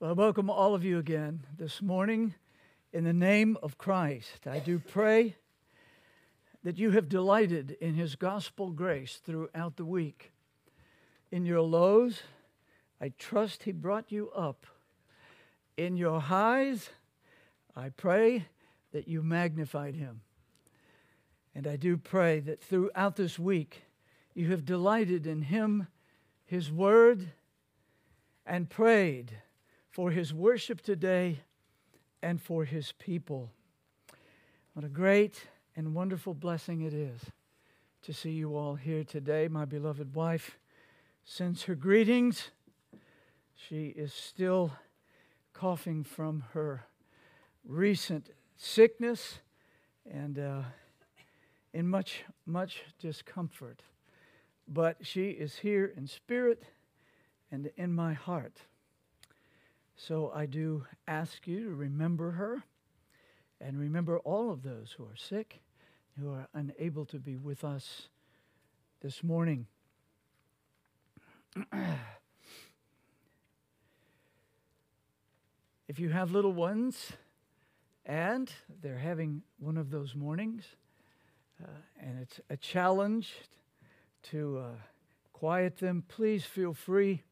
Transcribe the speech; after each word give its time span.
Well, 0.00 0.10
I 0.10 0.12
welcome 0.12 0.48
all 0.48 0.76
of 0.76 0.84
you 0.84 0.96
again 1.00 1.44
this 1.56 1.82
morning 1.82 2.36
in 2.92 3.02
the 3.02 3.12
name 3.12 3.58
of 3.64 3.78
Christ. 3.78 4.46
I 4.46 4.60
do 4.60 4.78
pray 4.78 5.34
that 6.62 6.78
you 6.78 6.92
have 6.92 7.08
delighted 7.08 7.72
in 7.80 7.94
his 7.94 8.14
gospel 8.14 8.70
grace 8.70 9.16
throughout 9.16 9.76
the 9.76 9.84
week. 9.84 10.30
In 11.32 11.44
your 11.44 11.62
lows, 11.62 12.22
I 13.00 13.08
trust 13.18 13.64
he 13.64 13.72
brought 13.72 14.12
you 14.12 14.30
up. 14.30 14.66
In 15.76 15.96
your 15.96 16.20
highs, 16.20 16.90
I 17.74 17.88
pray 17.88 18.46
that 18.92 19.08
you 19.08 19.20
magnified 19.20 19.96
him. 19.96 20.20
And 21.56 21.66
I 21.66 21.74
do 21.74 21.96
pray 21.96 22.38
that 22.38 22.62
throughout 22.62 23.16
this 23.16 23.36
week, 23.36 23.82
you 24.32 24.52
have 24.52 24.64
delighted 24.64 25.26
in 25.26 25.42
him, 25.42 25.88
his 26.44 26.70
word, 26.70 27.32
and 28.46 28.70
prayed 28.70 29.38
for 29.98 30.12
his 30.12 30.32
worship 30.32 30.80
today 30.80 31.40
and 32.22 32.40
for 32.40 32.64
his 32.64 32.92
people. 33.00 33.50
What 34.72 34.84
a 34.84 34.88
great 34.88 35.48
and 35.74 35.92
wonderful 35.92 36.34
blessing 36.34 36.82
it 36.82 36.94
is 36.94 37.20
to 38.02 38.12
see 38.12 38.30
you 38.30 38.56
all 38.56 38.76
here 38.76 39.02
today. 39.02 39.48
My 39.48 39.64
beloved 39.64 40.14
wife 40.14 40.56
sends 41.24 41.64
her 41.64 41.74
greetings. 41.74 42.52
She 43.56 43.86
is 43.86 44.12
still 44.12 44.70
coughing 45.52 46.04
from 46.04 46.44
her 46.52 46.84
recent 47.66 48.30
sickness 48.56 49.40
and 50.08 50.38
uh, 50.38 50.62
in 51.74 51.88
much, 51.88 52.22
much 52.46 52.84
discomfort. 53.00 53.82
But 54.68 54.98
she 55.02 55.30
is 55.30 55.56
here 55.56 55.92
in 55.96 56.06
spirit 56.06 56.62
and 57.50 57.72
in 57.76 57.92
my 57.92 58.12
heart. 58.12 58.58
So 60.00 60.30
I 60.32 60.46
do 60.46 60.86
ask 61.08 61.44
you 61.48 61.64
to 61.64 61.74
remember 61.74 62.30
her 62.30 62.62
and 63.60 63.76
remember 63.76 64.20
all 64.20 64.52
of 64.52 64.62
those 64.62 64.94
who 64.96 65.02
are 65.02 65.16
sick, 65.16 65.60
who 66.16 66.30
are 66.30 66.46
unable 66.54 67.04
to 67.06 67.18
be 67.18 67.36
with 67.36 67.64
us 67.64 68.08
this 69.02 69.24
morning. 69.24 69.66
if 75.88 75.98
you 75.98 76.10
have 76.10 76.30
little 76.30 76.52
ones 76.52 77.14
and 78.06 78.52
they're 78.80 78.98
having 78.98 79.42
one 79.58 79.76
of 79.76 79.90
those 79.90 80.14
mornings, 80.14 80.62
uh, 81.60 81.66
and 82.00 82.20
it's 82.20 82.38
a 82.48 82.56
challenge 82.56 83.34
to 84.30 84.58
uh, 84.58 84.76
quiet 85.32 85.78
them, 85.78 86.04
please 86.06 86.44
feel 86.44 86.72
free. 86.72 87.24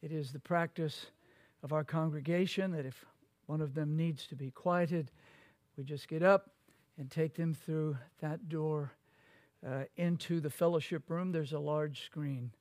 It 0.00 0.10
is 0.10 0.32
the 0.32 0.40
practice 0.40 1.08
of 1.62 1.72
our 1.72 1.84
congregation 1.84 2.72
that 2.72 2.86
if 2.86 3.04
one 3.46 3.60
of 3.60 3.74
them 3.74 3.96
needs 3.96 4.26
to 4.26 4.36
be 4.36 4.50
quieted, 4.50 5.10
we 5.76 5.84
just 5.84 6.08
get 6.08 6.22
up 6.22 6.50
and 6.98 7.10
take 7.10 7.34
them 7.34 7.54
through 7.54 7.96
that 8.20 8.48
door 8.48 8.92
uh, 9.66 9.84
into 9.96 10.40
the 10.40 10.50
fellowship 10.50 11.08
room. 11.08 11.32
There's 11.32 11.52
a 11.52 11.58
large 11.58 12.04
screen. 12.04 12.52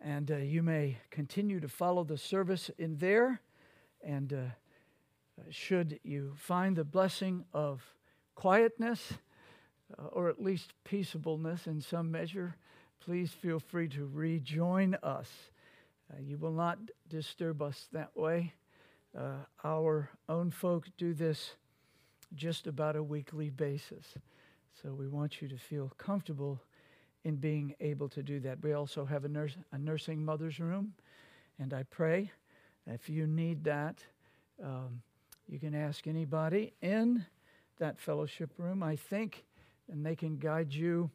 And 0.00 0.30
uh, 0.30 0.38
you 0.38 0.62
may 0.62 0.98
continue 1.10 1.60
to 1.60 1.68
follow 1.68 2.04
the 2.04 2.18
service 2.18 2.70
in 2.78 2.96
there. 2.96 3.40
And 4.04 4.32
uh, 4.32 4.36
should 5.50 6.00
you 6.02 6.32
find 6.36 6.76
the 6.76 6.84
blessing 6.84 7.44
of 7.54 7.82
quietness, 8.34 9.12
uh, 9.98 10.06
or 10.06 10.28
at 10.28 10.42
least 10.42 10.72
peaceableness 10.84 11.66
in 11.66 11.80
some 11.80 12.10
measure, 12.10 12.56
please 13.00 13.30
feel 13.30 13.60
free 13.60 13.88
to 13.88 14.06
rejoin 14.12 14.96
us 15.02 15.28
uh, 16.12 16.20
you 16.20 16.38
will 16.38 16.52
not 16.52 16.78
disturb 17.08 17.62
us 17.62 17.88
that 17.92 18.16
way. 18.16 18.52
Uh, 19.16 19.44
our 19.64 20.10
own 20.28 20.50
folk 20.50 20.86
do 20.96 21.14
this 21.14 21.54
just 22.34 22.66
about 22.66 22.96
a 22.96 23.02
weekly 23.02 23.50
basis. 23.50 24.14
So 24.82 24.92
we 24.94 25.08
want 25.08 25.42
you 25.42 25.48
to 25.48 25.56
feel 25.56 25.92
comfortable 25.98 26.60
in 27.24 27.36
being 27.36 27.74
able 27.80 28.08
to 28.08 28.22
do 28.22 28.40
that. 28.40 28.62
We 28.62 28.72
also 28.72 29.04
have 29.04 29.24
a, 29.24 29.28
nurse, 29.28 29.56
a 29.72 29.78
nursing 29.78 30.24
mother's 30.24 30.58
room, 30.58 30.94
and 31.58 31.72
I 31.72 31.84
pray 31.84 32.32
if 32.86 33.08
you 33.08 33.26
need 33.26 33.64
that, 33.64 34.02
um, 34.62 35.02
you 35.48 35.58
can 35.58 35.74
ask 35.74 36.06
anybody 36.06 36.72
in 36.82 37.24
that 37.78 37.98
fellowship 37.98 38.50
room, 38.58 38.82
I 38.82 38.96
think, 38.96 39.44
and 39.90 40.04
they 40.04 40.16
can 40.16 40.36
guide 40.36 40.72
you 40.72 41.10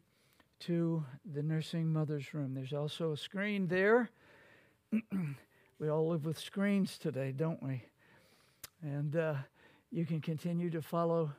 to 0.59 1.03
the 1.33 1.43
nursing 1.43 1.91
mother's 1.91 2.33
room. 2.33 2.53
There's 2.53 2.73
also 2.73 3.11
a 3.11 3.17
screen 3.17 3.67
there 3.67 4.09
we 5.79 5.89
all 5.89 6.07
live 6.07 6.25
with 6.25 6.39
screens 6.39 6.97
today, 6.97 7.33
don't 7.35 7.61
we? 7.61 7.83
And 8.81 9.15
uh, 9.17 9.35
you 9.91 10.05
can 10.05 10.21
continue 10.21 10.69
to 10.69 10.81
follow 10.81 11.33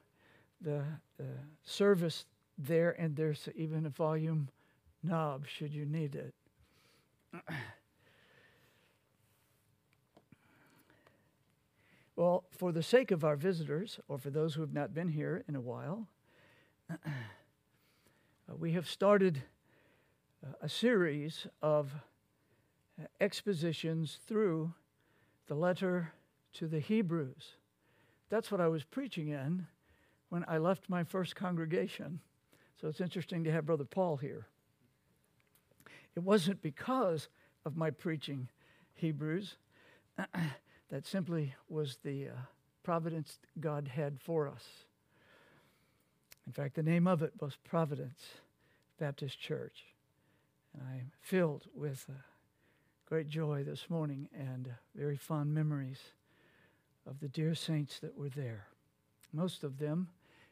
the, 0.60 0.84
the 1.16 1.28
service 1.62 2.26
there, 2.58 2.90
and 2.98 3.16
there's 3.16 3.48
even 3.56 3.86
a 3.86 3.90
volume 3.90 4.50
knob 5.02 5.46
should 5.46 5.72
you 5.72 5.86
need 5.86 6.14
it. 6.14 6.34
well, 12.16 12.44
for 12.50 12.70
the 12.70 12.82
sake 12.82 13.10
of 13.10 13.24
our 13.24 13.36
visitors, 13.36 13.98
or 14.08 14.18
for 14.18 14.28
those 14.28 14.52
who 14.54 14.60
have 14.60 14.74
not 14.74 14.92
been 14.92 15.08
here 15.08 15.42
in 15.48 15.56
a 15.56 15.60
while, 15.60 16.06
uh, 16.90 16.96
we 18.58 18.72
have 18.72 18.86
started 18.86 19.42
a 20.60 20.68
series 20.68 21.46
of 21.62 21.92
expositions 23.20 24.18
through 24.26 24.72
the 25.46 25.54
letter 25.54 26.12
to 26.54 26.66
the 26.66 26.80
Hebrews. 26.80 27.52
That's 28.28 28.50
what 28.50 28.60
I 28.60 28.68
was 28.68 28.84
preaching 28.84 29.28
in 29.28 29.66
when 30.28 30.44
I 30.48 30.58
left 30.58 30.90
my 30.90 31.04
first 31.04 31.36
congregation. 31.36 32.20
So 32.80 32.88
it's 32.88 33.00
interesting 33.00 33.44
to 33.44 33.52
have 33.52 33.66
Brother 33.66 33.84
Paul 33.84 34.16
here. 34.16 34.46
It 36.14 36.20
wasn't 36.20 36.62
because 36.62 37.28
of 37.64 37.76
my 37.76 37.90
preaching 37.90 38.48
Hebrews, 38.94 39.56
that 40.90 41.06
simply 41.06 41.54
was 41.68 41.98
the 42.02 42.28
uh, 42.28 42.32
providence 42.82 43.38
God 43.60 43.88
had 43.88 44.20
for 44.20 44.48
us. 44.48 44.64
In 46.46 46.52
fact, 46.52 46.74
the 46.74 46.82
name 46.82 47.06
of 47.06 47.22
it 47.22 47.32
was 47.40 47.56
Providence 47.68 48.20
Baptist 48.98 49.38
Church. 49.38 49.84
And 50.72 50.82
I'm 50.88 51.12
filled 51.20 51.66
with 51.74 52.06
uh, 52.08 52.14
great 53.08 53.28
joy 53.30 53.64
this 53.64 53.88
morning 53.88 54.28
and 54.38 54.68
very 54.94 55.16
fond 55.16 55.54
memories 55.54 55.98
of 57.06 57.18
the 57.20 57.28
dear 57.28 57.54
saints 57.54 57.98
that 58.00 58.14
were 58.14 58.28
there. 58.28 58.66
Most 59.32 59.64
of 59.64 59.78
them 59.78 60.08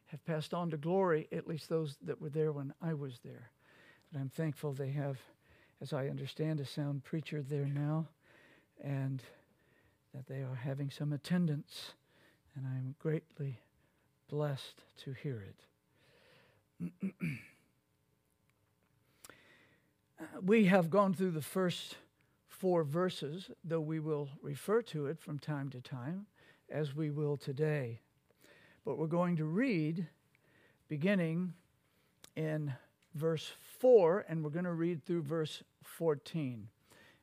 have 0.06 0.25
passed 0.25 0.55
on 0.55 0.71
to 0.71 0.78
glory, 0.78 1.28
at 1.33 1.47
least 1.47 1.69
those 1.69 1.99
that 2.00 2.19
were 2.19 2.31
there 2.31 2.53
when 2.53 2.72
I 2.81 2.95
was 2.95 3.21
there. 3.22 3.50
But 4.11 4.22
I'm 4.22 4.31
thankful 4.31 4.72
they 4.72 4.93
have, 4.93 5.19
as 5.83 5.93
I 5.93 6.09
understand, 6.09 6.59
a 6.59 6.65
sound 6.65 7.05
preacher 7.05 7.43
there 7.43 7.66
now, 7.66 8.06
and 8.83 9.22
that 10.15 10.27
they 10.27 10.41
are 10.41 10.55
having 10.55 10.91
some 10.91 11.12
attendance, 11.12 11.93
and 12.55 12.66
I'm 12.66 12.95
greatly 12.99 13.61
blessed 14.31 14.81
to 15.05 15.12
hear 15.12 15.45
it. 16.81 17.12
Uh, 20.19 20.41
we 20.41 20.65
have 20.65 20.89
gone 20.89 21.12
through 21.12 21.31
the 21.31 21.43
first 21.43 21.97
four 22.59 22.84
verses, 22.84 23.50
though 23.65 23.81
we 23.81 24.00
will 24.00 24.28
refer 24.43 24.81
to 24.83 25.06
it 25.06 25.19
from 25.19 25.39
time 25.39 25.69
to 25.71 25.80
time, 25.80 26.27
as 26.71 26.95
we 26.95 27.10
will 27.10 27.36
today. 27.36 28.01
But 28.84 28.98
we're 28.98 29.07
going 29.07 29.36
to 29.36 29.45
read 29.45 30.07
beginning 30.89 31.53
in 32.34 32.72
verse 33.15 33.51
4, 33.80 34.27
and 34.28 34.42
we're 34.42 34.51
going 34.51 34.65
to 34.65 34.72
read 34.72 35.04
through 35.04 35.22
verse 35.22 35.63
14. 35.83 36.69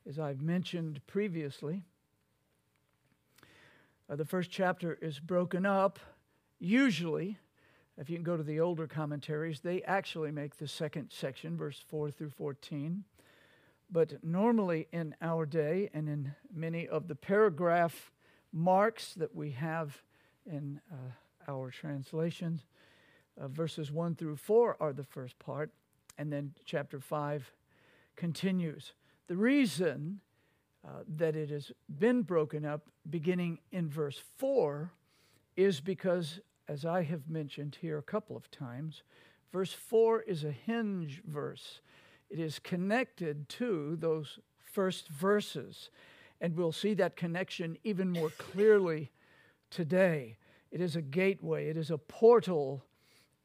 As 0.07 0.19
I've 0.19 0.41
mentioned 0.41 1.01
previously, 1.07 1.83
uh, 4.09 4.15
the 4.15 4.25
first 4.25 4.51
chapter 4.51 4.97
is 5.01 5.19
broken 5.19 5.65
up. 5.65 5.99
Usually, 6.59 7.37
if 7.97 8.09
you 8.09 8.17
can 8.17 8.23
go 8.23 8.37
to 8.37 8.43
the 8.43 8.59
older 8.59 8.87
commentaries, 8.87 9.61
they 9.61 9.81
actually 9.83 10.31
make 10.31 10.57
the 10.57 10.67
second 10.67 11.09
section, 11.11 11.57
verse 11.57 11.83
4 11.87 12.11
through 12.11 12.31
14. 12.31 13.03
But 13.93 14.23
normally 14.23 14.87
in 14.91 15.15
our 15.21 15.45
day 15.45 15.91
and 15.93 16.09
in 16.09 16.33
many 16.51 16.87
of 16.87 17.07
the 17.07 17.13
paragraph 17.13 18.11
marks 18.51 19.13
that 19.13 19.35
we 19.35 19.51
have 19.51 20.01
in 20.47 20.81
uh, 20.91 20.95
our 21.47 21.69
translations, 21.69 22.65
uh, 23.39 23.47
verses 23.47 23.91
1 23.91 24.15
through 24.15 24.37
4 24.37 24.77
are 24.79 24.93
the 24.93 25.03
first 25.03 25.37
part, 25.37 25.69
and 26.17 26.33
then 26.33 26.55
chapter 26.65 26.99
5 26.99 27.53
continues. 28.15 28.93
The 29.27 29.37
reason 29.37 30.21
uh, 30.83 31.03
that 31.17 31.35
it 31.35 31.51
has 31.51 31.71
been 31.87 32.23
broken 32.23 32.65
up 32.65 32.87
beginning 33.11 33.59
in 33.71 33.89
verse 33.89 34.23
4 34.37 34.91
is 35.55 35.79
because, 35.79 36.39
as 36.67 36.83
I 36.83 37.03
have 37.03 37.29
mentioned 37.29 37.77
here 37.79 37.99
a 37.99 38.03
couple 38.03 38.35
of 38.35 38.49
times, 38.49 39.03
verse 39.51 39.71
4 39.71 40.21
is 40.23 40.43
a 40.43 40.51
hinge 40.51 41.21
verse. 41.27 41.81
It 42.33 42.39
is 42.39 42.57
connected 42.57 43.47
to 43.49 43.95
those 43.95 44.39
first 44.63 45.07
verses. 45.07 45.91
And 46.41 46.57
we'll 46.57 46.71
see 46.71 46.95
that 46.95 47.15
connection 47.15 47.77
even 47.83 48.09
more 48.09 48.31
clearly 48.31 49.11
today. 49.69 50.37
It 50.71 50.81
is 50.81 50.95
a 50.95 51.03
gateway, 51.03 51.67
it 51.67 51.77
is 51.77 51.91
a 51.91 51.99
portal 51.99 52.83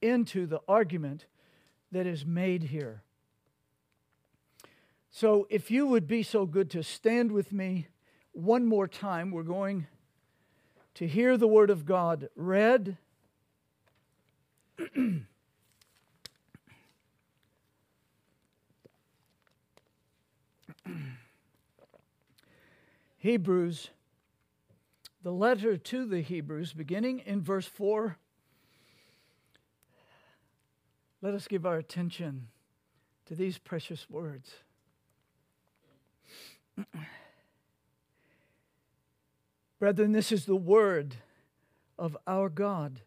into 0.01 0.47
the 0.47 0.63
argument 0.67 1.27
that 1.93 2.07
is 2.07 2.25
made 2.25 2.63
here. 2.63 3.03
So, 5.11 5.47
if 5.51 5.71
you 5.71 5.87
would 5.87 6.07
be 6.07 6.23
so 6.23 6.47
good 6.47 6.71
to 6.71 6.83
stand 6.83 7.31
with 7.31 7.53
me 7.53 7.89
one 8.33 8.65
more 8.65 8.89
time, 8.89 9.31
we're 9.31 9.43
going 9.43 9.87
to 10.95 11.07
hear 11.07 11.37
the 11.37 11.47
Word 11.47 11.69
of 11.69 11.85
God 11.85 12.31
read. 12.35 12.97
Hebrews, 23.19 23.91
the 25.23 25.33
letter 25.33 25.77
to 25.77 26.07
the 26.07 26.21
Hebrews, 26.21 26.73
beginning 26.73 27.21
in 27.21 27.43
verse 27.43 27.67
4. 27.67 28.17
Let 31.21 31.35
us 31.35 31.49
give 31.49 31.67
our 31.67 31.77
attention 31.77 32.49
to 33.27 33.35
these 33.35 33.59
precious 33.59 34.09
words. 34.09 34.53
Brethren, 39.79 40.13
this 40.13 40.33
is 40.33 40.45
the 40.45 40.57
word 40.57 41.17
of 41.99 42.17
our 42.27 42.49
God. 42.49 43.01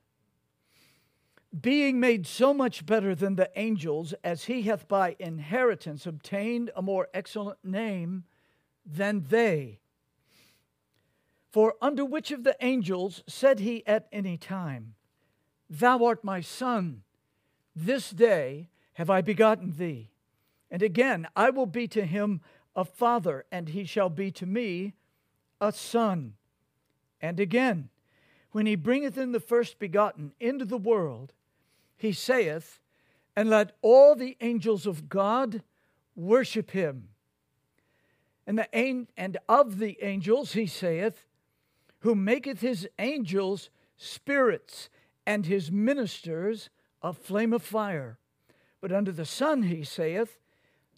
Being 1.60 2.00
made 2.00 2.26
so 2.26 2.54
much 2.54 2.86
better 2.86 3.14
than 3.14 3.36
the 3.36 3.52
angels, 3.56 4.14
as 4.24 4.46
he 4.46 4.62
hath 4.64 4.88
by 4.88 5.18
inheritance 5.20 6.06
obtained 6.06 6.72
a 6.76 6.82
more 6.82 7.10
excellent 7.14 7.64
name 7.64 8.24
than 8.86 9.26
they. 9.30 9.80
For 11.52 11.76
unto 11.82 12.06
which 12.06 12.32
of 12.32 12.46
the 12.46 12.56
angels 12.62 13.24
said 13.28 13.60
he 13.60 13.86
at 13.86 14.08
any 14.14 14.38
time, 14.38 14.96
Thou 15.70 16.06
art 16.06 16.24
my 16.24 16.40
son, 16.40 17.04
this 17.76 18.12
day 18.12 18.70
have 18.94 19.10
I 19.10 19.22
begotten 19.22 19.74
thee? 19.78 20.10
And 20.70 20.82
again, 20.82 21.28
I 21.36 21.50
will 21.50 21.66
be 21.66 21.88
to 21.90 22.06
him 22.06 22.40
a 22.76 22.86
father, 22.86 23.46
and 23.52 23.70
he 23.70 23.84
shall 23.84 24.10
be 24.10 24.32
to 24.32 24.46
me 24.46 24.94
a 25.60 25.74
son. 25.74 26.36
And 27.20 27.42
again, 27.42 27.90
when 28.52 28.66
he 28.66 28.76
bringeth 28.76 29.18
in 29.18 29.34
the 29.34 29.40
first 29.42 29.80
begotten 29.80 30.34
into 30.40 30.64
the 30.64 30.78
world, 30.78 31.34
he 32.02 32.14
saith, 32.14 32.80
And 33.36 33.48
let 33.48 33.76
all 33.84 34.16
the 34.16 34.36
angels 34.42 34.88
of 34.88 35.08
God 35.08 35.62
worship 36.16 36.72
him. 36.72 37.10
And, 38.48 38.58
the, 38.58 39.08
and 39.16 39.38
of 39.48 39.78
the 39.78 40.00
angels 40.02 40.54
he 40.54 40.66
saith, 40.66 41.28
Who 42.00 42.16
maketh 42.16 42.62
his 42.62 42.90
angels 42.98 43.70
spirits 43.98 44.90
and 45.28 45.46
his 45.46 45.72
ministers 45.72 46.72
a 47.04 47.14
flame 47.14 47.54
of 47.54 47.62
fire. 47.62 48.18
But 48.82 48.92
under 48.92 49.12
the 49.12 49.24
Son 49.24 49.64
he 49.64 49.84
saith, 49.84 50.40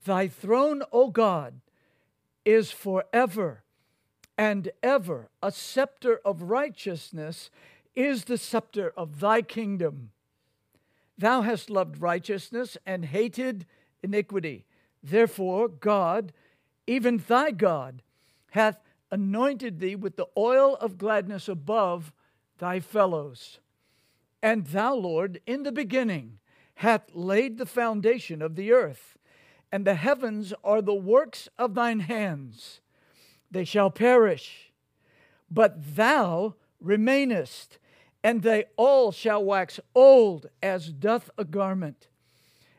Thy 0.06 0.30
throne, 0.30 0.84
O 0.94 1.10
God, 1.10 1.60
is 2.46 2.72
forever 2.72 3.64
and 4.38 4.72
ever. 4.82 5.30
A 5.42 5.52
scepter 5.52 6.22
of 6.24 6.44
righteousness 6.44 7.50
is 7.94 8.24
the 8.24 8.38
scepter 8.38 8.94
of 8.96 9.20
thy 9.20 9.42
kingdom. 9.42 10.12
Thou 11.18 11.42
hast 11.42 11.69
loved 11.69 12.01
righteousness 12.01 12.77
and 12.86 13.06
hated 13.06 13.65
iniquity. 14.01 14.65
Therefore, 15.01 15.68
God, 15.68 16.33
even 16.88 17.18
thy 17.18 17.51
God, 17.51 18.01
hath 18.51 18.80
anointed 19.12 19.80
thee 19.80 19.95
with 19.95 20.15
the 20.15 20.27
oil 20.38 20.75
of 20.75 20.98
gladness 20.98 21.48
above 21.48 22.12
thy 22.57 22.80
fellows. 22.80 23.60
And 24.42 24.65
thou, 24.68 24.95
Lord, 24.95 25.39
in 25.45 25.63
the 25.63 25.71
beginning, 25.71 26.39
hath 26.75 27.13
laid 27.13 27.57
the 27.57 27.66
foundation 27.66 28.42
of 28.42 28.56
the 28.56 28.71
earth, 28.71 29.18
and 29.71 29.86
the 29.86 29.95
heavens 29.95 30.54
are 30.63 30.81
the 30.81 30.94
works 30.94 31.48
of 31.57 31.75
thine 31.75 32.01
hands 32.01 32.81
they 33.54 33.63
shall 33.63 33.89
perish. 33.89 34.71
But 35.50 35.95
thou 35.95 36.56
remainest, 36.81 37.77
and 38.24 38.42
they 38.42 38.66
all 38.78 39.12
shall 39.12 39.44
wax 39.44 39.80
old 39.94 40.48
as 40.62 40.92
doth 40.92 41.30
a 41.38 41.44
garment. 41.44 42.08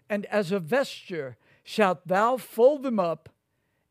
And 0.09 0.25
as 0.27 0.51
a 0.51 0.59
vesture 0.59 1.37
shalt 1.63 2.07
thou 2.07 2.37
fold 2.37 2.83
them 2.83 2.99
up, 2.99 3.29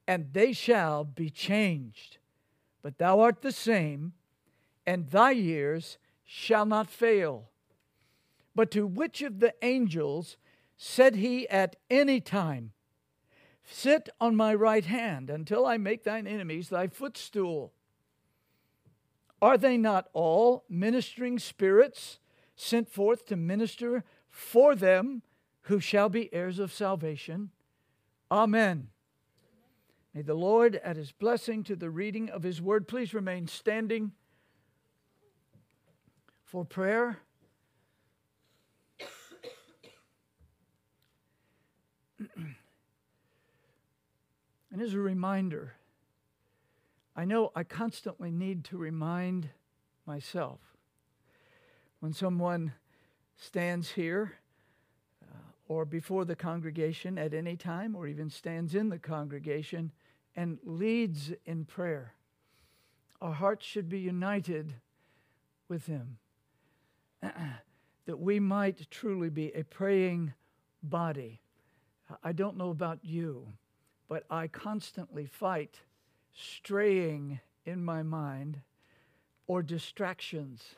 and 0.07 0.33
they 0.33 0.51
shall 0.51 1.03
be 1.03 1.29
changed. 1.29 2.17
But 2.81 2.97
thou 2.97 3.19
art 3.19 3.41
the 3.41 3.51
same, 3.51 4.13
and 4.85 5.09
thy 5.09 5.31
years 5.31 5.97
shall 6.25 6.65
not 6.65 6.89
fail. 6.89 7.49
But 8.55 8.71
to 8.71 8.85
which 8.85 9.21
of 9.21 9.39
the 9.39 9.53
angels 9.61 10.37
said 10.75 11.15
he 11.15 11.47
at 11.49 11.75
any 11.89 12.19
time, 12.19 12.71
Sit 13.63 14.09
on 14.19 14.35
my 14.35 14.53
right 14.53 14.83
hand 14.83 15.29
until 15.29 15.65
I 15.65 15.77
make 15.77 16.03
thine 16.03 16.27
enemies 16.27 16.69
thy 16.69 16.87
footstool. 16.87 17.71
Are 19.43 19.57
they 19.57 19.75
not 19.75 20.07
all 20.13 20.63
ministering 20.69 21.37
spirits 21.37 22.19
sent 22.55 22.87
forth 22.87 23.25
to 23.25 23.35
minister 23.35 24.05
for 24.29 24.73
them 24.73 25.21
who 25.63 25.81
shall 25.81 26.07
be 26.07 26.33
heirs 26.33 26.59
of 26.59 26.71
salvation? 26.71 27.49
Amen. 28.31 28.87
May 30.13 30.21
the 30.21 30.33
Lord 30.33 30.79
add 30.81 30.95
his 30.95 31.11
blessing 31.11 31.61
to 31.65 31.75
the 31.75 31.89
reading 31.89 32.29
of 32.29 32.43
his 32.43 32.61
word. 32.61 32.87
Please 32.87 33.13
remain 33.13 33.47
standing 33.47 34.13
for 36.45 36.63
prayer. 36.63 37.19
And 44.71 44.81
as 44.81 44.95
a 44.95 44.99
reminder, 44.99 45.73
I 47.15 47.25
know 47.25 47.51
I 47.55 47.63
constantly 47.63 48.31
need 48.31 48.63
to 48.65 48.77
remind 48.77 49.49
myself 50.05 50.59
when 51.99 52.13
someone 52.13 52.73
stands 53.35 53.91
here 53.91 54.33
uh, 55.23 55.37
or 55.67 55.85
before 55.85 56.25
the 56.25 56.35
congregation 56.35 57.17
at 57.17 57.33
any 57.33 57.55
time, 57.55 57.95
or 57.95 58.07
even 58.07 58.29
stands 58.29 58.75
in 58.75 58.89
the 58.89 58.99
congregation 58.99 59.91
and 60.35 60.59
leads 60.63 61.31
in 61.45 61.65
prayer. 61.65 62.13
Our 63.21 63.33
hearts 63.33 63.65
should 63.65 63.89
be 63.89 63.99
united 63.99 64.73
with 65.69 65.85
Him, 65.85 66.17
that 67.21 68.19
we 68.19 68.39
might 68.39 68.89
truly 68.89 69.29
be 69.29 69.51
a 69.53 69.63
praying 69.63 70.33
body. 70.81 71.39
I 72.23 72.33
don't 72.33 72.57
know 72.57 72.69
about 72.69 72.99
you 73.03 73.47
but 74.13 74.25
I 74.29 74.47
constantly 74.47 75.25
fight 75.25 75.79
straying 76.33 77.39
in 77.65 77.83
my 77.83 78.03
mind 78.03 78.61
or 79.47 79.61
distractions. 79.61 80.75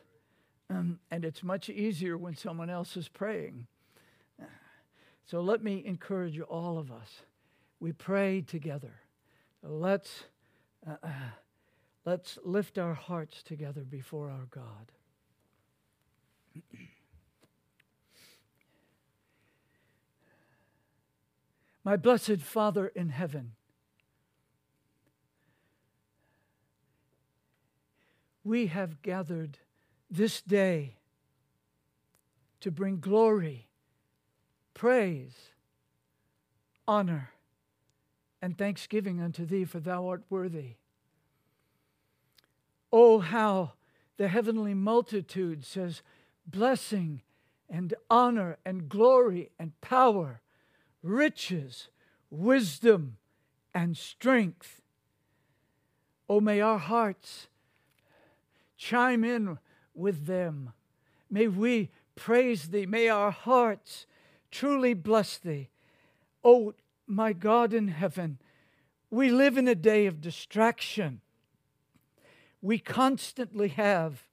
Um, 0.69 0.99
and 1.11 1.23
it's 1.23 1.43
much 1.43 1.69
easier 1.69 2.17
when 2.17 2.35
someone 2.35 2.69
else 2.69 2.97
is 2.97 3.07
praying. 3.07 3.67
So 5.25 5.41
let 5.41 5.63
me 5.63 5.83
encourage 5.85 6.39
all 6.39 6.77
of 6.77 6.91
us. 6.91 7.21
We 7.79 7.91
pray 7.91 8.41
together. 8.41 8.93
Let's, 9.63 10.25
uh, 10.87 10.95
uh 11.03 11.09
let's 12.05 12.37
lift 12.43 12.77
our 12.77 12.93
hearts 12.93 13.41
together 13.41 13.81
before 13.81 14.29
our 14.29 14.45
God. 14.51 14.91
My 21.83 21.97
blessed 21.97 22.37
Father 22.41 22.87
in 22.87 23.09
heaven, 23.09 23.53
we 28.45 28.67
have 28.67 29.01
gathered 29.01 29.57
this 30.09 30.41
day 30.41 30.95
to 32.61 32.71
bring 32.71 32.99
glory, 32.99 33.67
praise, 34.75 35.49
honor, 36.87 37.31
and 38.41 38.57
thanksgiving 38.57 39.19
unto 39.19 39.45
thee, 39.45 39.65
for 39.65 39.79
thou 39.79 40.07
art 40.07 40.23
worthy. 40.29 40.75
Oh, 42.93 43.19
how 43.19 43.73
the 44.17 44.27
heavenly 44.27 44.75
multitude 44.75 45.65
says, 45.65 46.03
blessing 46.45 47.23
and 47.67 47.95
honor 48.09 48.57
and 48.63 48.87
glory 48.87 49.49
and 49.59 49.79
power 49.81 50.41
riches, 51.01 51.89
wisdom, 52.29 53.17
and 53.73 53.97
strength. 53.97 54.81
Oh, 56.29 56.39
may 56.39 56.61
our 56.61 56.79
hearts 56.79 57.47
chime 58.77 59.23
in 59.23 59.57
with 59.93 60.25
them. 60.25 60.73
May 61.29 61.47
we 61.47 61.89
praise 62.15 62.69
thee. 62.69 62.85
May 62.85 63.09
our 63.09 63.31
hearts 63.31 64.05
truly 64.51 64.93
bless 64.93 65.37
thee. 65.37 65.69
Oh, 66.43 66.73
my 67.07 67.33
God 67.33 67.73
in 67.73 67.89
heaven, 67.89 68.39
we 69.09 69.29
live 69.29 69.57
in 69.57 69.67
a 69.67 69.75
day 69.75 70.05
of 70.05 70.21
distraction. 70.21 71.21
we 72.65 72.79
constantly 72.79 73.67
have 73.67 74.23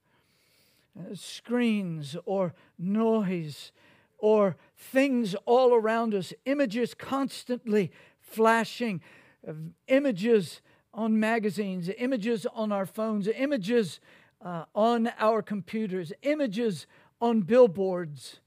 uh, 0.99 1.15
screens 1.15 2.17
or 2.25 2.55
noise 2.79 3.73
or 4.17 4.57
things 4.75 5.35
all 5.45 5.75
around 5.75 6.15
us, 6.15 6.33
images 6.47 6.95
constantly 6.95 7.93
flashing, 8.21 9.03
uh, 9.47 9.53
images 9.89 10.63
on 10.95 11.21
magazines, 11.21 11.91
images 11.99 12.47
on 12.55 12.73
our 12.73 12.87
phones, 12.87 13.29
images 13.29 14.01
uh, 14.45 14.65
on 14.75 15.11
our 15.19 15.43
computers, 15.43 16.13
images 16.23 16.87
on 17.21 17.43
billboards. 17.43 18.41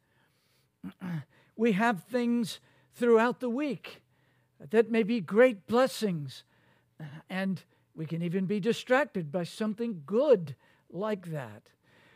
we 1.55 1.71
have 1.73 2.03
things 2.03 2.59
throughout 2.93 3.39
the 3.39 3.49
week 3.49 4.01
that 4.71 4.91
may 4.91 5.03
be 5.03 5.19
great 5.19 5.67
blessings, 5.67 6.43
and 7.29 7.63
we 7.95 8.05
can 8.05 8.21
even 8.21 8.45
be 8.45 8.59
distracted 8.59 9.31
by 9.31 9.43
something 9.43 10.01
good 10.05 10.55
like 10.89 11.31
that. 11.31 11.63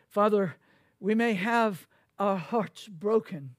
Father, 0.09 0.55
we 0.99 1.15
may 1.15 1.33
have 1.33 1.87
our 2.17 2.37
hearts 2.37 2.87
broken. 2.87 3.55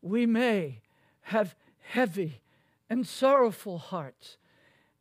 We 0.00 0.26
may 0.26 0.80
have 1.22 1.54
heavy 1.78 2.42
and 2.90 3.06
sorrowful 3.06 3.78
hearts. 3.78 4.36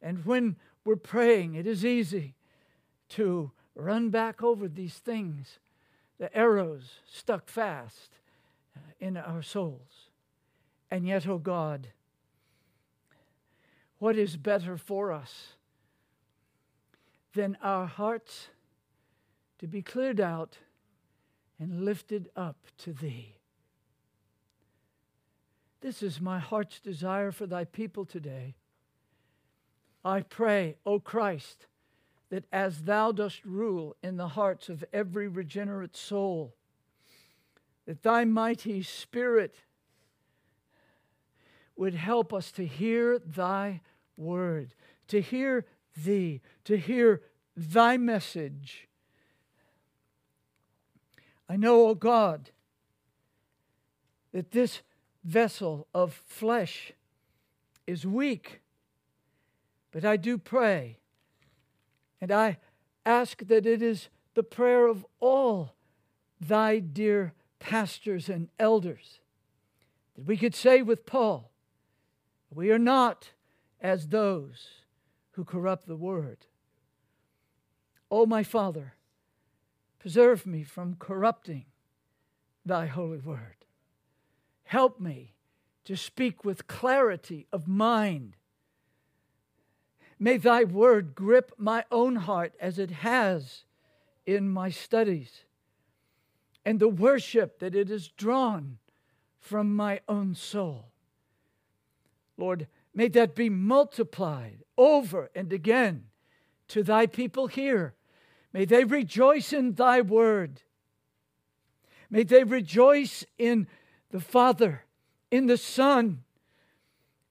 And 0.01 0.25
when 0.25 0.55
we're 0.85 0.95
praying, 0.95 1.55
it 1.55 1.65
is 1.65 1.85
easy 1.85 2.35
to 3.09 3.51
run 3.81 4.09
back 4.09 4.43
over 4.43 4.67
these 4.67 4.95
things, 4.95 5.59
the 6.17 6.35
arrows 6.35 6.99
stuck 7.11 7.49
fast 7.49 8.11
uh, 8.75 8.79
in 8.99 9.17
our 9.17 9.41
souls. 9.41 10.09
And 10.89 11.07
yet, 11.07 11.27
oh 11.27 11.37
God, 11.37 11.87
what 13.97 14.17
is 14.17 14.35
better 14.37 14.77
for 14.77 15.11
us 15.11 15.53
than 17.33 17.57
our 17.61 17.85
hearts 17.85 18.47
to 19.59 19.67
be 19.67 19.81
cleared 19.81 20.19
out 20.19 20.57
and 21.59 21.85
lifted 21.85 22.29
up 22.35 22.57
to 22.79 22.93
Thee? 22.93 23.35
This 25.81 26.03
is 26.03 26.21
my 26.21 26.39
heart's 26.39 26.79
desire 26.79 27.31
for 27.31 27.47
Thy 27.47 27.63
people 27.63 28.05
today. 28.05 28.55
I 30.03 30.21
pray, 30.21 30.77
O 30.85 30.99
Christ, 30.99 31.67
that 32.31 32.45
as 32.51 32.83
Thou 32.83 33.11
dost 33.11 33.43
rule 33.43 33.95
in 34.01 34.15
the 34.15 34.29
hearts 34.29 34.69
of 34.69 34.85
every 34.93 35.27
regenerate 35.27 35.97
soul, 35.97 36.55
that 37.85 38.01
Thy 38.03 38.23
mighty 38.23 38.81
Spirit 38.81 39.53
would 41.75 41.93
help 41.93 42.33
us 42.33 42.51
to 42.53 42.65
hear 42.65 43.19
Thy 43.19 43.81
word, 44.15 44.73
to 45.09 45.19
hear 45.19 45.65
Thee, 45.95 46.39
to 46.63 46.77
hear 46.77 47.21
Thy 47.57 47.97
message. 47.97 48.87
I 51.49 51.57
know, 51.57 51.81
O 51.81 51.89
oh 51.89 51.95
God, 51.95 52.51
that 54.31 54.51
this 54.51 54.81
vessel 55.25 55.85
of 55.93 56.13
flesh 56.13 56.93
is 57.85 58.05
weak, 58.05 58.61
but 59.91 60.05
I 60.05 60.15
do 60.15 60.37
pray, 60.37 61.00
and 62.21 62.31
I 62.31 62.57
ask 63.05 63.45
that 63.47 63.65
it 63.65 63.81
is 63.81 64.09
the 64.35 64.43
prayer 64.43 64.87
of 64.87 65.05
all 65.19 65.73
thy 66.39 66.79
dear 66.79 67.33
pastors 67.59 68.29
and 68.29 68.49
elders 68.59 69.19
that 70.15 70.25
we 70.25 70.37
could 70.37 70.55
say 70.55 70.81
with 70.81 71.05
Paul, 71.05 71.51
we 72.53 72.71
are 72.71 72.79
not 72.79 73.31
as 73.79 74.07
those 74.07 74.67
who 75.31 75.43
corrupt 75.43 75.87
the 75.87 75.95
word. 75.95 76.45
O 78.09 78.25
my 78.25 78.43
Father, 78.43 78.93
preserve 79.99 80.45
me 80.45 80.63
from 80.63 80.95
corrupting 80.95 81.65
thy 82.65 82.85
holy 82.85 83.19
word. 83.19 83.65
Help 84.63 84.99
me 84.99 85.33
to 85.85 85.95
speak 85.95 86.45
with 86.45 86.67
clarity 86.67 87.47
of 87.51 87.67
mind. 87.67 88.35
May 90.23 90.37
thy 90.37 90.65
word 90.65 91.15
grip 91.15 91.51
my 91.57 91.83
own 91.89 92.15
heart 92.15 92.53
as 92.59 92.77
it 92.77 92.91
has 92.91 93.63
in 94.23 94.47
my 94.47 94.69
studies, 94.69 95.45
and 96.63 96.79
the 96.79 96.87
worship 96.87 97.57
that 97.57 97.73
it 97.73 97.89
has 97.89 98.07
drawn 98.07 98.77
from 99.39 99.75
my 99.75 99.99
own 100.07 100.35
soul. 100.35 100.91
Lord, 102.37 102.67
may 102.93 103.07
that 103.07 103.33
be 103.33 103.49
multiplied 103.49 104.63
over 104.77 105.31
and 105.33 105.51
again 105.51 106.03
to 106.67 106.83
thy 106.83 107.07
people 107.07 107.47
here. 107.47 107.95
May 108.53 108.65
they 108.65 108.83
rejoice 108.83 109.51
in 109.51 109.73
thy 109.73 110.01
word. 110.01 110.61
May 112.11 112.21
they 112.21 112.43
rejoice 112.43 113.25
in 113.39 113.65
the 114.11 114.19
Father, 114.19 114.83
in 115.31 115.47
the 115.47 115.57
Son, 115.57 116.21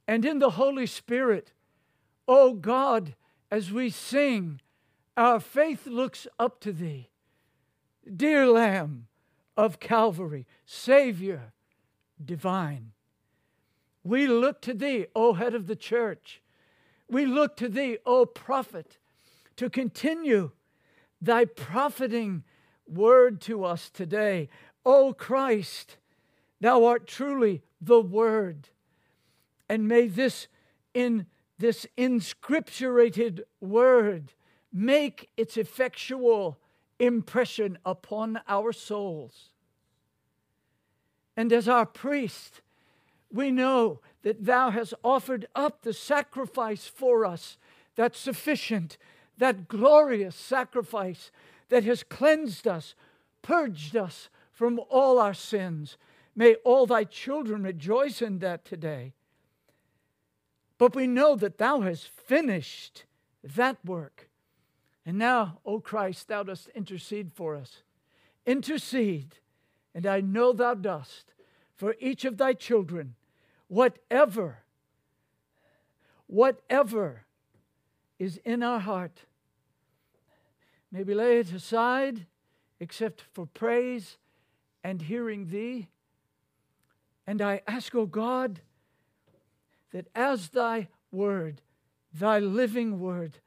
and 0.09 0.25
in 0.25 0.41
the 0.41 0.51
Holy 0.51 0.87
Spirit. 0.87 1.53
Oh 2.33 2.53
God, 2.53 3.17
as 3.51 3.73
we 3.73 3.91
sing, 3.91 4.61
our 5.17 5.41
faith 5.41 5.89
looks 5.89 6.29
up 6.39 6.61
to 6.61 6.73
thee. 6.73 7.11
Dear 8.09 8.47
Lamb 8.47 9.09
of 9.57 9.81
Calvary, 9.81 10.47
Savior 10.65 11.53
divine. 12.25 12.93
We 14.05 14.29
look 14.29 14.63
to 14.63 14.75
thee, 14.75 15.07
O 15.17 15.33
head 15.33 15.57
of 15.57 15.67
the 15.67 15.75
church. 15.75 16.41
We 17.09 17.27
look 17.27 17.57
to 17.57 17.69
thee, 17.69 17.99
O 18.07 18.27
prophet, 18.27 18.99
to 19.57 19.69
continue 19.69 20.53
thy 21.21 21.47
profiting 21.47 22.45
word 22.87 23.41
to 23.41 23.65
us 23.65 23.91
today. 23.91 24.49
O 24.87 25.13
Christ, 25.13 25.97
thou 26.61 26.85
art 26.85 27.09
truly 27.09 27.65
the 27.81 28.01
word. 28.01 28.69
And 29.69 29.89
may 29.89 30.07
this 30.07 30.47
in 30.95 31.27
this 31.61 31.87
inscripturated 31.97 33.41
word 33.61 34.33
make 34.73 35.29
its 35.37 35.57
effectual 35.57 36.59
impression 36.99 37.79
upon 37.85 38.41
our 38.49 38.73
souls. 38.73 39.51
And 41.37 41.53
as 41.53 41.69
our 41.69 41.87
priest, 41.87 42.63
we 43.33 43.51
know 43.51 44.01
that 44.23 44.45
thou 44.45 44.71
hast 44.71 44.95
offered 45.05 45.47
up 45.55 45.83
the 45.83 45.93
sacrifice 45.93 46.87
for 46.87 47.25
us 47.25 47.59
that 47.97 48.17
sufficient, 48.17 48.97
that 49.39 49.69
glorious 49.69 50.37
sacrifice 50.37 51.31
that 51.69 51.85
has 51.85 52.03
cleansed 52.03 52.67
us, 52.67 52.95
purged 53.43 53.97
us 53.97 54.31
from 54.51 54.81
all 54.89 55.19
our 55.19 55.35
sins. 55.35 55.99
May 56.35 56.55
all 56.65 56.87
thy 56.87 57.05
children 57.05 57.63
rejoice 57.63 58.23
in 58.23 58.39
that 58.39 58.65
today. 58.65 59.13
But 60.81 60.95
we 60.97 61.07
know 61.07 61.37
that 61.37 61.59
thou 61.59 61.83
hast 61.83 62.09
finished 62.09 63.05
that 63.45 63.77
work. 63.85 64.31
And 65.05 65.19
now, 65.19 65.59
O 65.67 65.79
Christ, 65.79 66.29
thou 66.29 66.43
dost 66.43 66.71
intercede 66.75 67.33
for 67.35 67.55
us. 67.55 67.83
Intercede, 68.47 69.37
and 69.95 70.07
I 70.07 70.23
know 70.23 70.55
thou 70.55 70.73
dost, 70.73 71.35
for 71.77 71.97
each 72.01 72.25
of 72.25 72.39
thy 72.39 72.55
children 72.55 73.15
whatever, 73.69 74.61
whatever 76.27 77.27
is 78.19 78.39
in 78.39 78.63
our 78.63 78.81
heart, 78.81 79.27
maybe 80.91 81.13
lay 81.13 81.41
it 81.41 81.53
aside 81.53 82.25
except 82.81 83.21
for 83.35 83.45
praise 83.45 84.17
and 84.83 85.03
hearing 85.03 85.49
thee. 85.49 85.89
And 87.27 87.43
I 87.43 87.61
ask, 87.67 87.95
O 87.95 88.07
God, 88.07 88.63
that 89.93 90.07
as 90.15 90.51
thy 90.51 90.89
word, 91.11 91.61
thy 92.13 92.39
living 92.39 93.01
word, 93.01 93.39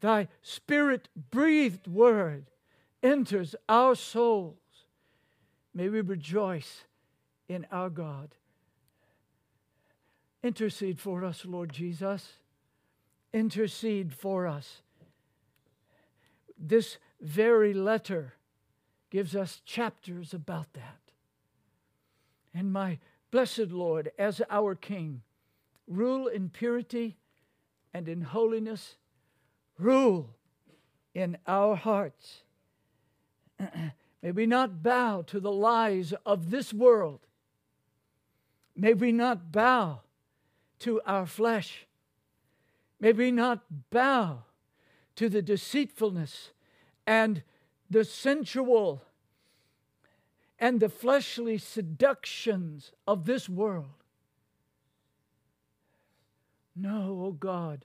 thy 0.00 0.28
spirit 0.42 1.08
breathed 1.30 1.86
word 1.86 2.50
enters 3.02 3.54
our 3.68 3.94
souls, 3.94 4.56
may 5.74 5.88
we 5.88 6.00
rejoice 6.00 6.84
in 7.48 7.66
our 7.70 7.90
God. 7.90 8.34
Intercede 10.42 10.98
for 10.98 11.24
us, 11.24 11.44
Lord 11.44 11.72
Jesus. 11.72 12.32
Intercede 13.32 14.12
for 14.12 14.46
us. 14.46 14.82
This 16.58 16.98
very 17.20 17.72
letter 17.72 18.34
gives 19.10 19.36
us 19.36 19.60
chapters 19.64 20.34
about 20.34 20.72
that. 20.74 20.98
And 22.54 22.72
my 22.72 22.98
blessed 23.30 23.70
Lord, 23.70 24.10
as 24.18 24.42
our 24.50 24.74
King, 24.74 25.22
rule 25.92 26.26
in 26.26 26.48
purity 26.48 27.16
and 27.94 28.08
in 28.08 28.22
holiness, 28.22 28.96
rule 29.78 30.30
in 31.14 31.36
our 31.46 31.76
hearts. 31.76 32.42
May 34.22 34.30
we 34.30 34.46
not 34.46 34.82
bow 34.82 35.22
to 35.22 35.40
the 35.40 35.52
lies 35.52 36.14
of 36.24 36.50
this 36.50 36.72
world. 36.72 37.20
May 38.76 38.94
we 38.94 39.12
not 39.12 39.52
bow 39.52 40.00
to 40.80 41.00
our 41.04 41.26
flesh. 41.26 41.86
May 43.00 43.12
we 43.12 43.30
not 43.30 43.64
bow 43.90 44.44
to 45.16 45.28
the 45.28 45.42
deceitfulness 45.42 46.52
and 47.06 47.42
the 47.90 48.04
sensual 48.04 49.02
and 50.58 50.78
the 50.78 50.88
fleshly 50.88 51.58
seductions 51.58 52.92
of 53.06 53.24
this 53.24 53.48
world. 53.48 54.01
No, 56.74 57.22
oh 57.26 57.32
God, 57.32 57.84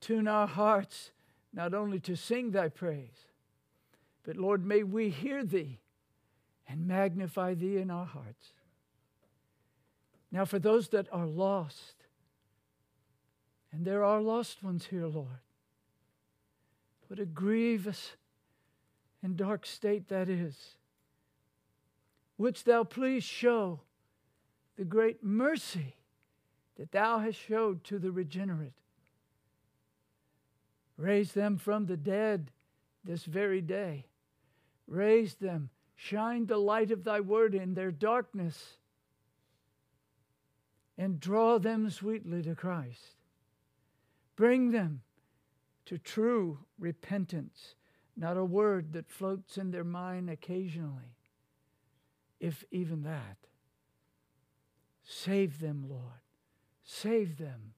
tune 0.00 0.26
our 0.26 0.46
hearts 0.46 1.10
not 1.52 1.72
only 1.72 2.00
to 2.00 2.16
sing 2.16 2.50
thy 2.50 2.68
praise, 2.68 3.28
but 4.24 4.36
Lord, 4.36 4.66
may 4.66 4.82
we 4.82 5.10
hear 5.10 5.44
thee 5.44 5.78
and 6.68 6.86
magnify 6.86 7.54
thee 7.54 7.78
in 7.78 7.90
our 7.90 8.06
hearts. 8.06 8.52
Now, 10.32 10.44
for 10.44 10.58
those 10.58 10.88
that 10.88 11.06
are 11.12 11.26
lost, 11.26 11.94
and 13.70 13.84
there 13.84 14.02
are 14.02 14.20
lost 14.20 14.62
ones 14.62 14.86
here, 14.86 15.06
Lord, 15.06 15.40
what 17.06 17.20
a 17.20 17.26
grievous 17.26 18.16
and 19.22 19.36
dark 19.36 19.64
state 19.64 20.08
that 20.08 20.28
is. 20.28 20.76
Wouldst 22.36 22.64
thou 22.64 22.82
please 22.82 23.22
show 23.22 23.80
the 24.76 24.84
great 24.84 25.22
mercy 25.22 25.94
that 26.76 26.92
thou 26.92 27.18
hast 27.18 27.38
showed 27.38 27.84
to 27.84 27.98
the 27.98 28.10
regenerate? 28.10 28.72
Raise 30.96 31.32
them 31.32 31.56
from 31.56 31.86
the 31.86 31.96
dead 31.96 32.50
this 33.04 33.24
very 33.24 33.60
day. 33.60 34.06
Raise 34.86 35.34
them. 35.34 35.70
Shine 35.96 36.46
the 36.46 36.58
light 36.58 36.90
of 36.90 37.04
thy 37.04 37.20
word 37.20 37.54
in 37.54 37.74
their 37.74 37.90
darkness 37.90 38.78
and 40.98 41.20
draw 41.20 41.58
them 41.58 41.90
sweetly 41.90 42.42
to 42.42 42.54
Christ. 42.54 43.16
Bring 44.36 44.70
them 44.70 45.02
to 45.86 45.98
true 45.98 46.58
repentance 46.78 47.74
not 48.16 48.36
a 48.36 48.44
word 48.44 48.92
that 48.92 49.10
floats 49.10 49.58
in 49.58 49.70
their 49.70 49.84
mind 49.84 50.30
occasionally, 50.30 51.16
if 52.40 52.64
even 52.70 53.02
that. 53.02 53.36
Save 55.02 55.60
them, 55.60 55.86
Lord. 55.88 56.23
Save 56.84 57.38
them 57.38 57.72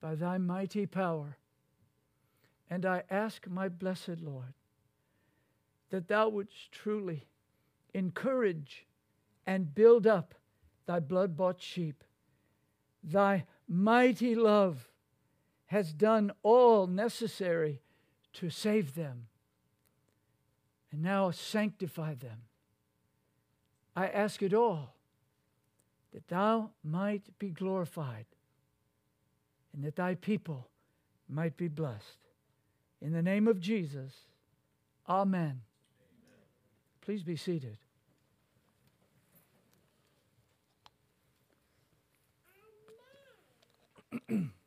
by 0.00 0.14
thy 0.14 0.38
mighty 0.38 0.86
power. 0.86 1.36
And 2.68 2.86
I 2.86 3.04
ask, 3.10 3.46
my 3.46 3.68
blessed 3.68 4.20
Lord, 4.20 4.54
that 5.90 6.08
thou 6.08 6.30
wouldst 6.30 6.72
truly 6.72 7.26
encourage 7.92 8.86
and 9.46 9.74
build 9.74 10.06
up 10.06 10.34
thy 10.86 10.98
blood 10.98 11.36
bought 11.36 11.60
sheep. 11.60 12.02
Thy 13.04 13.44
mighty 13.68 14.34
love 14.34 14.88
has 15.66 15.92
done 15.92 16.32
all 16.42 16.86
necessary 16.86 17.82
to 18.34 18.48
save 18.48 18.94
them 18.94 19.26
and 20.90 21.02
now 21.02 21.30
sanctify 21.30 22.14
them. 22.14 22.42
I 23.94 24.06
ask 24.06 24.42
it 24.42 24.54
all 24.54 24.94
that 26.12 26.28
thou 26.28 26.70
might 26.84 27.22
be 27.38 27.50
glorified 27.50 28.26
and 29.72 29.82
that 29.84 29.96
thy 29.96 30.14
people 30.14 30.68
might 31.28 31.56
be 31.56 31.68
blessed. 31.68 32.18
In 33.00 33.12
the 33.12 33.22
name 33.22 33.48
of 33.48 33.58
Jesus, 33.60 34.12
amen. 35.08 35.40
amen. 35.40 35.62
Please 37.00 37.22
be 37.22 37.36
seated. 37.36 37.78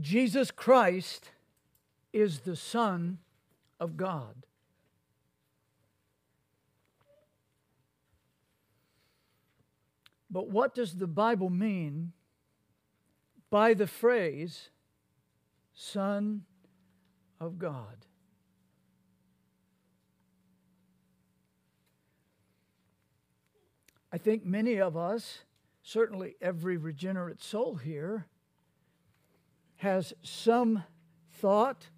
Jesus 0.00 0.50
Christ 0.50 1.30
is 2.12 2.40
the 2.40 2.56
Son 2.56 3.18
of 3.80 3.96
God. 3.96 4.34
But 10.30 10.50
what 10.50 10.74
does 10.74 10.94
the 10.94 11.06
Bible 11.06 11.50
mean 11.50 12.12
by 13.50 13.74
the 13.74 13.86
phrase 13.86 14.70
Son 15.74 16.44
of 17.40 17.58
God? 17.58 18.04
I 24.12 24.18
think 24.18 24.44
many 24.44 24.80
of 24.80 24.96
us, 24.96 25.40
certainly 25.82 26.36
every 26.40 26.76
regenerate 26.76 27.42
soul 27.42 27.76
here, 27.76 28.26
has 29.78 30.12
some 30.22 30.84
thought, 31.32 31.88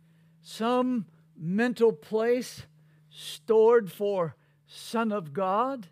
some 0.42 1.06
mental 1.36 1.92
place 1.92 2.62
stored 3.10 3.90
for 3.90 4.36
Son 4.66 5.12
of 5.12 5.32
God. 5.32 5.88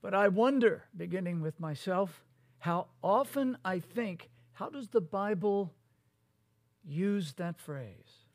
But 0.00 0.14
I 0.14 0.28
wonder, 0.28 0.84
beginning 0.96 1.40
with 1.40 1.60
myself, 1.60 2.24
how 2.58 2.88
often 3.02 3.56
I 3.64 3.78
think, 3.78 4.30
how 4.54 4.68
does 4.68 4.88
the 4.88 5.00
Bible 5.00 5.72
use 6.84 7.34
that 7.34 7.58
phrase? 7.58 8.26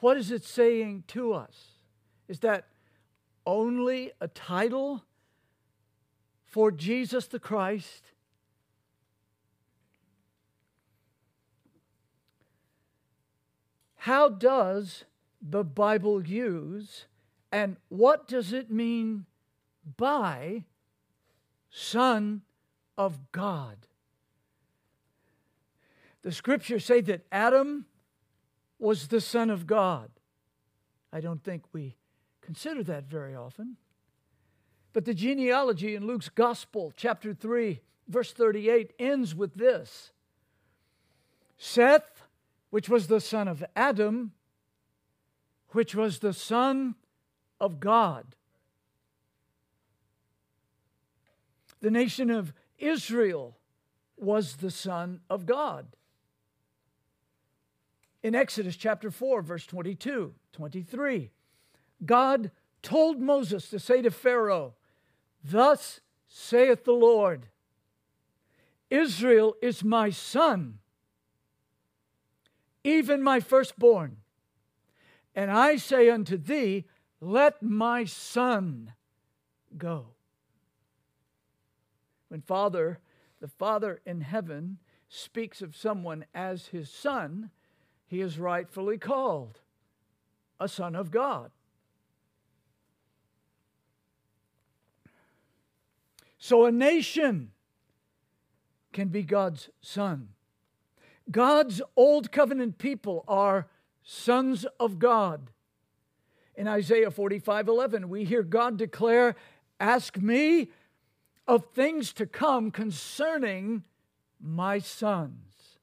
What 0.00 0.16
is 0.16 0.30
it 0.30 0.44
saying 0.44 1.04
to 1.08 1.32
us? 1.32 1.56
Is 2.28 2.40
that 2.40 2.68
only 3.46 4.12
a 4.20 4.28
title 4.28 5.02
for 6.46 6.70
Jesus 6.70 7.26
the 7.26 7.40
Christ? 7.40 8.12
How 14.04 14.28
does 14.28 15.04
the 15.40 15.64
Bible 15.64 16.26
use 16.26 17.06
and 17.50 17.78
what 17.88 18.28
does 18.28 18.52
it 18.52 18.70
mean 18.70 19.24
by 19.96 20.64
Son 21.70 22.42
of 22.98 23.32
God? 23.32 23.78
The 26.20 26.32
scriptures 26.32 26.84
say 26.84 27.00
that 27.00 27.24
Adam 27.32 27.86
was 28.78 29.08
the 29.08 29.22
Son 29.22 29.48
of 29.48 29.66
God. 29.66 30.10
I 31.10 31.22
don't 31.22 31.42
think 31.42 31.62
we 31.72 31.96
consider 32.42 32.82
that 32.82 33.04
very 33.04 33.34
often. 33.34 33.78
But 34.92 35.06
the 35.06 35.14
genealogy 35.14 35.94
in 35.94 36.06
Luke's 36.06 36.28
Gospel, 36.28 36.92
chapter 36.94 37.32
3, 37.32 37.80
verse 38.08 38.34
38, 38.34 38.92
ends 38.98 39.34
with 39.34 39.54
this 39.54 40.12
Seth 41.56 42.13
which 42.74 42.88
was 42.88 43.06
the 43.06 43.20
son 43.20 43.46
of 43.46 43.62
Adam, 43.76 44.32
which 45.68 45.94
was 45.94 46.18
the 46.18 46.32
son 46.32 46.96
of 47.60 47.78
God. 47.78 48.34
The 51.80 51.92
nation 51.92 52.30
of 52.30 52.52
Israel 52.80 53.56
was 54.16 54.56
the 54.56 54.72
son 54.72 55.20
of 55.30 55.46
God. 55.46 55.86
In 58.24 58.34
Exodus 58.34 58.74
chapter 58.74 59.08
4, 59.08 59.40
verse 59.42 59.66
22, 59.66 60.34
23, 60.52 61.30
God 62.04 62.50
told 62.82 63.20
Moses 63.20 63.68
to 63.68 63.78
say 63.78 64.02
to 64.02 64.10
Pharaoh, 64.10 64.74
Thus 65.44 66.00
saith 66.26 66.82
the 66.82 66.90
Lord, 66.90 67.46
Israel 68.90 69.54
is 69.62 69.84
my 69.84 70.10
son 70.10 70.80
even 72.84 73.22
my 73.22 73.40
firstborn. 73.40 74.18
And 75.34 75.50
I 75.50 75.76
say 75.76 76.10
unto 76.10 76.36
thee, 76.36 76.84
Let 77.20 77.62
my 77.62 78.04
son 78.04 78.92
go. 79.76 80.08
When 82.28 82.42
Father, 82.42 83.00
the 83.40 83.48
Father 83.48 84.00
in 84.06 84.20
heaven, 84.20 84.78
speaks 85.08 85.62
of 85.62 85.76
someone 85.76 86.24
as 86.34 86.68
his 86.68 86.90
son, 86.90 87.50
he 88.06 88.20
is 88.20 88.38
rightfully 88.38 88.98
called 88.98 89.60
a 90.60 90.68
son 90.68 90.94
of 90.94 91.10
God. 91.10 91.50
So 96.38 96.66
a 96.66 96.72
nation 96.72 97.52
can 98.92 99.08
be 99.08 99.22
God's 99.22 99.70
son. 99.80 100.33
God's 101.30 101.80
old 101.96 102.30
covenant 102.30 102.78
people 102.78 103.24
are 103.26 103.68
sons 104.02 104.66
of 104.78 104.98
God. 104.98 105.50
In 106.54 106.68
Isaiah 106.68 107.10
45 107.10 107.68
11, 107.68 108.08
we 108.08 108.24
hear 108.24 108.42
God 108.42 108.76
declare, 108.76 109.34
Ask 109.80 110.16
me 110.16 110.70
of 111.46 111.66
things 111.74 112.12
to 112.14 112.26
come 112.26 112.70
concerning 112.70 113.82
my 114.40 114.78
sons. 114.78 115.78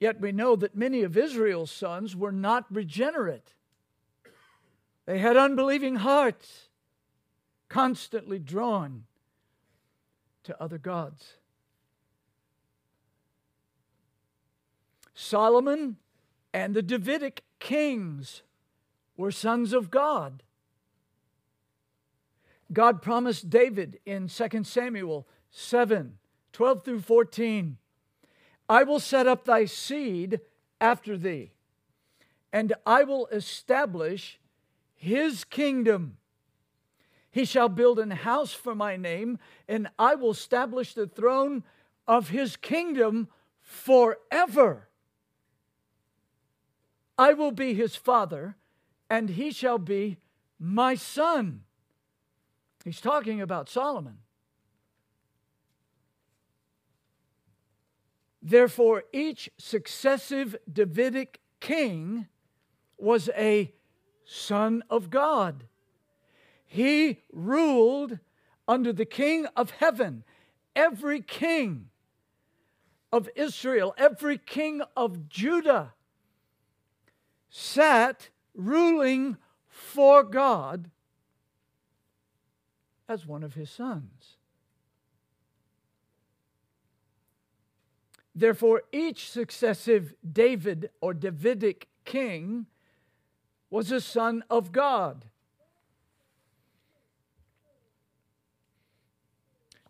Yet 0.00 0.20
we 0.20 0.32
know 0.32 0.56
that 0.56 0.76
many 0.76 1.02
of 1.02 1.16
Israel's 1.16 1.70
sons 1.70 2.16
were 2.16 2.32
not 2.32 2.66
regenerate. 2.70 3.54
They 5.06 5.18
had 5.18 5.36
unbelieving 5.36 5.96
hearts, 5.96 6.68
constantly 7.68 8.38
drawn 8.38 9.04
to 10.44 10.60
other 10.62 10.78
gods. 10.78 11.34
Solomon 15.14 15.96
and 16.52 16.74
the 16.74 16.82
Davidic 16.82 17.42
kings 17.58 18.42
were 19.16 19.30
sons 19.30 19.72
of 19.72 19.90
God. 19.90 20.42
God 22.72 23.00
promised 23.02 23.48
David 23.48 24.00
in 24.04 24.28
2 24.28 24.64
Samuel 24.64 25.26
7 25.50 26.18
12 26.52 26.84
through 26.84 27.00
14 27.00 27.78
I 28.68 28.82
will 28.82 29.00
set 29.00 29.26
up 29.26 29.44
thy 29.44 29.66
seed 29.66 30.40
after 30.80 31.18
thee, 31.18 31.52
and 32.52 32.72
I 32.86 33.04
will 33.04 33.26
establish 33.26 34.38
his 34.94 35.44
kingdom. 35.44 36.16
He 37.30 37.44
shall 37.44 37.68
build 37.68 37.98
an 37.98 38.10
house 38.10 38.54
for 38.54 38.74
my 38.74 38.96
name, 38.96 39.38
and 39.68 39.88
I 39.98 40.14
will 40.14 40.30
establish 40.30 40.94
the 40.94 41.06
throne 41.06 41.64
of 42.06 42.30
his 42.30 42.56
kingdom 42.56 43.28
forever. 43.60 44.88
I 47.18 47.32
will 47.32 47.52
be 47.52 47.74
his 47.74 47.96
father, 47.96 48.56
and 49.08 49.30
he 49.30 49.50
shall 49.50 49.78
be 49.78 50.18
my 50.58 50.94
son. 50.94 51.62
He's 52.84 53.00
talking 53.00 53.40
about 53.40 53.68
Solomon. 53.68 54.18
Therefore, 58.42 59.04
each 59.12 59.50
successive 59.56 60.54
Davidic 60.70 61.40
king 61.60 62.26
was 62.98 63.30
a 63.36 63.72
son 64.26 64.82
of 64.90 65.08
God. 65.08 65.64
He 66.66 67.20
ruled 67.32 68.18
under 68.68 68.92
the 68.92 69.06
king 69.06 69.46
of 69.56 69.70
heaven. 69.70 70.24
Every 70.76 71.22
king 71.22 71.88
of 73.10 73.30
Israel, 73.34 73.94
every 73.96 74.36
king 74.36 74.82
of 74.96 75.28
Judah 75.28 75.93
sat 77.56 78.30
ruling 78.52 79.36
for 79.68 80.24
God 80.24 80.90
as 83.08 83.28
one 83.28 83.44
of 83.44 83.54
his 83.54 83.70
sons. 83.70 84.38
Therefore, 88.34 88.82
each 88.90 89.30
successive 89.30 90.14
David 90.28 90.90
or 91.00 91.14
Davidic 91.14 91.86
king 92.04 92.66
was 93.70 93.92
a 93.92 94.00
son 94.00 94.42
of 94.50 94.72
God. 94.72 95.26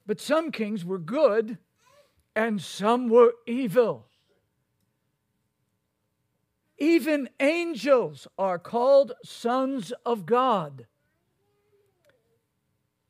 But 0.06 0.20
some 0.20 0.52
kings 0.52 0.84
were 0.84 0.98
good 0.98 1.56
and 2.36 2.60
some 2.60 3.08
were 3.08 3.32
evil. 3.46 4.06
Even 6.78 7.28
angels 7.40 8.26
are 8.38 8.58
called 8.58 9.12
sons 9.24 9.92
of 10.04 10.26
God. 10.26 10.86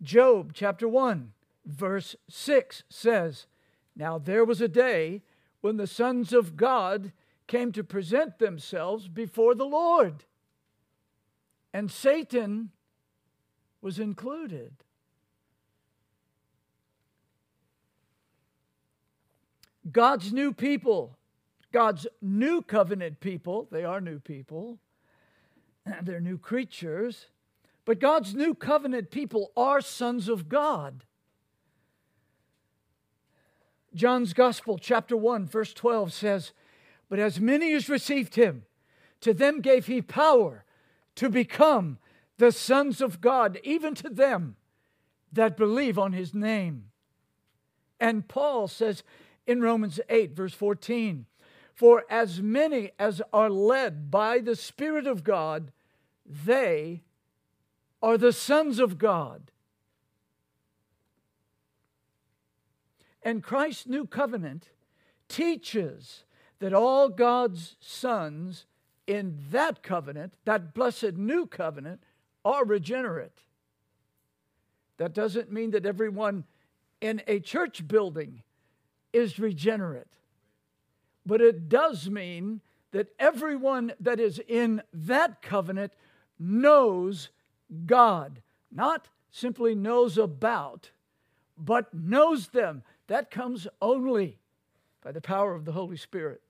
Job 0.03 0.53
chapter 0.55 0.87
1, 0.87 1.33
verse 1.65 2.15
6 2.29 2.83
says, 2.91 3.47
now 3.97 4.19
there 4.19 4.45
was 4.45 4.61
a 4.61 4.69
day 4.69 5.23
when 5.61 5.77
the 5.77 5.87
sons 5.87 6.33
of 6.33 6.57
God 6.57 7.13
came 7.47 7.73
to 7.73 7.85
present 7.85 8.39
themselves 8.39 9.09
before 9.09 9.55
the 9.55 9.65
Lord, 9.65 10.25
and 11.73 11.91
Satan 11.91 12.71
was 13.81 13.99
included. 13.99 14.73
God's 19.91 20.33
new 20.33 20.53
people, 20.53 21.17
God's 21.75 22.07
new 22.23 22.63
covenant 22.63 23.19
people, 23.19 23.67
they 23.73 23.83
are 23.83 24.01
new 24.01 24.21
people, 24.21 24.79
they're 26.03 26.21
new 26.21 26.39
creatures, 26.39 27.27
but 27.85 27.99
God's 27.99 28.33
new 28.33 28.55
covenant 28.55 29.11
people 29.11 29.51
are 29.57 29.81
sons 29.81 30.29
of 30.29 30.49
God. 30.49 31.03
John's 33.93 34.35
Gospel, 34.35 34.79
chapter 34.79 35.17
1, 35.17 35.47
verse 35.49 35.75
12 35.75 36.13
says, 36.13 36.53
But 37.09 37.19
as 37.19 37.41
many 37.41 37.73
as 37.73 37.89
received 37.89 38.37
him, 38.37 38.63
to 39.21 39.35
them 39.35 39.61
gave 39.61 39.87
he 39.87 40.01
power 40.01 40.65
to 41.17 41.29
become 41.29 41.99
the 42.39 42.53
sons 42.53 43.01
of 43.01 43.21
God, 43.21 43.59
even 43.65 43.97
to 43.97 44.09
them 44.09 44.55
that 45.33 45.57
believe 45.57 45.99
on 45.99 46.13
his 46.13 46.33
name. 46.33 46.85
And 47.99 48.29
Paul 48.29 48.69
says 48.69 49.03
in 49.45 49.61
Romans 49.61 49.99
8, 50.09 50.37
verse 50.37 50.55
14, 50.55 51.27
For 51.75 52.05
as 52.09 52.41
many 52.41 52.93
as 52.99 53.21
are 53.33 53.51
led 53.51 54.11
by 54.11 54.39
the 54.39 54.57
Spirit 54.57 55.07
of 55.07 55.25
God, 55.25 55.73
they 56.25 57.03
are 58.01 58.17
the 58.17 58.33
sons 58.33 58.79
of 58.79 58.97
God. 58.97 59.51
And 63.23 63.43
Christ's 63.43 63.87
new 63.87 64.07
covenant 64.07 64.69
teaches 65.29 66.25
that 66.61 66.75
all 66.75 67.09
God's 67.09 67.77
sons 67.81 68.67
in 69.07 69.37
that 69.51 69.83
covenant, 69.83 70.35
that 70.45 70.75
blessed 70.75 71.15
new 71.17 71.47
covenant, 71.47 72.03
are 72.45 72.65
regenerate. 72.65 73.41
That 74.99 75.13
doesn't 75.13 75.51
mean 75.51 75.73
that 75.73 75.87
everyone 75.87 76.45
in 77.01 77.23
a 77.27 77.41
church 77.41 77.89
building 77.89 78.43
is 79.13 79.39
regenerate, 79.39 80.19
but 81.27 81.41
it 81.41 81.69
does 81.69 82.09
mean 82.09 82.61
that 82.93 83.09
everyone 83.19 83.93
that 84.01 84.21
is 84.21 84.41
in 84.47 84.83
that 84.93 85.43
covenant 85.43 85.93
knows 86.39 87.31
God, 87.87 88.41
not 88.71 89.09
simply 89.31 89.75
knows 89.75 90.17
about, 90.17 90.91
but 91.59 91.93
knows 91.93 92.49
them, 92.49 92.83
that 93.09 93.31
comes 93.31 93.67
only 93.83 94.39
by 95.03 95.13
the 95.13 95.21
power 95.21 95.55
of 95.55 95.65
the 95.65 95.73
Holy 95.73 95.97
Spirit. 95.97 96.41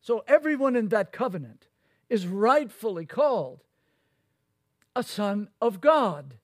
So 0.00 0.22
everyone 0.28 0.76
in 0.76 0.88
that 0.88 1.12
covenant 1.12 1.66
is 2.08 2.26
rightfully 2.26 3.06
called 3.06 3.62
a 4.94 5.02
son 5.02 5.48
of 5.60 5.80
God. 5.80 6.34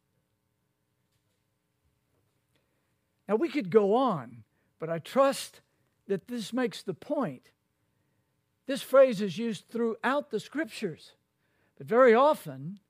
Now 3.29 3.37
we 3.37 3.49
could 3.49 3.70
go 3.70 3.94
on, 3.94 4.42
but 4.81 4.88
I 4.88 4.99
trust 4.99 5.61
that 6.09 6.27
this 6.27 6.53
makes 6.53 6.83
the 6.83 6.95
point. 6.95 7.51
This 8.66 8.83
phrase 8.83 9.21
is 9.21 9.38
used 9.38 9.69
throughout 9.69 10.31
the 10.31 10.40
scriptures, 10.40 11.12
but 11.79 11.87
very 11.87 12.14
often 12.14 12.81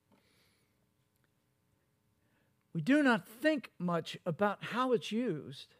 we 2.73 2.81
do 2.81 3.03
not 3.03 3.27
think 3.27 3.71
much 3.79 4.17
about 4.25 4.63
how 4.63 4.93
it's 4.93 5.11
used, 5.11 5.75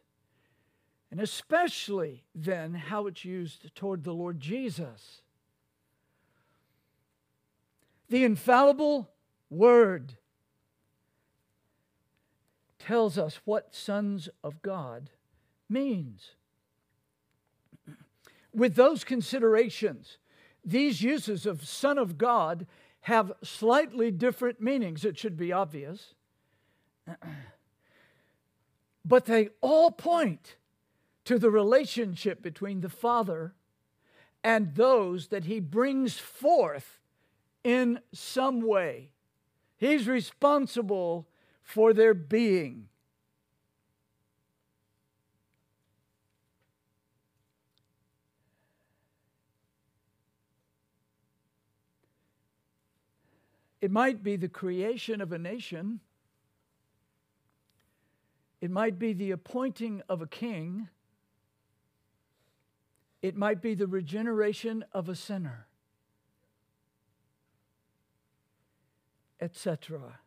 and 1.09 1.21
especially 1.21 2.25
then 2.35 2.73
how 2.73 3.07
it's 3.07 3.23
used 3.23 3.73
toward 3.73 4.03
the 4.03 4.13
Lord 4.13 4.39
Jesus. 4.39 5.21
The 8.09 8.25
infallible 8.25 9.09
Word 9.49 10.17
tells 12.79 13.17
us 13.17 13.39
what 13.45 13.73
sons 13.73 14.27
of 14.43 14.61
God 14.61 15.09
means. 15.71 16.31
With 18.53 18.75
those 18.75 19.03
considerations, 19.03 20.17
these 20.63 21.01
uses 21.01 21.45
of 21.45 21.65
Son 21.67 21.97
of 21.97 22.17
God 22.17 22.67
have 23.01 23.31
slightly 23.43 24.11
different 24.11 24.61
meanings. 24.61 25.05
It 25.05 25.17
should 25.17 25.37
be 25.37 25.51
obvious. 25.51 26.13
but 29.05 29.25
they 29.25 29.49
all 29.61 29.89
point 29.89 30.57
to 31.25 31.39
the 31.39 31.49
relationship 31.49 32.41
between 32.41 32.81
the 32.81 32.89
Father 32.89 33.53
and 34.43 34.75
those 34.75 35.27
that 35.27 35.45
He 35.45 35.59
brings 35.59 36.17
forth 36.17 36.99
in 37.63 37.99
some 38.13 38.61
way. 38.61 39.11
He's 39.77 40.07
responsible 40.07 41.27
for 41.63 41.93
their 41.93 42.13
being. 42.13 42.87
It 53.81 53.91
might 53.91 54.23
be 54.23 54.35
the 54.35 54.47
creation 54.47 55.19
of 55.19 55.31
a 55.31 55.37
nation 55.37 55.99
it 58.61 58.69
might 58.69 58.99
be 58.99 59.11
the 59.11 59.31
appointing 59.31 60.03
of 60.07 60.21
a 60.21 60.27
king. 60.27 60.87
it 63.23 63.35
might 63.35 63.61
be 63.61 63.75
the 63.75 63.85
regeneration 63.85 64.83
of 64.93 65.07
a 65.07 65.15
sinner, 65.15 65.67
etc. 69.39 70.19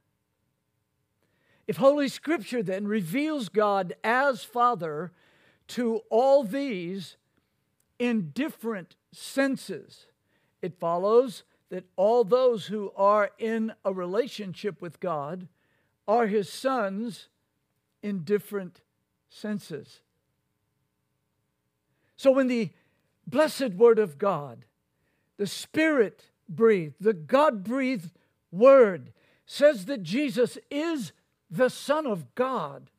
If 1.67 1.79
Holy 1.79 2.07
Scripture 2.07 2.63
then 2.63 2.87
reveals 2.87 3.49
God 3.49 3.95
as 4.05 4.45
Father 4.45 5.11
to 5.69 6.03
all 6.09 6.45
these 6.45 7.17
in 7.99 8.31
different 8.31 8.95
senses, 9.11 10.07
it 10.63 10.79
follows 10.79 11.43
that 11.71 11.85
all 11.97 12.25
those 12.25 12.67
who 12.67 12.93
are 12.97 13.31
in 13.39 13.73
a 13.85 13.93
relationship 13.93 14.81
with 14.81 15.01
God 15.01 15.49
are 16.07 16.27
His 16.27 16.53
sons 16.53 17.29
in 18.03 18.25
different 18.25 18.81
senses. 19.29 20.01
So 22.17 22.31
when 22.31 22.47
the 22.47 22.71
blessed 23.27 23.73
Word 23.73 23.99
of 23.99 24.19
God, 24.19 24.65
the 25.37 25.47
Spirit 25.47 26.31
breathed, 26.49 26.97
the 27.01 27.13
God 27.13 27.65
breathed 27.65 28.11
Word, 28.53 29.13
says 29.47 29.87
that 29.87 30.03
Jesus 30.03 30.59
is 30.71 31.13
the 31.51 31.69
Son 31.69 32.07
of 32.07 32.35
God. 32.35 32.91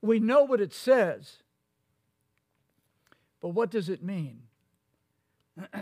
We 0.00 0.18
know 0.18 0.44
what 0.44 0.60
it 0.60 0.72
says, 0.72 1.38
but 3.40 3.50
what 3.50 3.70
does 3.70 3.88
it 3.88 4.02
mean? 4.02 4.42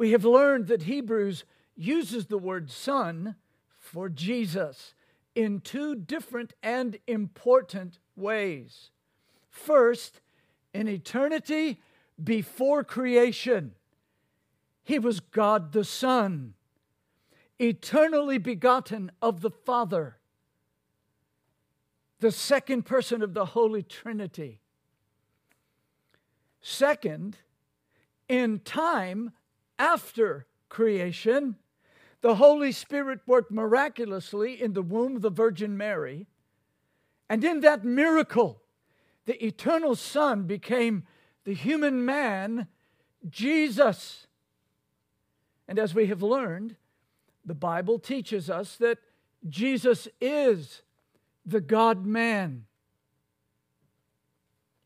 we 0.00 0.12
have 0.12 0.24
learned 0.24 0.68
that 0.68 0.84
Hebrews 0.84 1.44
uses 1.76 2.24
the 2.24 2.38
word 2.38 2.70
Son 2.70 3.36
for 3.76 4.08
Jesus 4.08 4.94
in 5.34 5.60
two 5.60 5.94
different 5.94 6.54
and 6.62 6.98
important 7.06 7.98
ways. 8.16 8.92
First, 9.50 10.22
in 10.72 10.88
eternity 10.88 11.82
before 12.24 12.82
creation, 12.82 13.72
he 14.82 14.98
was 14.98 15.20
God 15.20 15.72
the 15.72 15.84
Son, 15.84 16.54
eternally 17.58 18.38
begotten 18.38 19.12
of 19.20 19.42
the 19.42 19.50
Father, 19.50 20.16
the 22.20 22.32
second 22.32 22.86
person 22.86 23.20
of 23.20 23.34
the 23.34 23.44
Holy 23.44 23.82
Trinity. 23.82 24.62
Second, 26.62 27.36
in 28.30 28.60
time 28.60 29.32
after 29.80 30.46
creation, 30.68 31.56
the 32.20 32.34
Holy 32.34 32.70
Spirit 32.70 33.20
worked 33.26 33.50
miraculously 33.50 34.60
in 34.60 34.74
the 34.74 34.82
womb 34.82 35.16
of 35.16 35.22
the 35.22 35.30
Virgin 35.30 35.76
Mary. 35.76 36.26
And 37.30 37.42
in 37.42 37.60
that 37.60 37.82
miracle, 37.82 38.62
the 39.24 39.42
eternal 39.44 39.96
Son 39.96 40.44
became 40.44 41.04
the 41.44 41.54
human 41.54 42.04
man, 42.04 42.66
Jesus. 43.28 44.26
And 45.66 45.78
as 45.78 45.94
we 45.94 46.06
have 46.06 46.22
learned, 46.22 46.76
the 47.44 47.54
Bible 47.54 47.98
teaches 47.98 48.50
us 48.50 48.76
that 48.76 48.98
Jesus 49.48 50.06
is 50.20 50.82
the 51.46 51.62
God 51.62 52.04
man. 52.04 52.66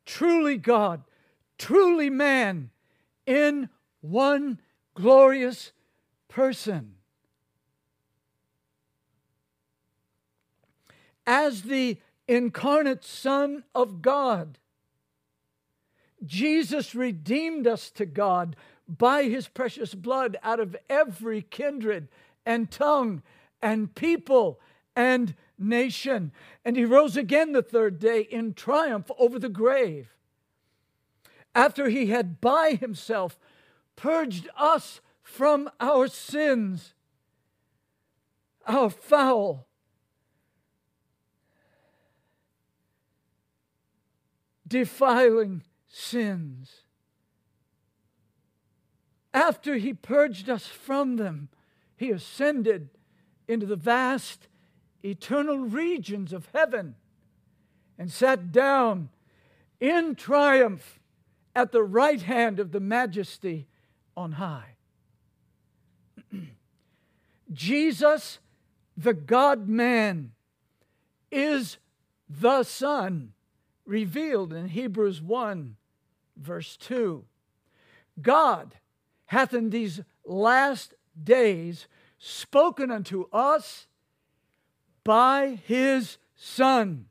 Truly 0.07 0.57
God, 0.57 1.02
truly 1.59 2.11
man 2.11 2.70
in 3.26 3.68
one 4.00 4.61
glorious 4.94 5.72
person. 6.28 6.94
As 11.26 11.62
the 11.62 11.98
incarnate 12.28 13.04
Son 13.04 13.64
of 13.74 14.02
God, 14.02 14.59
Jesus 16.24 16.94
redeemed 16.94 17.66
us 17.66 17.90
to 17.92 18.07
God 18.07 18.57
by 18.88 19.24
his 19.24 19.48
precious 19.48 19.94
blood 19.94 20.37
out 20.42 20.61
of 20.61 20.76
every 20.88 21.42
kindred 21.42 22.09
and 22.44 22.70
tongue 22.70 23.22
and 23.62 23.94
people 23.94 24.61
and 24.94 25.35
nation. 25.59 26.33
And 26.64 26.76
he 26.76 26.85
rose 26.85 27.16
again 27.16 27.52
the 27.52 27.62
third 27.62 27.98
day 27.98 28.20
in 28.20 28.54
triumph 28.54 29.11
over 29.18 29.38
the 29.38 29.48
grave. 29.48 30.09
After 31.54 31.88
he 31.88 32.07
had 32.07 32.40
by 32.40 32.76
himself 32.78 33.38
purged 33.96 34.48
us 34.57 35.00
from 35.22 35.70
our 35.80 36.07
sins, 36.09 36.94
our 38.66 38.90
foul, 38.90 39.66
defiling 44.66 45.62
sins. 45.87 46.83
After 49.33 49.76
he 49.76 49.92
purged 49.92 50.48
us 50.48 50.66
from 50.66 51.16
them, 51.16 51.48
he 51.96 52.11
ascended 52.11 52.90
into 53.48 53.66
the 53.66 53.76
vast 53.76 54.48
eternal 55.02 55.59
regions 55.59 56.33
of 56.33 56.48
heaven 56.54 56.94
and 57.98 58.11
sat 58.11 58.52
down 58.52 59.11
in 59.80 60.14
triumph 60.14 61.00
at 61.54 61.72
the 61.72 61.83
right 61.83 62.22
hand 62.22 62.59
of 62.59 62.72
the 62.72 62.80
majesty 62.80 63.66
on 64.16 64.33
high. 64.33 64.77
Jesus, 67.53 68.38
the 68.96 69.14
God 69.14 69.68
man, 69.68 70.33
is 71.31 71.79
the 72.29 72.62
Son 72.62 73.33
revealed 73.85 74.53
in 74.53 74.68
Hebrews 74.68 75.20
1, 75.20 75.77
verse 76.37 76.77
2. 76.77 77.24
God 78.20 78.77
hath 79.27 79.53
in 79.53 79.70
these 79.70 80.00
last 80.24 80.94
days 81.22 81.87
spoken 82.18 82.90
unto 82.90 83.29
us 83.33 83.87
by 85.03 85.59
his 85.66 86.18
Son. 86.35 87.07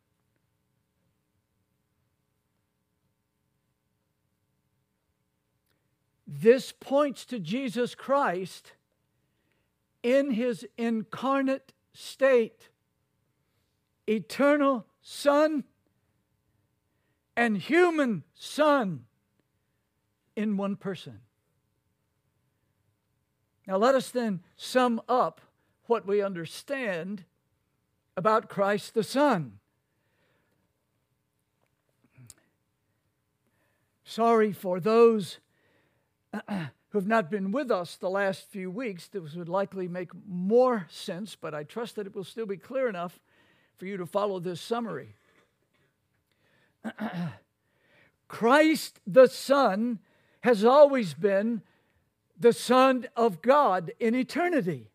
This 6.36 6.72
points 6.72 7.26
to 7.26 7.38
Jesus 7.39 7.93
Christ 7.93 8.74
in 10.02 10.32
his 10.32 10.65
incarnate 10.80 11.74
state, 11.93 12.69
eternal 14.08 14.88
Son 15.04 15.63
and 17.38 17.56
human 17.58 18.24
Son 18.34 19.06
in 20.36 20.58
one 20.58 20.76
person. 20.76 21.19
Now, 23.67 23.78
let 23.78 23.93
us 23.93 24.10
then 24.10 24.41
sum 24.56 25.00
up 25.08 25.39
what 25.86 26.08
we 26.08 26.19
understand 26.24 27.26
about 28.17 28.50
Christ 28.50 28.96
the 28.96 29.04
Son. 29.04 29.60
Sorry 34.04 34.52
for 34.52 34.80
those 34.80 35.38
who 36.50 36.98
have 36.98 37.08
not 37.08 37.32
been 37.32 37.52
with 37.52 37.72
us 37.72 37.96
the 37.96 38.10
last 38.10 38.50
few 38.50 38.69
weeks. 38.69 39.08
This 39.08 39.34
would 39.34 39.50
likely 39.50 39.88
make 39.88 40.12
more 40.28 40.88
sense, 40.89 41.36
but 41.36 41.54
I 41.54 41.63
trust 41.63 41.96
that 41.96 42.08
it 42.08 42.15
will 42.15 42.24
still 42.24 42.46
be 42.46 42.58
clear 42.58 42.88
enough 42.88 43.19
for 43.78 43.86
you 43.86 43.98
to 43.98 44.06
follow 44.06 44.39
this 44.39 44.62
summary. 44.62 45.15
Christ 48.28 49.00
the 49.06 49.28
Son 49.28 50.00
has 50.41 50.65
always 50.65 51.13
been 51.13 51.62
the 52.39 52.54
Son 52.54 53.08
of 53.15 53.41
God 53.41 53.91
in 54.00 54.15
eternity. 54.15 54.89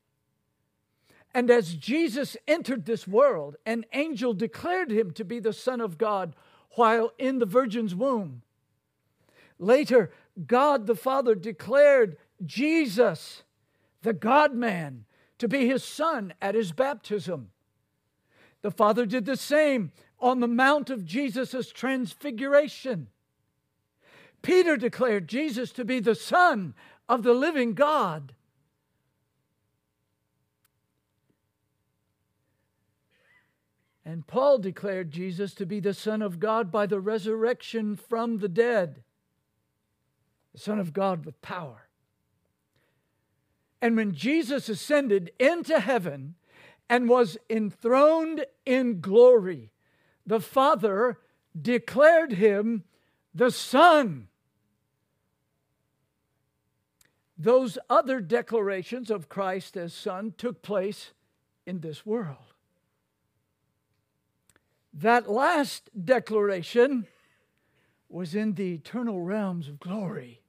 And 1.34 1.50
as 1.50 1.74
Jesus 1.74 2.36
entered 2.46 2.84
this 2.84 3.06
world, 3.06 3.56
an 3.64 3.84
angel 3.92 4.34
declared 4.34 4.90
him 4.90 5.12
to 5.12 5.24
be 5.24 5.40
the 5.40 5.52
Son 5.52 5.80
of 5.80 5.98
God 5.98 6.34
while 6.72 7.12
in 7.18 7.38
the 7.38 7.46
Virgin's 7.46 7.94
womb. 7.94 8.42
Later, 9.58 10.10
God 10.46 10.86
the 10.86 10.94
Father 10.94 11.34
declared 11.34 12.16
Jesus, 12.44 13.42
the 14.02 14.12
God 14.12 14.54
man, 14.54 15.04
to 15.38 15.48
be 15.48 15.66
his 15.66 15.84
Son 15.84 16.32
at 16.40 16.54
his 16.54 16.72
baptism. 16.72 17.50
The 18.62 18.70
Father 18.70 19.06
did 19.06 19.24
the 19.24 19.36
same 19.36 19.92
on 20.20 20.40
the 20.40 20.48
Mount 20.48 20.90
of 20.90 21.04
Jesus' 21.04 21.70
transfiguration. 21.70 23.08
Peter 24.42 24.76
declared 24.76 25.28
Jesus 25.28 25.72
to 25.72 25.84
be 25.84 26.00
the 26.00 26.14
Son 26.14 26.74
of 27.08 27.22
the 27.22 27.34
living 27.34 27.74
God. 27.74 28.34
And 34.04 34.26
Paul 34.26 34.58
declared 34.58 35.10
Jesus 35.10 35.52
to 35.54 35.66
be 35.66 35.80
the 35.80 35.92
Son 35.92 36.22
of 36.22 36.40
God 36.40 36.72
by 36.72 36.86
the 36.86 37.00
resurrection 37.00 37.94
from 37.94 38.38
the 38.38 38.48
dead, 38.48 39.02
the 40.52 40.60
Son 40.60 40.78
of 40.78 40.92
God 40.92 41.24
with 41.24 41.40
power. 41.42 41.88
And 43.80 43.96
when 43.96 44.12
Jesus 44.12 44.68
ascended 44.68 45.30
into 45.38 45.78
heaven 45.78 46.34
and 46.88 47.08
was 47.08 47.38
enthroned 47.48 48.44
in 48.66 49.00
glory, 49.00 49.70
the 50.26 50.40
Father 50.40 51.18
declared 51.60 52.32
him 52.32 52.84
the 53.34 53.50
Son. 53.50 54.28
Those 57.36 57.78
other 57.88 58.20
declarations 58.20 59.10
of 59.10 59.28
Christ 59.28 59.76
as 59.76 59.94
Son 59.94 60.34
took 60.36 60.60
place 60.60 61.12
in 61.66 61.80
this 61.80 62.04
world. 62.04 62.52
That 64.92 65.30
last 65.30 65.88
declaration 66.04 67.06
was 68.08 68.34
in 68.34 68.54
the 68.54 68.74
eternal 68.74 69.20
realms 69.20 69.68
of 69.68 69.80
glory. 69.80 70.40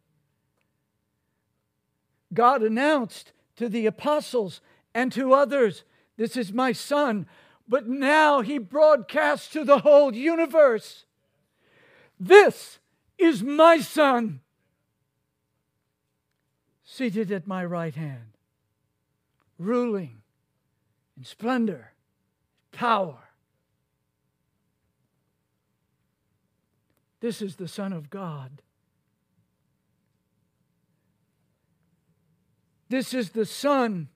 God 2.34 2.62
announced 2.62 3.32
to 3.56 3.68
the 3.68 3.86
apostles 3.86 4.62
and 4.94 5.12
to 5.12 5.34
others, 5.34 5.84
This 6.18 6.38
is 6.38 6.54
my 6.54 6.72
Son. 6.72 7.26
But 7.68 7.88
now 7.88 8.42
he 8.42 8.58
broadcasts 8.58 9.50
to 9.50 9.64
the 9.64 9.80
whole 9.80 10.16
universe, 10.16 11.06
This 12.20 12.80
is 13.18 13.44
my 13.44 13.80
Son, 13.80 14.42
seated 16.84 17.32
at 17.32 17.46
my 17.46 17.64
right 17.64 17.96
hand, 17.96 18.38
ruling 19.58 20.22
in 21.18 21.24
splendor, 21.24 21.92
power. 22.72 23.29
This 27.22 27.42
is 27.42 27.58
the 27.58 27.68
Son 27.68 27.94
of 27.94 28.10
God. 28.10 28.62
This 32.90 33.14
is 33.14 33.32
the 33.32 33.46
Son 33.46 34.10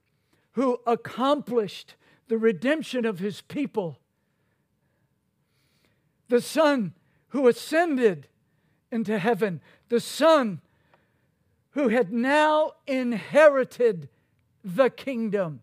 who 0.52 0.78
accomplished 0.86 1.94
the 2.28 2.38
redemption 2.38 3.04
of 3.04 3.18
his 3.18 3.40
people. 3.42 3.98
The 6.28 6.40
Son 6.40 6.94
who 7.28 7.46
ascended 7.48 8.28
into 8.90 9.18
heaven. 9.18 9.60
The 9.88 10.00
Son 10.00 10.60
who 11.70 11.88
had 11.88 12.12
now 12.12 12.72
inherited 12.86 14.08
the 14.64 14.88
kingdom. 14.88 15.60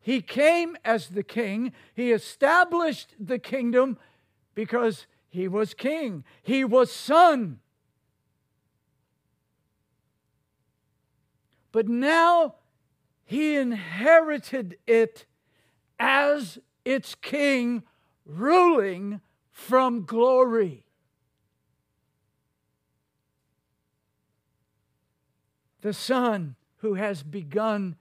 He 0.00 0.20
came 0.20 0.76
as 0.84 1.08
the 1.08 1.22
king, 1.22 1.72
he 1.94 2.12
established 2.12 3.14
the 3.18 3.38
kingdom 3.38 3.98
because 4.54 5.06
he 5.36 5.48
was 5.48 5.74
king, 5.74 6.24
he 6.42 6.64
was 6.64 6.90
son. 6.90 7.60
But 11.72 11.88
now 11.88 12.54
he 13.22 13.54
inherited 13.54 14.78
it 14.86 15.26
as 15.98 16.58
its 16.86 17.14
king, 17.14 17.82
ruling 18.24 19.20
from 19.50 20.06
glory. 20.06 20.86
The 25.82 25.92
Son 25.92 26.56
who 26.76 26.94
has 26.94 27.22
begun 27.22 27.96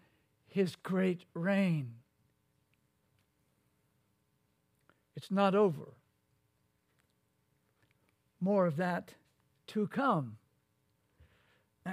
his 0.48 0.78
great 0.78 1.26
reign. 1.34 1.96
It's 5.18 5.30
not 5.30 5.54
over. 5.54 5.95
More 8.40 8.66
of 8.66 8.78
that 8.78 9.14
to 9.68 9.88
come. 9.88 10.38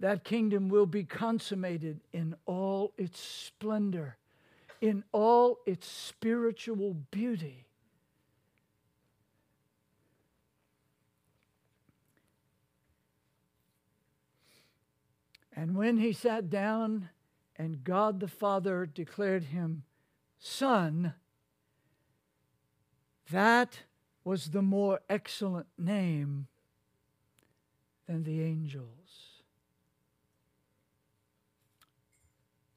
That 0.00 0.22
kingdom 0.22 0.68
will 0.68 0.86
be 0.86 1.02
consummated 1.02 2.00
in 2.12 2.36
all 2.46 2.92
its 2.96 3.18
splendor, 3.18 4.16
in 4.80 5.02
all 5.10 5.58
its 5.66 5.88
spiritual 5.88 6.94
beauty. 7.10 7.66
And 15.52 15.74
when 15.76 15.96
he 15.96 16.12
sat 16.12 16.48
down 16.48 17.08
and 17.56 17.82
God 17.82 18.20
the 18.20 18.28
Father 18.28 18.86
declared 18.86 19.42
him 19.42 19.82
Son, 20.38 21.14
that 23.32 23.80
was 24.28 24.50
the 24.50 24.60
more 24.60 25.00
excellent 25.08 25.66
name 25.78 26.46
than 28.06 28.24
the 28.24 28.42
angels. 28.42 29.40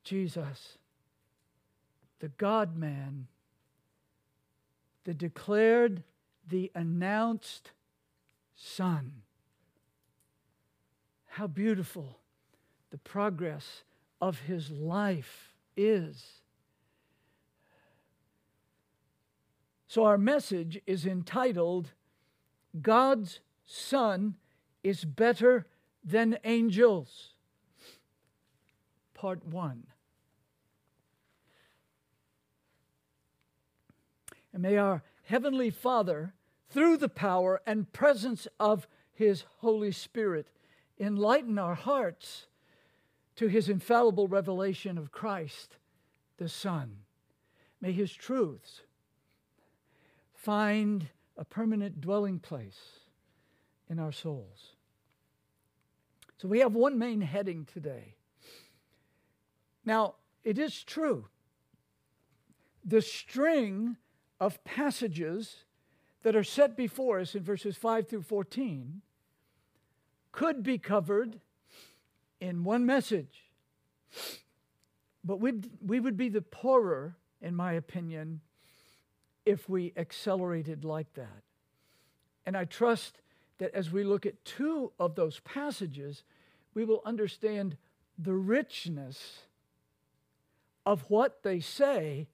Jesus, 0.06 0.78
the 2.20 2.30
God 2.30 2.78
man, 2.78 3.28
the 5.04 5.14
declared, 5.14 6.04
the 6.48 6.72
announced 6.74 7.72
Son. 8.56 9.12
How 11.26 11.48
beautiful 11.48 12.20
the 12.92 12.98
progress 12.98 13.84
of 14.22 14.40
his 14.40 14.72
life 14.72 15.52
is. 15.76 16.41
So, 19.92 20.06
our 20.06 20.18
message 20.18 20.80
is 20.88 21.06
entitled 21.06 21.92
God's 22.82 23.42
Son 23.66 24.38
is 24.86 25.04
Better 25.04 25.68
Than 26.02 26.38
Angels. 26.46 27.34
Part 29.14 29.46
1. 29.46 29.84
And 34.54 34.62
may 34.62 34.78
our 34.78 35.04
Heavenly 35.24 35.70
Father, 35.70 36.36
through 36.70 36.96
the 36.96 37.10
power 37.10 37.62
and 37.66 37.92
presence 37.92 38.48
of 38.62 38.88
His 39.12 39.44
Holy 39.58 39.92
Spirit, 39.92 40.48
enlighten 41.02 41.60
our 41.60 41.76
hearts 41.76 42.48
to 43.36 43.48
His 43.48 43.68
infallible 43.68 44.30
revelation 44.30 44.98
of 44.98 45.12
Christ, 45.12 45.76
the 46.38 46.48
Son. 46.48 47.00
May 47.82 47.92
His 47.92 48.14
truths 48.14 48.84
find 50.42 51.08
a 51.38 51.46
permanent 51.46 52.02
dwelling 52.02 52.40
place 52.40 52.80
in 53.90 54.00
our 54.00 54.12
souls. 54.12 54.76
So 56.38 56.48
we 56.48 56.60
have 56.60 56.74
one 56.74 56.98
main 56.98 57.22
heading 57.22 57.68
today. 57.72 58.16
Now, 59.86 60.16
it 60.44 60.58
is 60.58 60.84
true, 60.84 61.28
the 62.84 63.02
string 63.02 63.98
of 64.40 64.64
passages 64.64 65.66
that 66.24 66.36
are 66.36 66.44
set 66.44 66.76
before 66.76 67.20
us 67.20 67.36
in 67.36 67.44
verses 67.44 67.78
5 67.78 68.08
through 68.08 68.24
14 68.24 69.02
could 70.32 70.64
be 70.64 70.80
covered 70.80 71.40
in 72.40 72.64
one 72.64 72.86
message. 72.86 73.52
But 75.24 75.40
we'd, 75.40 75.70
we 75.86 76.00
would 76.00 76.18
be 76.18 76.30
the 76.30 76.42
poorer, 76.42 77.16
in 77.42 77.56
my 77.56 77.74
opinion, 77.74 78.42
if 79.46 79.68
we 79.70 79.94
accelerated 79.96 80.84
like 80.84 81.14
that. 81.14 81.44
And 82.46 82.56
I 82.58 82.66
trust 82.66 83.22
that 83.58 83.74
as 83.74 83.92
we 83.92 84.04
look 84.04 84.26
at 84.26 84.44
two 84.44 84.92
of 85.00 85.16
those 85.16 85.40
passages, 85.42 86.24
we 86.74 86.84
will 86.86 87.02
understand 87.06 87.78
the 88.18 88.34
richness 88.34 89.40
of 90.86 91.02
what 91.10 91.44
they 91.44 91.60
say 91.60 92.28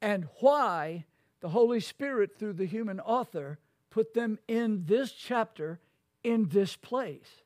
and 0.00 0.28
why 0.40 1.04
the 1.40 1.48
Holy 1.48 1.80
Spirit, 1.80 2.38
through 2.38 2.52
the 2.54 2.66
human 2.66 3.00
author, 3.00 3.58
put 3.90 4.14
them 4.14 4.38
in 4.46 4.84
this 4.86 5.12
chapter, 5.12 5.80
in 6.22 6.48
this 6.48 6.76
place. 6.76 7.42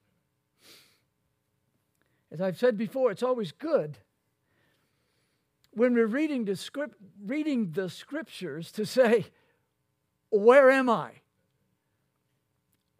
As 2.31 2.41
I've 2.41 2.59
said 2.59 2.77
before, 2.77 3.11
it's 3.11 3.23
always 3.23 3.53
good 3.53 3.99
when 5.77 5.93
we're 5.93 6.07
reading 6.07 6.47
the, 6.47 6.57
script, 6.57 6.97
reading 7.23 7.73
the 7.73 7.91
scriptures 7.91 8.73
to 8.73 8.87
say, 8.87 9.27
Where 10.31 10.71
am 10.71 10.89
I? 10.89 11.11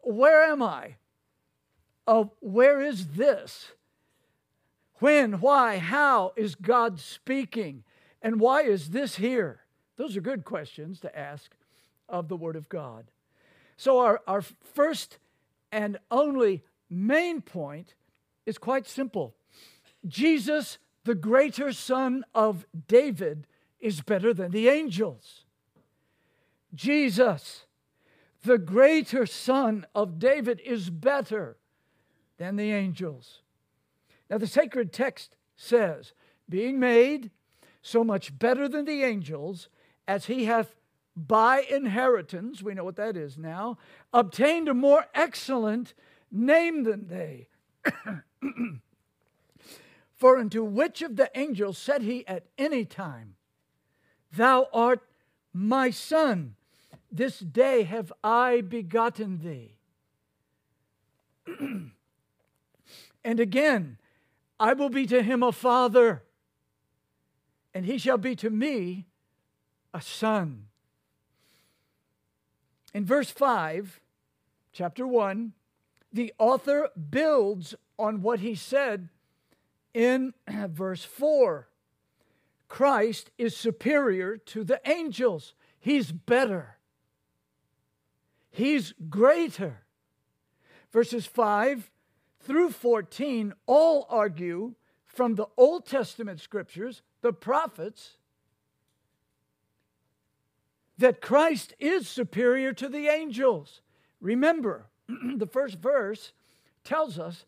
Where 0.01 0.43
am 0.43 0.61
I? 0.61 0.95
Uh, 2.05 2.25
where 2.39 2.79
is 2.79 3.07
this? 3.07 3.71
When, 4.99 5.41
why, 5.41 5.79
how 5.79 6.33
is 6.35 6.53
God 6.53 6.99
speaking? 6.99 7.83
And 8.21 8.39
why 8.39 8.61
is 8.61 8.91
this 8.91 9.15
here? 9.15 9.61
Those 9.97 10.15
are 10.15 10.21
good 10.21 10.45
questions 10.45 10.99
to 10.99 11.19
ask 11.19 11.51
of 12.07 12.27
the 12.27 12.37
Word 12.37 12.55
of 12.55 12.69
God. 12.69 13.05
So, 13.75 13.99
our, 13.99 14.21
our 14.27 14.41
first 14.41 15.17
and 15.71 15.97
only 16.11 16.63
main 16.89 17.41
point 17.41 17.95
is 18.45 18.59
quite 18.59 18.87
simple 18.87 19.35
Jesus 20.07 20.77
the 21.07 21.15
greater 21.15 21.71
son 21.71 22.25
of 22.35 22.65
David 22.89 23.47
is 23.79 24.01
better 24.01 24.33
than 24.33 24.51
the 24.51 24.67
angels. 24.67 25.45
Jesus, 26.75 27.65
the 28.43 28.57
greater 28.57 29.25
son 29.25 29.85
of 29.95 30.19
David, 30.19 30.59
is 30.65 30.89
better 30.89 31.55
than 32.37 32.57
the 32.57 32.73
angels. 32.73 33.39
Now, 34.29 34.37
the 34.37 34.47
sacred 34.47 34.91
text 34.91 35.37
says, 35.55 36.11
being 36.49 36.77
made 36.77 37.31
so 37.81 38.03
much 38.03 38.37
better 38.37 38.67
than 38.67 38.83
the 38.83 39.03
angels, 39.03 39.69
as 40.09 40.25
he 40.25 40.43
hath 40.43 40.75
by 41.15 41.61
inheritance, 41.61 42.61
we 42.61 42.73
know 42.73 42.83
what 42.83 42.97
that 42.97 43.15
is 43.15 43.37
now, 43.37 43.77
obtained 44.11 44.67
a 44.67 44.73
more 44.73 45.05
excellent 45.15 45.93
name 46.29 46.83
than 46.83 47.07
they. 47.07 47.47
For 50.17 50.37
unto 50.37 50.63
which 50.63 51.03
of 51.03 51.15
the 51.15 51.29
angels 51.35 51.77
said 51.77 52.01
he 52.01 52.27
at 52.27 52.47
any 52.57 52.85
time, 52.85 53.35
Thou 54.35 54.67
art 54.73 55.01
my 55.53 55.91
son, 55.91 56.55
this 57.11 57.39
day 57.39 57.83
have 57.83 58.11
I 58.23 58.61
begotten 58.61 59.37
thee? 59.37 59.77
and 63.23 63.39
again, 63.39 63.99
I 64.59 64.73
will 64.73 64.89
be 64.89 65.05
to 65.05 65.21
him 65.21 65.43
a 65.43 65.51
father, 65.51 66.23
and 67.73 67.85
he 67.85 67.99
shall 67.99 68.17
be 68.17 68.35
to 68.37 68.49
me 68.49 69.05
a 69.93 70.01
son. 70.01 70.65
In 72.91 73.05
verse 73.05 73.29
5, 73.29 73.99
chapter 74.73 75.05
1, 75.05 75.53
the 76.11 76.33
author 76.39 76.89
builds 77.11 77.75
on 77.99 78.23
what 78.23 78.39
he 78.39 78.55
said 78.55 79.09
in 79.97 80.31
verse 80.69 81.03
4. 81.03 81.67
Christ 82.67 83.31
is 83.37 83.57
superior 83.57 84.37
to 84.37 84.63
the 84.63 84.79
angels. 84.85 85.55
He's 85.79 86.11
better. 86.11 86.77
He's 88.51 88.93
greater. 89.09 89.79
Verses 90.91 91.25
5 91.25 91.89
through 92.41 92.69
14 92.69 93.53
all 93.65 94.05
argue 94.09 94.75
from 95.05 95.35
the 95.35 95.47
Old 95.57 95.87
Testament 95.87 96.41
scriptures, 96.41 97.01
the 97.21 97.33
prophets, 97.33 98.17
that 100.97 101.21
Christ 101.21 101.73
is 101.79 102.07
superior 102.07 102.71
to 102.73 102.87
the 102.87 103.07
angels. 103.07 103.81
Remember, 104.21 104.85
the 105.07 105.47
first 105.47 105.79
verse 105.79 106.33
tells 106.83 107.17
us 107.17 107.45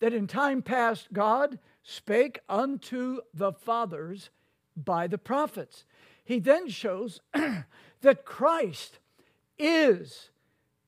that 0.00 0.14
in 0.14 0.26
time 0.26 0.62
past 0.62 1.12
God 1.12 1.58
spake 1.90 2.40
unto 2.48 3.20
the 3.34 3.52
fathers 3.52 4.30
by 4.76 5.06
the 5.06 5.18
prophets. 5.18 5.84
He 6.22 6.38
then 6.38 6.68
shows 6.68 7.20
that 8.02 8.24
Christ 8.24 9.00
is 9.58 10.30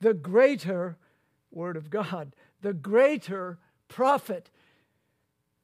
the 0.00 0.14
greater 0.14 0.96
Word 1.50 1.76
of 1.76 1.90
God, 1.90 2.34
the 2.60 2.72
greater 2.72 3.58
prophet. 3.88 4.50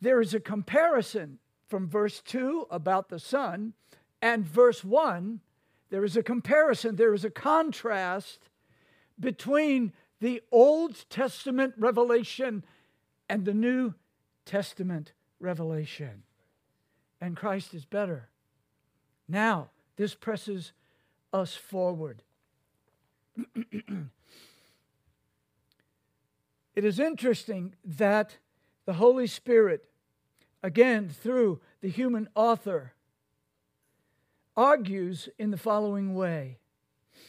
There 0.00 0.20
is 0.20 0.34
a 0.34 0.40
comparison 0.40 1.38
from 1.66 1.88
verse 1.88 2.20
2 2.20 2.66
about 2.70 3.08
the 3.08 3.20
Son 3.20 3.74
and 4.20 4.44
verse 4.44 4.84
1. 4.84 5.40
There 5.90 6.04
is 6.04 6.16
a 6.16 6.22
comparison, 6.22 6.96
there 6.96 7.14
is 7.14 7.24
a 7.24 7.30
contrast 7.30 8.50
between 9.18 9.92
the 10.20 10.42
Old 10.50 11.08
Testament 11.08 11.74
revelation 11.78 12.64
and 13.28 13.44
the 13.44 13.54
New 13.54 13.94
Testament 14.44 15.12
revelation. 15.40 16.22
And 17.20 17.36
Christ 17.36 17.74
is 17.74 17.84
better. 17.84 18.28
Now, 19.28 19.70
this 19.96 20.14
presses 20.14 20.72
us 21.32 21.54
forward. 21.54 22.22
it 26.74 26.84
is 26.84 26.98
interesting 26.98 27.74
that 27.84 28.38
the 28.86 28.94
Holy 28.94 29.26
Spirit, 29.26 29.84
again 30.62 31.08
through 31.08 31.60
the 31.80 31.90
human 31.90 32.28
author, 32.34 32.94
argues 34.56 35.28
in 35.38 35.50
the 35.50 35.56
following 35.56 36.14
way. 36.14 36.58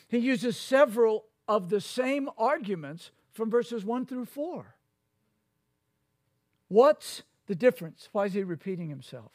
He 0.07 0.17
uses 0.17 0.57
several 0.57 1.25
of 1.47 1.69
the 1.69 1.81
same 1.81 2.29
arguments 2.37 3.11
from 3.31 3.49
verses 3.49 3.85
1 3.85 4.05
through 4.05 4.25
4. 4.25 4.75
What's 6.67 7.23
the 7.49 7.55
difference? 7.55 8.09
Why 8.11 8.25
is 8.25 8.33
he 8.33 8.43
repeating 8.43 8.89
himself? 8.89 9.31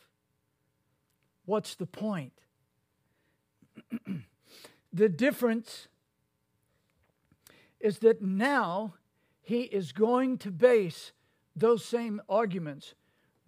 What's 1.46 1.74
the 1.74 1.84
point? 1.84 2.32
the 4.92 5.08
difference 5.08 5.88
is 7.80 7.98
that 7.98 8.22
now 8.22 8.94
he 9.42 9.62
is 9.62 9.90
going 9.90 10.38
to 10.38 10.52
base 10.52 11.10
those 11.56 11.84
same 11.84 12.22
arguments 12.28 12.94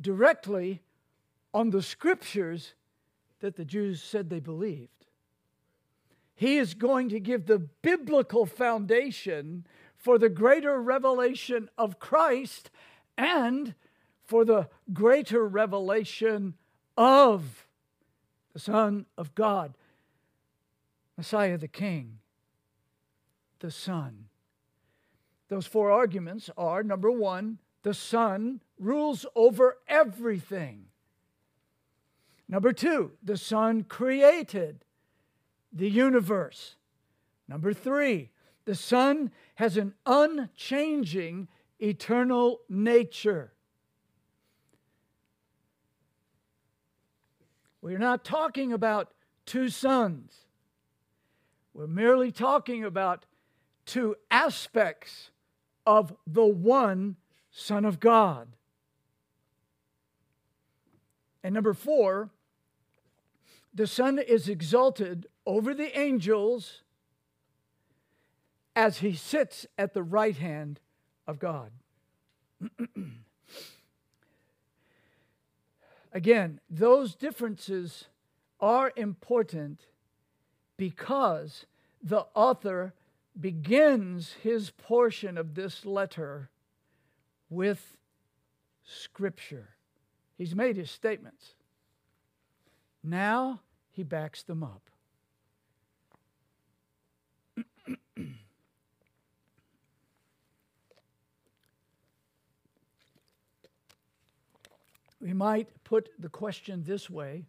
directly 0.01 0.83
on 1.55 1.71
the 1.71 1.81
scriptures 1.81 2.75
that 3.39 3.55
the 3.55 3.65
Jews 3.65 4.03
said 4.03 4.29
they 4.29 4.41
believed. 4.41 5.07
He 6.35 6.59
is 6.59 6.75
going 6.75 7.09
to 7.11 7.21
give 7.21 7.47
the 7.47 7.61
biblical 7.61 8.47
foundation 8.47 9.65
for 9.97 10.19
the 10.19 10.29
greater 10.29 10.83
revelation 10.83 11.71
of 11.79 12.01
Christ 12.01 12.69
and 13.17 13.77
for 14.27 14.45
the 14.45 14.69
greater 14.93 15.47
revelation 15.47 16.55
of 16.97 17.67
the 18.53 18.59
Son 18.59 19.07
of 19.17 19.35
God, 19.35 19.75
Messiah 21.17 21.59
the 21.59 21.69
King, 21.69 22.19
the 23.61 23.71
Son. 23.71 24.27
Those 25.49 25.67
four 25.67 25.91
arguments 25.91 26.51
are 26.57 26.83
number 26.83 27.11
one, 27.11 27.59
the 27.83 27.95
Son 27.95 28.61
rules 28.79 29.25
over 29.35 29.79
everything. 29.87 30.87
Number 32.49 32.73
two, 32.73 33.13
the 33.23 33.37
Son 33.37 33.85
created 33.85 34.85
the 35.73 35.89
universe. 35.89 36.77
Number 37.49 37.73
three, 37.73 38.31
the 38.65 38.75
Son 38.75 39.31
has 39.57 39.77
an 39.77 39.95
unchanging 40.05 41.49
eternal 41.79 42.61
nature. 42.69 43.53
We're 47.81 47.99
not 47.99 48.25
talking 48.25 48.73
about 48.73 49.13
two 49.45 49.69
sons. 49.69 50.33
We're 51.75 51.87
merely 51.87 52.33
talking 52.33 52.85
about 52.85 53.27
two 53.85 54.17
aspects 54.31 55.31
of 55.87 56.15
the 56.27 56.45
one 56.45 57.17
Son 57.51 57.85
of 57.85 58.01
God. 58.01 58.49
And 61.43 61.55
number 61.55 61.75
four, 61.75 62.31
the 63.73 63.87
Son 63.87 64.19
is 64.19 64.49
exalted 64.49 65.27
over 65.47 65.73
the 65.73 65.97
angels 65.99 66.83
as 68.75 68.99
he 68.99 69.15
sits 69.15 69.67
at 69.79 69.95
the 69.95 70.03
right 70.03 70.37
hand 70.37 70.81
of 71.27 71.39
God. 71.39 71.71
Again, 76.17 76.61
those 76.71 77.15
differences 77.15 78.07
are 78.59 78.91
important 78.97 79.81
because 80.79 81.67
the 82.03 82.25
author 82.35 82.95
begins 83.39 84.33
his 84.43 84.71
portion 84.71 85.37
of 85.37 85.55
this 85.55 85.85
letter 85.85 86.49
with 87.51 87.99
Scripture. 88.83 89.77
He's 90.39 90.55
made 90.55 90.77
his 90.77 90.91
statements. 90.91 91.53
Now 93.05 93.61
he 93.91 94.03
backs 94.03 94.43
them 94.43 94.63
up. 94.63 94.89
We 105.27 105.33
might 105.33 105.83
put 105.83 106.11
the 106.21 106.29
question 106.29 106.85
this 106.87 107.11
way 107.11 107.47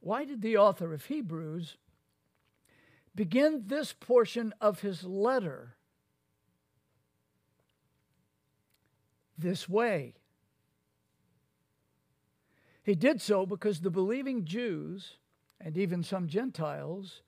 Why 0.00 0.24
did 0.24 0.42
the 0.42 0.56
author 0.56 0.92
of 0.92 1.04
Hebrews 1.04 1.76
begin 3.14 3.62
this 3.66 3.92
portion 3.92 4.52
of 4.60 4.80
his 4.80 5.04
letter 5.04 5.76
this 9.38 9.68
way? 9.68 10.14
He 12.82 12.96
did 12.96 13.22
so 13.22 13.46
because 13.46 13.80
the 13.80 13.88
believing 13.90 14.44
Jews 14.44 15.18
and 15.60 15.76
even 15.76 16.02
some 16.02 16.26
Gentiles 16.26 17.22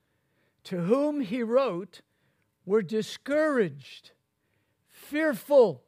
to 0.64 0.78
whom 0.78 1.20
he 1.20 1.44
wrote 1.44 2.00
were 2.64 2.82
discouraged, 2.82 4.10
fearful, 4.88 5.84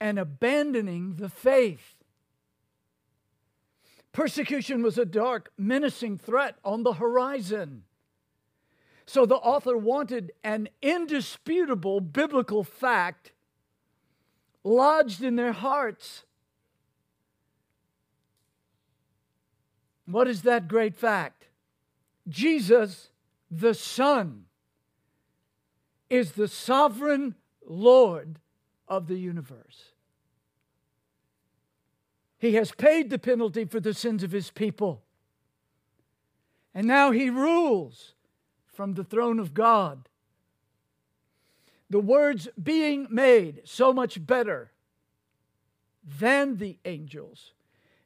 and 0.00 0.20
abandoning 0.20 1.16
the 1.16 1.28
faith. 1.28 1.93
Persecution 4.14 4.80
was 4.80 4.96
a 4.96 5.04
dark, 5.04 5.50
menacing 5.58 6.18
threat 6.18 6.56
on 6.64 6.84
the 6.84 6.94
horizon. 6.94 7.82
So 9.06 9.26
the 9.26 9.34
author 9.34 9.76
wanted 9.76 10.30
an 10.44 10.68
indisputable 10.80 12.00
biblical 12.00 12.62
fact 12.62 13.32
lodged 14.62 15.22
in 15.22 15.34
their 15.34 15.52
hearts. 15.52 16.22
What 20.06 20.28
is 20.28 20.42
that 20.42 20.68
great 20.68 20.94
fact? 20.94 21.48
Jesus, 22.28 23.10
the 23.50 23.74
Son, 23.74 24.44
is 26.08 26.32
the 26.32 26.48
sovereign 26.48 27.34
Lord 27.66 28.38
of 28.86 29.08
the 29.08 29.16
universe. 29.16 29.93
He 32.44 32.56
has 32.56 32.72
paid 32.72 33.08
the 33.08 33.18
penalty 33.18 33.64
for 33.64 33.80
the 33.80 33.94
sins 33.94 34.22
of 34.22 34.32
his 34.32 34.50
people. 34.50 35.02
And 36.74 36.86
now 36.86 37.10
he 37.10 37.30
rules 37.30 38.12
from 38.66 38.92
the 38.92 39.04
throne 39.04 39.38
of 39.38 39.54
God. 39.54 40.10
The 41.88 42.00
words 42.00 42.48
being 42.62 43.06
made 43.08 43.62
so 43.64 43.94
much 43.94 44.26
better 44.26 44.72
than 46.04 46.58
the 46.58 46.76
angels 46.84 47.54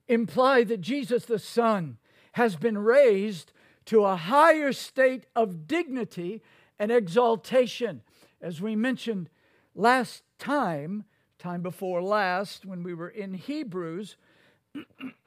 imply 0.07 0.63
that 0.63 0.83
Jesus 0.83 1.25
the 1.25 1.41
Son 1.41 1.99
has 2.33 2.55
been 2.55 2.79
raised 2.79 3.51
to 3.87 4.05
a 4.05 4.15
higher 4.15 4.73
state 4.73 5.27
of 5.35 5.67
dignity 5.67 6.43
and 6.79 6.93
exaltation. 6.93 8.03
As 8.41 8.61
we 8.61 8.77
mentioned 8.77 9.31
last 9.75 10.23
time, 10.39 11.07
time 11.41 11.63
before 11.63 12.01
last, 12.03 12.65
when 12.65 12.85
we 12.85 12.95
were 12.95 13.09
in 13.09 13.35
Hebrews, 13.35 14.17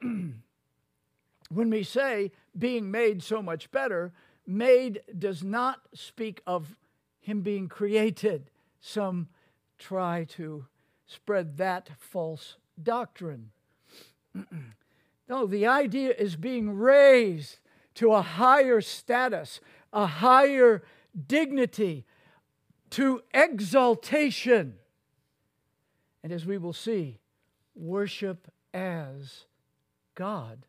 when 1.50 1.70
we 1.70 1.82
say 1.82 2.30
being 2.56 2.90
made 2.90 3.22
so 3.22 3.42
much 3.42 3.70
better, 3.70 4.12
made 4.46 5.00
does 5.18 5.42
not 5.42 5.80
speak 5.94 6.42
of 6.46 6.76
him 7.20 7.42
being 7.42 7.68
created. 7.68 8.50
Some 8.80 9.28
try 9.78 10.24
to 10.30 10.66
spread 11.06 11.56
that 11.58 11.90
false 11.98 12.56
doctrine. 12.82 13.50
no, 15.28 15.46
the 15.46 15.66
idea 15.66 16.14
is 16.16 16.36
being 16.36 16.76
raised 16.76 17.58
to 17.94 18.12
a 18.12 18.22
higher 18.22 18.80
status, 18.80 19.60
a 19.92 20.06
higher 20.06 20.82
dignity, 21.26 22.06
to 22.90 23.22
exaltation. 23.32 24.74
And 26.22 26.32
as 26.32 26.46
we 26.46 26.58
will 26.58 26.72
see, 26.72 27.18
worship 27.74 28.51
as 28.72 29.44
God. 30.14 30.66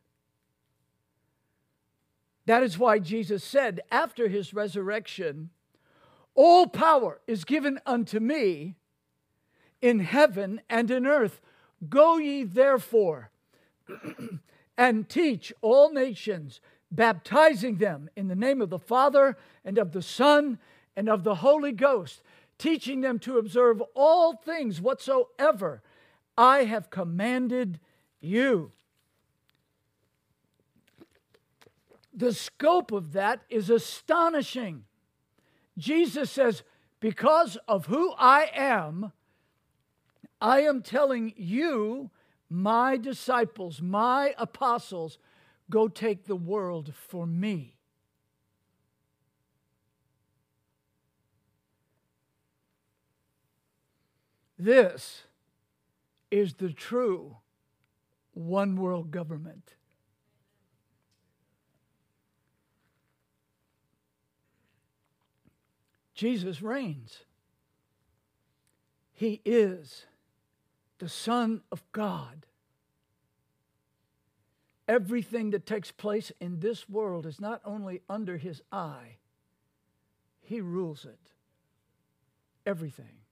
That 2.46 2.64
is 2.64 2.78
why 2.78 3.00
Jesus 3.00 3.44
said 3.44 3.82
after 3.92 4.28
his 4.28 4.54
resurrection, 4.54 5.50
All 6.36 6.68
power 6.68 7.22
is 7.28 7.46
given 7.46 7.80
unto 7.86 8.20
me 8.20 8.76
in 9.82 10.00
heaven 10.00 10.62
and 10.70 10.92
in 10.92 11.06
earth. 11.06 11.40
Go 11.90 12.18
ye 12.18 12.44
therefore 12.44 13.30
and 14.78 15.08
teach 15.08 15.54
all 15.62 15.92
nations, 15.92 16.60
baptizing 16.92 17.78
them 17.78 18.10
in 18.16 18.28
the 18.28 18.36
name 18.36 18.62
of 18.62 18.70
the 18.70 18.80
Father 18.80 19.38
and 19.64 19.78
of 19.78 19.92
the 19.92 20.02
Son 20.02 20.60
and 20.96 21.10
of 21.10 21.24
the 21.24 21.36
Holy 21.36 21.72
Ghost, 21.72 22.24
teaching 22.58 23.02
them 23.02 23.20
to 23.20 23.38
observe 23.38 23.82
all 23.96 24.36
things 24.36 24.82
whatsoever 24.82 25.82
I 26.38 26.64
have 26.64 26.90
commanded 26.90 27.80
you. 28.24 28.72
The 32.14 32.34
scope 32.34 32.92
of 32.92 33.14
that 33.14 33.42
is 33.50 33.70
astonishing. 33.70 34.86
Jesus 35.78 36.32
says, 36.32 36.64
Because 37.00 37.58
of 37.68 37.88
who 37.88 38.14
I 38.18 38.50
am, 38.54 39.12
I 40.40 40.62
am 40.62 40.82
telling 40.82 41.34
you, 41.36 42.12
my 42.50 42.98
disciples, 42.98 43.82
my 43.82 44.36
apostles, 44.38 45.18
go 45.70 45.88
take 45.88 46.26
the 46.26 46.36
world 46.36 46.94
for 46.96 47.26
me. 47.26 47.78
This 54.60 55.24
is 56.30 56.54
the 56.54 56.72
true 56.72 57.38
one 58.34 58.76
world 58.76 59.12
government. 59.12 59.76
Jesus 66.14 66.62
reigns. 66.62 67.26
He 69.14 69.42
is 69.46 70.06
the 71.00 71.10
Son 71.10 71.62
of 71.72 71.84
God. 71.92 72.46
Everything 74.88 75.52
that 75.52 75.66
takes 75.66 75.92
place 75.92 76.32
in 76.40 76.60
this 76.60 76.90
world 76.90 77.26
is 77.26 77.40
not 77.40 77.62
only 77.64 78.02
under 78.10 78.38
his 78.38 78.62
eye, 78.72 79.18
he 80.42 80.62
rules 80.62 81.06
it. 81.06 81.32
Everything. 82.66 83.23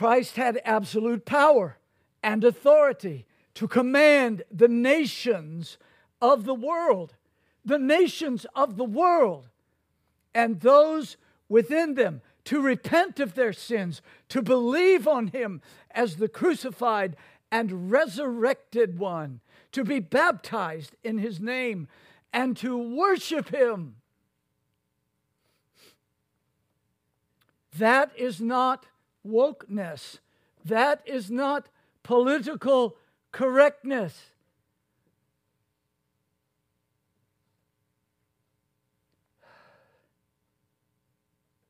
Christ 0.00 0.36
had 0.36 0.62
absolute 0.64 1.26
power 1.26 1.76
and 2.22 2.42
authority 2.42 3.26
to 3.52 3.68
command 3.68 4.44
the 4.50 4.66
nations 4.66 5.76
of 6.22 6.46
the 6.46 6.54
world, 6.54 7.16
the 7.66 7.78
nations 7.78 8.46
of 8.54 8.78
the 8.78 8.84
world, 8.86 9.50
and 10.34 10.60
those 10.60 11.18
within 11.50 11.96
them 11.96 12.22
to 12.44 12.62
repent 12.62 13.20
of 13.20 13.34
their 13.34 13.52
sins, 13.52 14.00
to 14.30 14.40
believe 14.40 15.06
on 15.06 15.26
him 15.26 15.60
as 15.90 16.16
the 16.16 16.28
crucified 16.28 17.14
and 17.52 17.90
resurrected 17.90 18.98
one, 18.98 19.40
to 19.72 19.84
be 19.84 20.00
baptized 20.00 20.96
in 21.04 21.18
his 21.18 21.40
name, 21.40 21.88
and 22.32 22.56
to 22.56 22.74
worship 22.78 23.50
him. 23.50 23.96
That 27.76 28.12
is 28.16 28.40
not 28.40 28.86
wokeness. 29.26 30.18
That 30.64 31.02
is 31.06 31.30
not 31.30 31.68
political 32.02 32.96
correctness. 33.32 34.30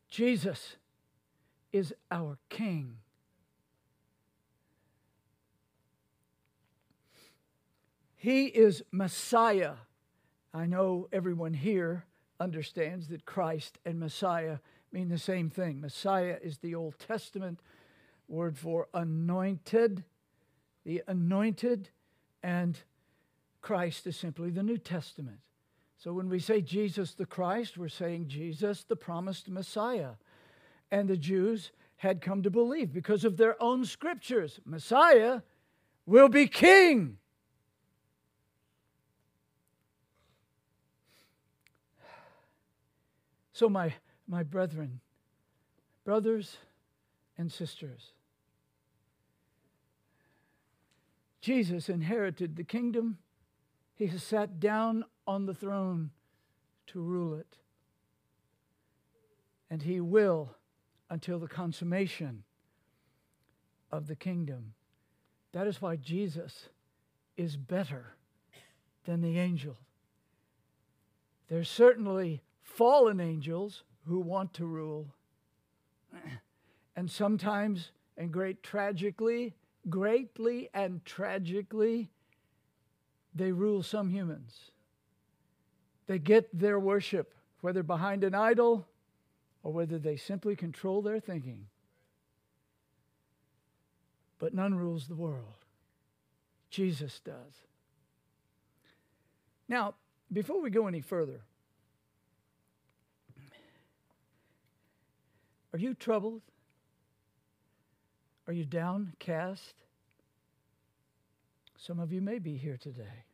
Jesus 0.09 0.76
is 1.72 1.94
our 2.11 2.36
King. 2.48 2.96
He 8.16 8.46
is 8.46 8.82
Messiah. 8.90 9.74
I 10.53 10.66
know 10.66 11.09
everyone 11.12 11.55
here 11.55 12.05
understands 12.38 13.09
that 13.09 13.24
Christ 13.24 13.78
and 13.86 13.98
Messiah 13.98 14.59
mean 14.93 15.09
the 15.09 15.18
same 15.18 15.51
thing. 15.51 15.80
Messiah 15.80 16.36
is 16.43 16.59
the 16.59 16.74
Old 16.74 16.99
Testament 16.99 17.61
word 18.28 18.57
for 18.59 18.88
anointed, 18.95 20.05
the 20.84 21.03
anointed, 21.07 21.88
and 22.43 22.78
Christ 23.61 24.07
is 24.07 24.16
simply 24.16 24.51
the 24.51 24.62
New 24.62 24.78
Testament. 24.78 25.38
So 25.99 26.12
when 26.12 26.28
we 26.30 26.38
say 26.38 26.62
Jesus 26.62 27.12
the 27.12 27.26
Christ, 27.26 27.76
we're 27.76 27.88
saying 27.88 28.28
Jesus 28.28 28.84
the 28.84 28.97
promised 28.97 29.49
Messiah. 29.49 30.12
And 30.91 31.09
the 31.09 31.16
Jews 31.16 31.72
had 31.97 32.22
come 32.22 32.43
to 32.43 32.51
believe 32.51 32.93
because 32.93 33.24
of 33.24 33.36
their 33.36 33.62
own 33.62 33.84
scriptures 33.84 34.61
Messiah 34.64 35.43
will 36.07 36.28
be 36.28 36.47
king. 36.47 37.18
So, 43.53 43.68
my, 43.68 43.93
my 44.31 44.45
brethren, 44.45 45.01
brothers 46.05 46.57
and 47.37 47.51
sisters, 47.51 48.12
Jesus 51.41 51.89
inherited 51.89 52.55
the 52.55 52.64
kingdom. 52.64 53.18
He 53.97 54.07
has 54.07 54.22
sat 54.22 54.61
down 54.61 55.05
on 55.26 55.47
the 55.47 55.55
throne 55.55 56.11
to 56.89 57.01
rule 57.01 57.35
it. 57.35 57.57
And 59.68 59.83
he 59.83 60.01
will 60.01 60.55
until 61.09 61.39
the 61.39 61.49
consummation 61.49 62.45
of 63.91 64.07
the 64.07 64.16
kingdom. 64.16 64.74
That 65.53 65.66
is 65.66 65.83
why 65.83 65.97
Jesus 65.97 66.68
is 67.37 67.57
better 67.57 68.14
than 69.07 69.22
the 69.22 69.39
angel. 69.39 69.76
There's 71.49 71.68
certainly 71.68 72.43
fallen 72.62 73.18
angels 73.18 73.83
who 74.07 74.20
want 74.20 74.55
to 74.55 74.66
rule. 74.66 75.14
And 76.96 77.11
sometimes, 77.11 77.92
and 78.16 78.32
great 78.32 78.62
tragically, 78.62 79.55
greatly 79.88 80.68
and 80.74 81.05
tragically, 81.05 82.11
they 83.34 83.53
rule 83.53 83.82
some 83.82 84.11
humans. 84.11 84.70
They 86.07 86.18
get 86.18 86.48
their 86.59 86.80
worship, 86.80 87.34
whether 87.61 87.82
behind 87.82 88.24
an 88.24 88.34
idol 88.34 88.88
or 89.62 89.72
whether 89.72 89.98
they 89.98 90.16
simply 90.16 90.57
control 90.57 91.03
their 91.03 91.20
thinking. 91.20 91.66
But 94.38 94.55
none 94.55 94.74
rules 94.74 95.07
the 95.07 95.14
world. 95.14 95.64
Jesus 96.70 97.20
does. 97.20 97.66
Now, 99.68 99.94
before 100.32 100.61
we 100.61 100.70
go 100.70 100.86
any 100.86 101.01
further, 101.01 101.42
are 105.73 105.79
you 105.79 105.95
troubled? 105.95 106.43
Are 108.47 108.53
you 108.53 108.64
downcast? 108.64 109.75
Some 111.77 112.01
of 112.01 112.12
you 112.12 112.21
may 112.21 112.39
be 112.39 112.57
here 112.57 112.77
today. 112.77 113.25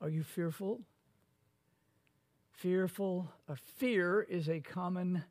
Are 0.00 0.08
you 0.08 0.22
fearful? 0.22 0.80
Fearful, 2.52 3.30
a 3.48 3.56
fear 3.56 4.22
is 4.22 4.48
a 4.48 4.60
common 4.60 5.24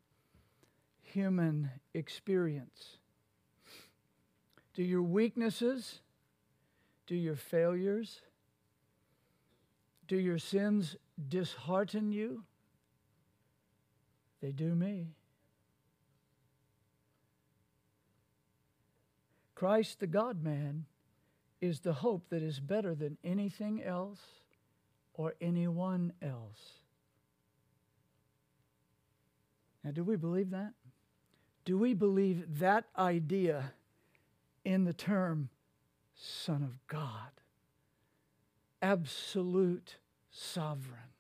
human 1.02 1.70
experience. 1.94 2.98
Do 4.74 4.84
your 4.84 5.02
weaknesses, 5.02 6.00
do 7.06 7.16
your 7.16 7.36
failures, 7.36 8.22
do 10.08 10.18
your 10.18 10.40
sins 10.40 10.96
dishearten 11.28 12.12
you? 12.12 12.44
They 14.42 14.52
do 14.52 14.74
me. 14.76 15.16
Christ, 19.58 20.00
the 20.00 20.06
God 20.06 20.44
man, 20.44 20.86
is 21.62 21.80
the 21.80 21.94
hope 21.94 22.30
that 22.30 22.44
is 22.44 22.60
better 22.60 22.94
than 22.94 23.18
anything 23.24 23.82
else 23.82 24.20
or 25.16 25.34
anyone 25.42 26.14
else. 26.22 26.82
Now, 29.84 29.90
do 29.90 30.04
we 30.04 30.16
believe 30.16 30.52
that? 30.52 30.74
Do 31.66 31.76
we 31.80 31.96
believe 31.96 32.60
that 32.60 32.86
idea 32.96 33.74
in 34.64 34.84
the 34.84 34.94
term 34.94 35.50
Son 36.14 36.62
of 36.62 36.78
God? 36.86 37.32
Absolute 38.80 39.96
sovereign. 40.30 41.17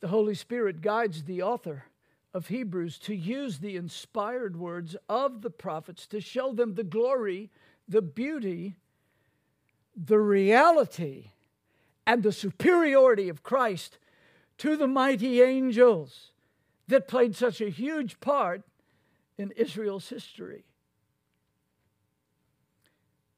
The 0.00 0.08
Holy 0.08 0.34
Spirit 0.34 0.80
guides 0.80 1.24
the 1.24 1.42
author 1.42 1.84
of 2.32 2.48
Hebrews 2.48 2.98
to 3.00 3.14
use 3.14 3.58
the 3.58 3.76
inspired 3.76 4.56
words 4.56 4.96
of 5.08 5.42
the 5.42 5.50
prophets 5.50 6.06
to 6.08 6.20
show 6.20 6.52
them 6.52 6.74
the 6.74 6.84
glory, 6.84 7.50
the 7.88 8.02
beauty, 8.02 8.76
the 9.96 10.18
reality, 10.18 11.30
and 12.06 12.22
the 12.22 12.32
superiority 12.32 13.28
of 13.28 13.42
Christ 13.42 13.98
to 14.58 14.76
the 14.76 14.86
mighty 14.86 15.42
angels 15.42 16.32
that 16.86 17.08
played 17.08 17.34
such 17.34 17.60
a 17.60 17.68
huge 17.70 18.20
part 18.20 18.62
in 19.36 19.52
Israel's 19.52 20.08
history. 20.08 20.64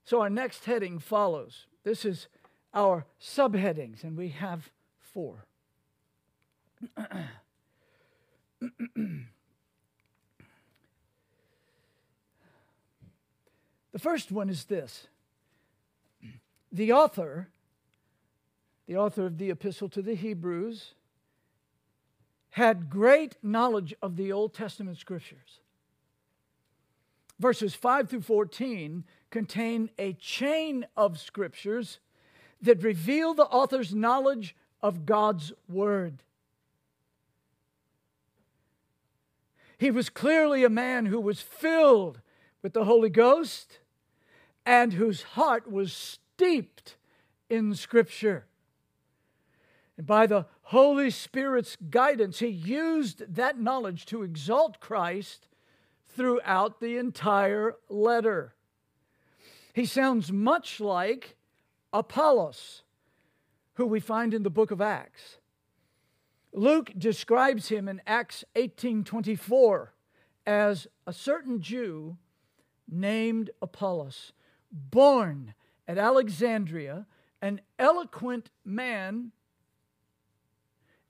So, 0.05 0.21
our 0.21 0.31
next 0.31 0.65
heading 0.65 0.99
follows. 0.99 1.67
This 1.85 2.05
is 2.05 2.29
our 2.75 3.07
subheadings, 3.21 4.03
and 4.03 4.17
we 4.17 4.31
have 4.31 4.71
four. 4.99 5.47
The 13.93 13.99
first 13.99 14.33
one 14.33 14.49
is 14.49 14.65
this 14.65 15.07
the 16.73 16.93
author, 16.93 17.49
the 18.87 18.97
author 18.97 19.27
of 19.27 19.39
the 19.39 19.51
epistle 19.51 19.89
to 19.89 20.03
the 20.03 20.15
Hebrews, 20.15 20.95
had 22.51 22.91
great 22.91 23.37
knowledge 23.43 23.95
of 24.03 24.17
the 24.17 24.33
Old 24.33 24.55
Testament 24.55 24.99
scriptures. 24.99 25.61
Verses 27.39 27.75
5 27.75 28.11
through 28.11 28.21
14 28.21 29.05
contain 29.31 29.91
a 29.99 30.13
chain 30.15 30.87
of 30.97 31.19
scriptures 31.19 32.01
that 32.61 32.83
reveal 32.83 33.33
the 33.33 33.45
author's 33.45 33.95
knowledge 33.95 34.55
of 34.83 35.07
God's 35.07 35.53
Word. 35.69 36.23
He 39.81 39.91
was 39.91 40.11
clearly 40.11 40.63
a 40.63 40.69
man 40.69 41.07
who 41.07 41.19
was 41.19 41.41
filled 41.41 42.21
with 42.61 42.75
the 42.75 42.85
Holy 42.85 43.09
Ghost 43.09 43.79
and 44.67 44.93
whose 44.93 45.23
heart 45.23 45.73
was 45.73 45.91
steeped 45.91 46.97
in 47.49 47.75
Scripture. 47.75 48.45
And 49.97 50.07
by 50.07 50.27
the 50.27 50.45
Holy 50.65 51.09
Spirit's 51.09 51.77
guidance, 51.77 52.41
he 52.41 52.49
used 52.49 53.35
that 53.35 53.59
knowledge 53.59 54.05
to 54.07 54.23
exalt 54.23 54.81
Christ 54.81 55.49
throughout 56.09 56.81
the 56.81 56.99
entire 56.99 57.77
letter. 57.89 58.53
He 59.73 59.87
sounds 59.87 60.31
much 60.31 60.81
like 60.81 61.37
Apollos, 61.91 62.83
who 63.77 63.87
we 63.87 63.99
find 63.99 64.35
in 64.35 64.43
the 64.43 64.51
book 64.51 64.71
of 64.71 64.83
Acts. 64.83 65.40
Luke 66.53 66.93
describes 66.99 67.69
him 67.69 67.89
in 67.89 68.03
Acts 68.07 68.45
18:24 68.55 69.93
as 70.47 70.89
a 71.07 71.13
certain 71.13 71.61
Jew 71.61 72.19
named 72.89 73.51
Apollos, 73.63 74.33
born 74.73 75.55
at 75.87 75.99
Alexandria, 75.99 77.07
an 77.41 77.61
eloquent 77.79 78.51
man 78.65 79.33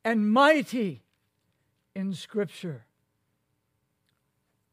and 0.05 0.31
mighty 0.31 1.03
in 1.95 2.13
Scripture. 2.13 2.87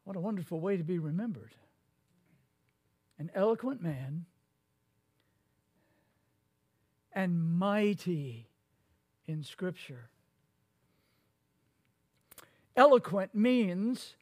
What 0.04 0.16
a 0.16 0.20
wonderful 0.20 0.60
way 0.60 0.76
to 0.76 0.84
be 0.84 0.98
remembered. 0.98 1.54
An 3.18 3.30
eloquent 3.34 3.82
man 3.82 4.26
and 7.12 7.58
mighty 7.58 8.48
in 9.26 9.42
Scripture. 9.42 10.10
Eloquent 12.78 13.34
means 13.34 14.14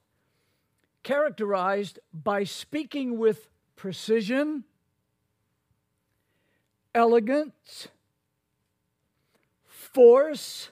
characterized 1.03 1.99
by 2.11 2.43
speaking 2.43 3.19
with 3.19 3.51
precision, 3.77 4.65
elegance, 6.95 7.89
force, 9.67 10.71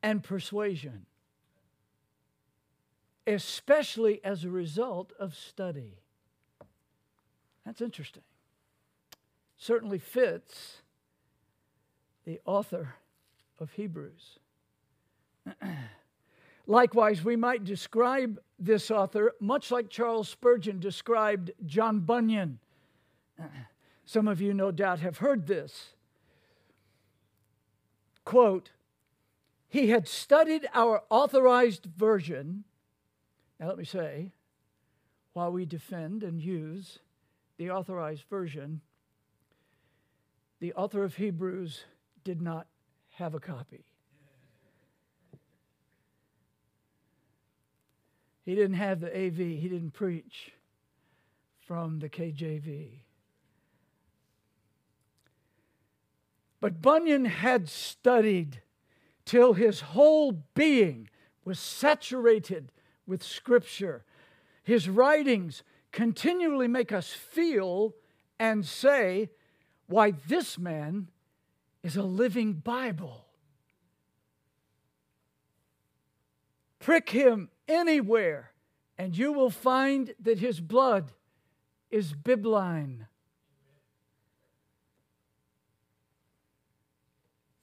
and 0.00 0.22
persuasion, 0.22 1.06
especially 3.26 4.20
as 4.22 4.44
a 4.44 4.50
result 4.50 5.12
of 5.18 5.34
study. 5.34 5.98
That's 7.66 7.80
interesting. 7.80 8.22
Certainly 9.56 9.98
fits 9.98 10.82
the 12.24 12.38
author 12.44 12.94
of 13.58 13.72
Hebrews. 13.72 14.38
Likewise, 16.66 17.24
we 17.24 17.36
might 17.36 17.64
describe 17.64 18.40
this 18.58 18.90
author 18.90 19.32
much 19.40 19.70
like 19.70 19.90
Charles 19.90 20.28
Spurgeon 20.28 20.80
described 20.80 21.50
John 21.66 22.00
Bunyan. 22.00 22.58
Some 24.06 24.28
of 24.28 24.40
you, 24.40 24.54
no 24.54 24.70
doubt, 24.70 25.00
have 25.00 25.18
heard 25.18 25.46
this. 25.46 25.94
Quote, 28.24 28.70
he 29.68 29.88
had 29.88 30.06
studied 30.06 30.68
our 30.72 31.02
authorized 31.10 31.86
version. 31.86 32.64
Now, 33.58 33.68
let 33.68 33.76
me 33.76 33.84
say, 33.84 34.30
while 35.32 35.50
we 35.50 35.66
defend 35.66 36.22
and 36.22 36.40
use 36.40 37.00
the 37.58 37.70
authorized 37.70 38.24
version, 38.30 38.80
the 40.60 40.72
author 40.74 41.02
of 41.02 41.16
Hebrews 41.16 41.84
did 42.22 42.40
not 42.40 42.66
have 43.14 43.34
a 43.34 43.40
copy. 43.40 43.84
He 48.44 48.54
didn't 48.54 48.76
have 48.76 49.00
the 49.00 49.08
AV, 49.08 49.36
he 49.36 49.68
didn't 49.68 49.92
preach 49.92 50.52
from 51.66 51.98
the 51.98 52.10
KJV. 52.10 53.00
But 56.60 56.82
Bunyan 56.82 57.24
had 57.24 57.68
studied 57.68 58.60
till 59.24 59.54
his 59.54 59.80
whole 59.80 60.44
being 60.54 61.08
was 61.44 61.58
saturated 61.58 62.70
with 63.06 63.22
Scripture. 63.22 64.04
His 64.62 64.88
writings 64.88 65.62
continually 65.92 66.68
make 66.68 66.92
us 66.92 67.12
feel 67.12 67.94
and 68.38 68.64
say, 68.64 69.30
why, 69.86 70.12
this 70.26 70.58
man 70.58 71.08
is 71.82 71.96
a 71.96 72.02
living 72.02 72.54
Bible. 72.54 73.26
Prick 76.78 77.10
him 77.10 77.50
anywhere, 77.68 78.52
and 78.98 79.16
you 79.16 79.32
will 79.32 79.50
find 79.50 80.14
that 80.20 80.38
his 80.38 80.60
blood 80.60 81.12
is 81.90 82.12
bibline. 82.12 83.06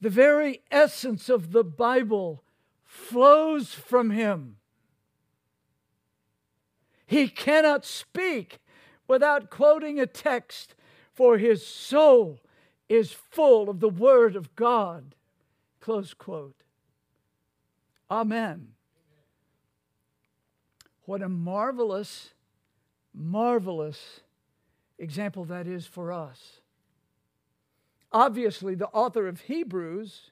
The 0.00 0.10
very 0.10 0.62
essence 0.70 1.28
of 1.28 1.52
the 1.52 1.62
Bible 1.62 2.42
flows 2.84 3.72
from 3.72 4.10
him. 4.10 4.56
He 7.06 7.28
cannot 7.28 7.84
speak 7.84 8.58
without 9.06 9.50
quoting 9.50 10.00
a 10.00 10.06
text, 10.06 10.74
for 11.12 11.38
his 11.38 11.66
soul 11.66 12.40
is 12.88 13.12
full 13.12 13.68
of 13.68 13.80
the 13.80 13.88
Word 13.88 14.34
of 14.34 14.56
God. 14.56 15.14
Close 15.80 16.14
quote. 16.14 16.62
Amen. 18.10 18.68
What 21.04 21.22
a 21.22 21.28
marvelous, 21.28 22.32
marvelous 23.14 24.20
example 24.98 25.44
that 25.46 25.66
is 25.66 25.86
for 25.86 26.12
us. 26.12 26.60
Obviously, 28.12 28.74
the 28.74 28.88
author 28.88 29.26
of 29.26 29.42
Hebrews 29.42 30.30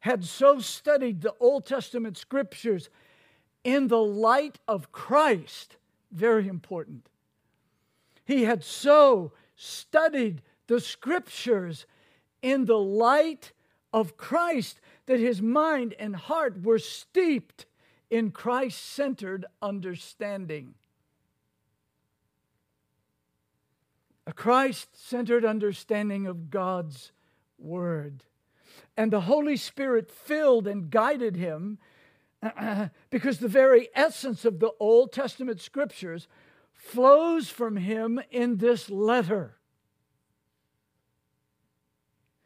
had 0.00 0.24
so 0.24 0.58
studied 0.58 1.22
the 1.22 1.34
Old 1.40 1.64
Testament 1.64 2.18
scriptures 2.18 2.90
in 3.64 3.88
the 3.88 4.02
light 4.02 4.58
of 4.66 4.92
Christ, 4.92 5.76
very 6.10 6.48
important. 6.48 7.08
He 8.24 8.44
had 8.44 8.64
so 8.64 9.32
studied 9.56 10.42
the 10.66 10.80
scriptures 10.80 11.86
in 12.42 12.64
the 12.64 12.78
light 12.78 13.52
of 13.92 14.16
Christ 14.16 14.80
that 15.06 15.20
his 15.20 15.40
mind 15.40 15.94
and 15.98 16.16
heart 16.16 16.62
were 16.62 16.78
steeped 16.78 17.66
in 18.12 18.30
Christ 18.30 18.78
centered 18.92 19.46
understanding. 19.62 20.74
A 24.26 24.34
Christ 24.34 25.08
centered 25.08 25.46
understanding 25.46 26.26
of 26.26 26.50
God's 26.50 27.10
Word. 27.58 28.24
And 28.98 29.10
the 29.10 29.22
Holy 29.22 29.56
Spirit 29.56 30.10
filled 30.10 30.66
and 30.66 30.90
guided 30.90 31.36
him 31.36 31.78
because 33.10 33.38
the 33.38 33.48
very 33.48 33.88
essence 33.94 34.44
of 34.44 34.60
the 34.60 34.72
Old 34.78 35.10
Testament 35.10 35.62
scriptures 35.62 36.28
flows 36.74 37.48
from 37.48 37.78
him 37.78 38.20
in 38.30 38.58
this 38.58 38.90
letter. 38.90 39.56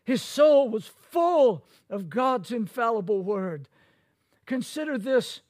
His 0.05 0.23
soul 0.23 0.69
was 0.69 0.87
full 0.87 1.67
of 1.91 2.09
God's 2.09 2.53
infallible 2.53 3.25
word. 3.25 3.69
Consider 4.47 4.97
this 4.97 5.41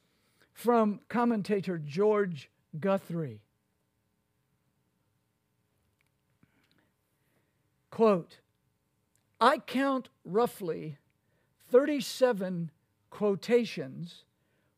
from 0.57 1.01
commentator 1.11 1.77
George 1.77 2.51
Guthrie. 2.81 3.43
Quote, 7.91 8.39
I 9.39 9.59
count 9.59 10.09
roughly 10.25 10.97
37 11.71 12.71
quotations, 13.11 14.25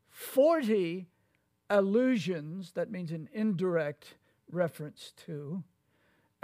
40 0.09 1.07
allusions, 1.69 2.73
that 2.73 2.91
means 2.91 3.11
an 3.11 3.29
indirect 3.31 4.15
reference 4.51 5.13
to, 5.27 5.63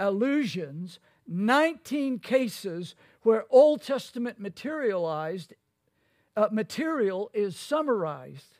allusions, 0.00 0.98
19 1.26 2.20
cases 2.20 2.94
where 3.20 3.44
Old 3.50 3.82
Testament 3.82 4.40
materialized 4.40 5.52
uh, 6.38 6.48
material 6.50 7.30
is 7.34 7.54
summarized, 7.54 8.55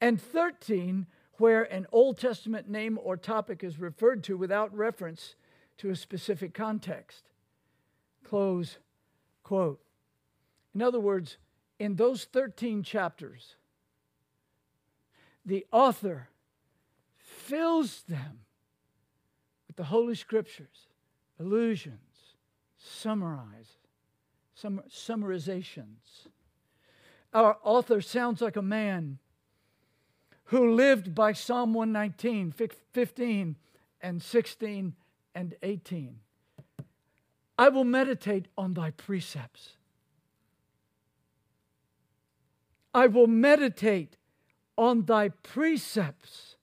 and 0.00 0.20
13 0.20 1.06
where 1.38 1.62
an 1.64 1.86
Old 1.92 2.18
Testament 2.18 2.68
name 2.68 2.98
or 3.02 3.16
topic 3.16 3.62
is 3.62 3.78
referred 3.78 4.24
to 4.24 4.36
without 4.36 4.74
reference 4.74 5.34
to 5.78 5.90
a 5.90 5.96
specific 5.96 6.54
context. 6.54 7.24
Close 8.24 8.78
quote. 9.42 9.80
In 10.74 10.82
other 10.82 11.00
words, 11.00 11.38
in 11.78 11.96
those 11.96 12.24
13 12.24 12.82
chapters, 12.82 13.56
the 15.44 15.64
author 15.70 16.28
fills 17.18 18.02
them 18.08 18.40
with 19.68 19.76
the 19.76 19.84
Holy 19.84 20.14
Scriptures, 20.14 20.88
allusions, 21.38 22.34
summarize, 22.76 23.78
sum, 24.54 24.82
summarizations. 24.90 26.28
Our 27.32 27.58
author 27.62 28.00
sounds 28.00 28.40
like 28.40 28.56
a 28.56 28.62
man 28.62 29.18
who 30.46 30.74
lived 30.74 31.14
by 31.14 31.32
Psalm 31.32 31.74
119, 31.74 32.52
15, 32.92 33.56
and 34.00 34.22
16, 34.22 34.94
and 35.34 35.54
18. 35.62 36.20
I 37.58 37.68
will 37.68 37.84
meditate 37.84 38.46
on 38.56 38.74
thy 38.74 38.90
precepts. 38.90 39.72
I 42.94 43.06
will 43.08 43.26
meditate 43.26 44.16
on 44.78 45.04
thy 45.04 45.30
precepts 45.30 46.56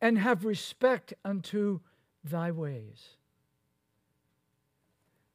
and 0.00 0.18
have 0.18 0.44
respect 0.44 1.12
unto 1.24 1.80
thy 2.24 2.50
ways. 2.50 3.16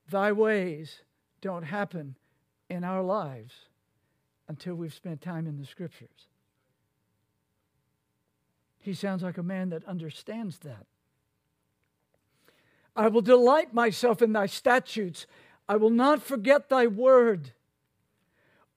Thy 0.09 0.31
ways 0.31 1.01
don't 1.41 1.63
happen 1.63 2.15
in 2.69 2.83
our 2.83 3.03
lives 3.03 3.53
until 4.47 4.75
we've 4.75 4.93
spent 4.93 5.21
time 5.21 5.47
in 5.47 5.57
the 5.57 5.65
scriptures. 5.65 6.27
He 8.79 8.93
sounds 8.93 9.23
like 9.23 9.37
a 9.37 9.43
man 9.43 9.69
that 9.69 9.85
understands 9.85 10.59
that. 10.59 10.85
I 12.95 13.07
will 13.07 13.21
delight 13.21 13.73
myself 13.73 14.21
in 14.21 14.33
thy 14.33 14.45
statutes. 14.45 15.25
I 15.67 15.77
will 15.77 15.89
not 15.89 16.21
forget 16.21 16.69
thy 16.69 16.87
word. 16.87 17.51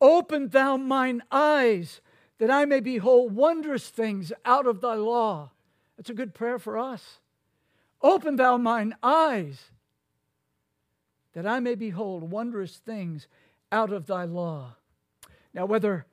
Open 0.00 0.48
thou 0.48 0.76
mine 0.76 1.22
eyes 1.30 2.00
that 2.38 2.50
I 2.50 2.64
may 2.64 2.80
behold 2.80 3.34
wondrous 3.34 3.88
things 3.88 4.32
out 4.44 4.66
of 4.66 4.80
thy 4.80 4.94
law. 4.94 5.50
That's 5.96 6.10
a 6.10 6.14
good 6.14 6.34
prayer 6.34 6.58
for 6.58 6.78
us. 6.78 7.20
Open 8.02 8.36
thou 8.36 8.58
mine 8.58 8.94
eyes 9.02 9.70
that 11.32 11.46
I 11.46 11.60
may 11.60 11.74
behold 11.74 12.30
wondrous 12.30 12.76
things 12.76 13.26
out 13.72 13.92
of 13.92 14.06
thy 14.06 14.24
law. 14.24 14.76
Now, 15.56 15.66
whether 15.66 16.06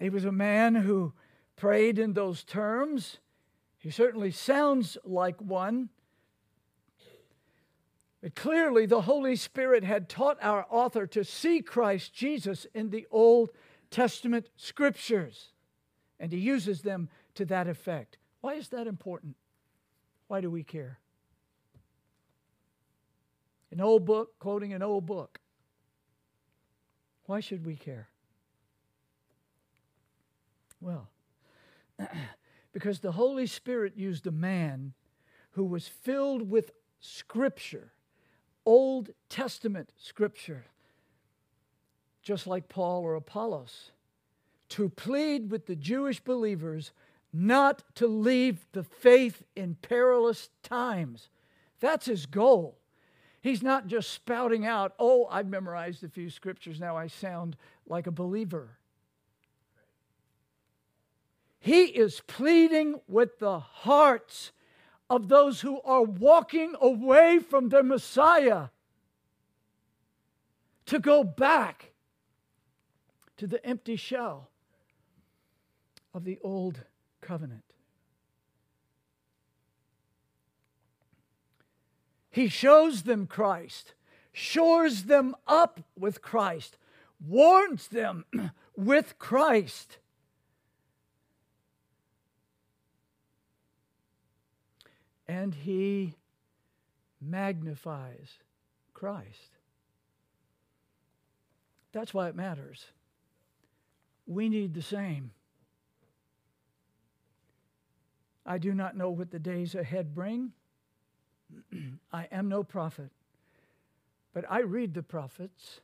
he 0.00 0.10
was 0.10 0.24
a 0.24 0.32
man 0.32 0.74
who 0.74 1.12
prayed 1.54 2.00
in 2.00 2.14
those 2.14 2.42
terms, 2.42 3.18
he 3.78 3.90
certainly 3.90 4.32
sounds 4.32 4.98
like 5.04 5.40
one 5.40 5.90
but 8.22 8.36
clearly, 8.36 8.86
the 8.86 9.00
Holy 9.00 9.34
Spirit 9.34 9.82
had 9.82 10.08
taught 10.08 10.38
our 10.40 10.64
author 10.70 11.08
to 11.08 11.24
see 11.24 11.60
Christ 11.60 12.14
Jesus 12.14 12.68
in 12.72 12.90
the 12.90 13.04
Old 13.10 13.50
Testament 13.90 14.48
scriptures, 14.56 15.48
and 16.20 16.30
he 16.30 16.38
uses 16.38 16.82
them 16.82 17.08
to 17.34 17.44
that 17.46 17.66
effect. 17.66 18.18
Why 18.40 18.54
is 18.54 18.68
that 18.68 18.86
important? 18.86 19.34
Why 20.28 20.40
do 20.40 20.50
we 20.50 20.62
care? 20.62 21.00
An 23.72 23.80
old 23.80 24.04
book, 24.04 24.38
quoting 24.38 24.72
an 24.72 24.82
old 24.82 25.04
book. 25.04 25.40
Why 27.24 27.40
should 27.40 27.66
we 27.66 27.74
care? 27.74 28.11
Well, 30.82 31.08
because 32.72 33.00
the 33.00 33.12
Holy 33.12 33.46
Spirit 33.46 33.96
used 33.96 34.26
a 34.26 34.32
man 34.32 34.92
who 35.52 35.64
was 35.64 35.88
filled 35.88 36.50
with 36.50 36.72
Scripture 37.00 37.92
Old 38.64 39.10
Testament 39.28 39.92
scripture, 39.96 40.64
just 42.22 42.46
like 42.46 42.68
Paul 42.68 43.02
or 43.02 43.14
Apollos, 43.14 43.90
to 44.70 44.88
plead 44.88 45.50
with 45.50 45.66
the 45.66 45.76
Jewish 45.76 46.20
believers 46.20 46.92
not 47.32 47.82
to 47.96 48.06
leave 48.06 48.66
the 48.72 48.84
faith 48.84 49.42
in 49.56 49.76
perilous 49.76 50.50
times. 50.62 51.28
That's 51.80 52.06
his 52.06 52.26
goal. 52.26 52.78
He's 53.40 53.62
not 53.62 53.88
just 53.88 54.10
spouting 54.10 54.64
out, 54.64 54.94
oh, 54.98 55.26
I've 55.30 55.48
memorized 55.48 56.04
a 56.04 56.08
few 56.08 56.30
scriptures, 56.30 56.78
now 56.78 56.96
I 56.96 57.08
sound 57.08 57.56
like 57.88 58.06
a 58.06 58.12
believer. 58.12 58.78
He 61.64 61.84
is 61.84 62.22
pleading 62.26 63.00
with 63.06 63.38
the 63.38 63.60
hearts 63.60 64.50
of 65.08 65.28
those 65.28 65.60
who 65.60 65.80
are 65.82 66.02
walking 66.02 66.74
away 66.80 67.38
from 67.38 67.68
the 67.68 67.84
Messiah 67.84 68.70
to 70.86 70.98
go 70.98 71.22
back 71.22 71.92
to 73.36 73.46
the 73.46 73.64
empty 73.64 73.94
shell 73.94 74.50
of 76.12 76.24
the 76.24 76.40
old 76.42 76.80
covenant. 77.20 77.62
He 82.28 82.48
shows 82.48 83.02
them 83.04 83.28
Christ, 83.28 83.94
shores 84.32 85.04
them 85.04 85.36
up 85.46 85.78
with 85.96 86.22
Christ, 86.22 86.76
warns 87.24 87.86
them 87.86 88.24
with 88.76 89.16
Christ. 89.20 89.98
And 95.28 95.54
he 95.54 96.14
magnifies 97.20 98.38
Christ. 98.94 99.58
That's 101.92 102.14
why 102.14 102.28
it 102.28 102.34
matters. 102.34 102.86
We 104.26 104.48
need 104.48 104.74
the 104.74 104.82
same. 104.82 105.30
I 108.44 108.58
do 108.58 108.74
not 108.74 108.96
know 108.96 109.10
what 109.10 109.30
the 109.30 109.38
days 109.38 109.74
ahead 109.74 110.14
bring. 110.14 110.52
I 112.12 112.28
am 112.32 112.48
no 112.48 112.64
prophet, 112.64 113.10
but 114.32 114.44
I 114.50 114.60
read 114.60 114.94
the 114.94 115.02
prophets, 115.02 115.80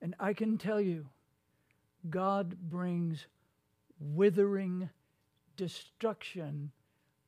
And 0.00 0.14
I 0.20 0.34
can 0.34 0.58
tell 0.58 0.80
you, 0.80 1.06
God 2.10 2.56
brings 2.60 3.26
withering 3.98 4.90
destruction 5.56 6.72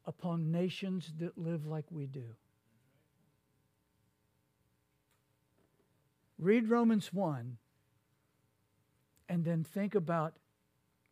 upon 0.07 0.53
nations 0.53 1.13
that 1.19 1.39
live 1.39 1.67
like 1.67 1.87
we 1.91 2.07
do. 2.07 2.35
Read 6.39 6.69
Romans 6.69 7.13
1 7.13 7.57
and 9.29 9.45
then 9.45 9.65
think 9.65 9.95
about 9.95 10.35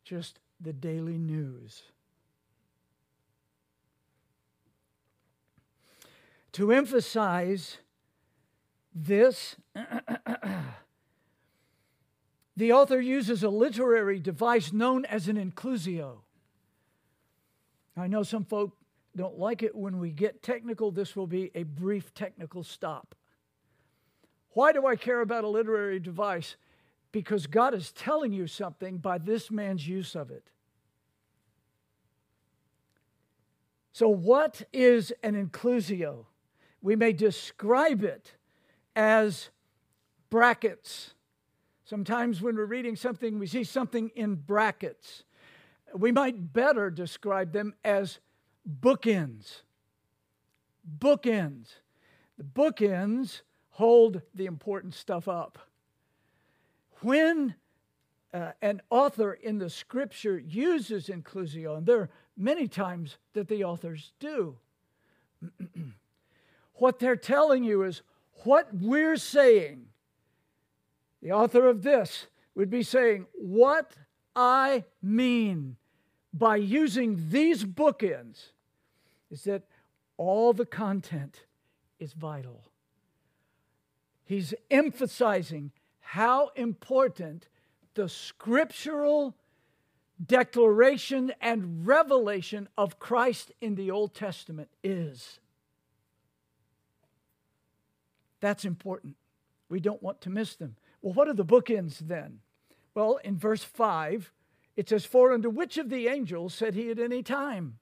just 0.03 0.39
the 0.59 0.73
daily 0.73 1.17
news. 1.17 1.83
To 6.53 6.71
emphasize 6.71 7.77
this, 8.93 9.55
the 12.55 12.71
author 12.71 13.01
uses 13.01 13.41
a 13.41 13.49
literary 13.49 14.19
device 14.19 14.71
known 14.71 15.03
as 15.05 15.27
an 15.27 15.37
inclusio. 15.37 16.17
I 17.97 18.05
know 18.07 18.21
some 18.21 18.43
folk 18.43 18.77
don't 19.15 19.37
like 19.37 19.61
it 19.61 19.75
when 19.75 19.99
we 19.99 20.11
get 20.11 20.41
technical. 20.41 20.91
This 20.91 21.15
will 21.15 21.27
be 21.27 21.51
a 21.53 21.63
brief 21.63 22.13
technical 22.13 22.63
stop. 22.63 23.15
Why 24.51 24.71
do 24.71 24.85
I 24.85 24.95
care 24.95 25.21
about 25.21 25.43
a 25.43 25.47
literary 25.47 25.99
device? 25.99 26.55
Because 27.11 27.47
God 27.47 27.73
is 27.73 27.91
telling 27.91 28.33
you 28.33 28.47
something 28.47 28.97
by 28.97 29.17
this 29.17 29.51
man's 29.51 29.87
use 29.87 30.15
of 30.15 30.31
it. 30.31 30.49
So, 33.91 34.09
what 34.09 34.63
is 34.73 35.13
an 35.21 35.35
inclusio? 35.35 36.25
We 36.81 36.95
may 36.95 37.13
describe 37.13 38.03
it 38.03 38.35
as 38.95 39.49
brackets. 40.31 41.13
Sometimes 41.85 42.41
when 42.41 42.55
we're 42.55 42.65
reading 42.65 42.95
something, 42.95 43.37
we 43.37 43.45
see 43.45 43.63
something 43.63 44.09
in 44.15 44.35
brackets. 44.35 45.23
We 45.95 46.11
might 46.11 46.53
better 46.53 46.89
describe 46.89 47.53
them 47.53 47.75
as 47.83 48.19
bookends. 48.67 49.61
Bookends. 50.99 51.67
The 52.37 52.43
bookends 52.43 53.41
hold 53.69 54.21
the 54.33 54.45
important 54.45 54.93
stuff 54.93 55.27
up. 55.27 55.57
When 57.01 57.55
uh, 58.33 58.51
an 58.61 58.81
author 58.89 59.33
in 59.33 59.59
the 59.59 59.69
scripture 59.69 60.39
uses 60.39 61.07
inclusio, 61.07 61.77
and 61.77 61.85
there 61.85 61.99
are 61.99 62.09
many 62.37 62.67
times 62.67 63.17
that 63.33 63.47
the 63.47 63.63
authors 63.63 64.13
do, 64.19 64.57
what 66.75 66.99
they're 66.99 67.15
telling 67.15 67.63
you 67.63 67.83
is 67.83 68.01
what 68.43 68.69
we're 68.73 69.17
saying. 69.17 69.85
The 71.21 71.31
author 71.31 71.67
of 71.67 71.83
this 71.83 72.27
would 72.55 72.69
be 72.69 72.83
saying, 72.83 73.27
What 73.33 73.93
I 74.35 74.83
mean 75.01 75.77
by 76.33 76.55
using 76.55 77.29
these 77.29 77.63
bookends 77.63 78.47
is 79.29 79.43
that 79.43 79.63
all 80.17 80.53
the 80.53 80.65
content 80.65 81.45
is 81.99 82.13
vital. 82.13 82.63
He's 84.25 84.53
emphasizing 84.71 85.71
how 85.99 86.49
important 86.55 87.47
the 87.93 88.09
scriptural 88.09 89.35
declaration 90.23 91.33
and 91.41 91.85
revelation 91.85 92.67
of 92.77 92.99
Christ 92.99 93.51
in 93.61 93.75
the 93.75 93.91
Old 93.91 94.13
Testament 94.13 94.69
is. 94.83 95.39
That's 98.39 98.65
important. 98.65 99.15
We 99.69 99.79
don't 99.79 100.03
want 100.03 100.21
to 100.21 100.29
miss 100.29 100.55
them. 100.55 100.75
Well, 101.01 101.13
what 101.13 101.27
are 101.27 101.33
the 101.33 101.45
bookends 101.45 101.99
then? 101.99 102.39
Well, 102.93 103.19
in 103.23 103.37
verse 103.37 103.63
5, 103.63 104.31
it 104.75 104.89
says, 104.89 105.05
For 105.05 105.31
unto 105.31 105.49
which 105.49 105.77
of 105.77 105.89
the 105.89 106.07
angels 106.07 106.53
said 106.53 106.73
he 106.73 106.89
at 106.89 106.99
any 106.99 107.23
time? 107.23 107.77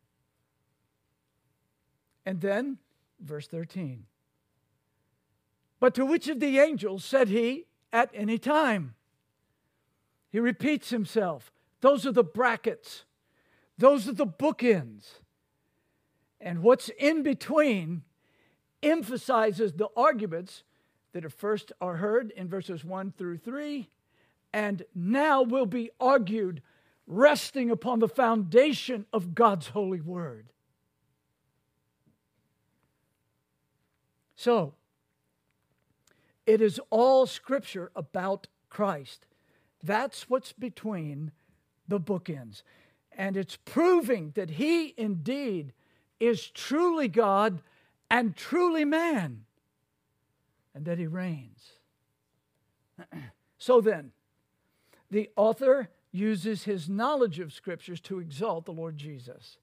And 2.25 2.41
then, 2.41 2.77
verse 3.19 3.47
13, 3.47 4.05
But 5.79 5.95
to 5.95 6.05
which 6.05 6.27
of 6.27 6.39
the 6.39 6.59
angels 6.59 7.03
said 7.03 7.29
he 7.29 7.65
at 7.91 8.09
any 8.13 8.37
time? 8.37 8.95
He 10.29 10.39
repeats 10.39 10.89
himself. 10.89 11.51
Those 11.81 12.05
are 12.05 12.11
the 12.11 12.23
brackets, 12.23 13.05
those 13.77 14.07
are 14.07 14.13
the 14.13 14.27
bookends. 14.27 15.19
And 16.39 16.63
what's 16.63 16.89
in 16.97 17.21
between 17.21 18.01
emphasizes 18.81 19.73
the 19.73 19.89
arguments 19.95 20.63
that 21.13 21.23
are 21.23 21.29
first 21.29 21.71
are 21.79 21.97
heard 21.97 22.31
in 22.31 22.47
verses 22.47 22.83
1 22.83 23.13
through 23.15 23.37
3 23.37 23.87
and 24.53 24.83
now 24.93 25.41
will 25.41 25.65
be 25.65 25.91
argued 25.99 26.61
resting 27.11 27.69
upon 27.69 27.99
the 27.99 28.07
foundation 28.07 29.05
of 29.11 29.35
God's 29.35 29.67
holy 29.67 29.99
word. 29.99 30.47
So, 34.37 34.75
it 36.45 36.61
is 36.61 36.79
all 36.89 37.27
scripture 37.27 37.91
about 37.97 38.47
Christ. 38.69 39.25
That's 39.83 40.29
what's 40.29 40.53
between 40.53 41.33
the 41.85 41.99
bookends. 41.99 42.63
And 43.11 43.35
it's 43.35 43.57
proving 43.57 44.31
that 44.35 44.51
he 44.51 44.93
indeed 44.95 45.73
is 46.21 46.47
truly 46.47 47.09
God 47.09 47.61
and 48.09 48.37
truly 48.37 48.85
man, 48.85 49.43
and 50.73 50.85
that 50.85 50.97
he 50.97 51.07
reigns. 51.07 51.73
so 53.57 53.81
then, 53.81 54.11
the 55.09 55.29
author 55.35 55.89
uses 56.11 56.63
his 56.63 56.89
knowledge 56.89 57.39
of 57.39 57.53
scriptures 57.53 58.01
to 58.01 58.19
exalt 58.19 58.65
the 58.65 58.73
Lord 58.73 58.97
Jesus. 58.97 59.57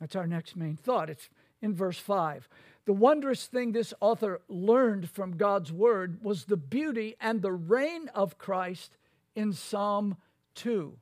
That's 0.00 0.16
our 0.16 0.26
next 0.26 0.56
main 0.56 0.76
thought. 0.76 1.10
It's 1.10 1.28
in 1.60 1.74
verse 1.74 1.98
5. 1.98 2.48
The 2.84 2.92
wondrous 2.92 3.46
thing 3.46 3.72
this 3.72 3.94
author 4.00 4.40
learned 4.48 5.10
from 5.10 5.36
God's 5.36 5.72
word 5.72 6.22
was 6.22 6.44
the 6.44 6.56
beauty 6.56 7.16
and 7.20 7.40
the 7.40 7.52
reign 7.52 8.08
of 8.14 8.38
Christ 8.38 8.96
in 9.34 9.52
Psalm 9.52 10.16
2. 10.56 10.96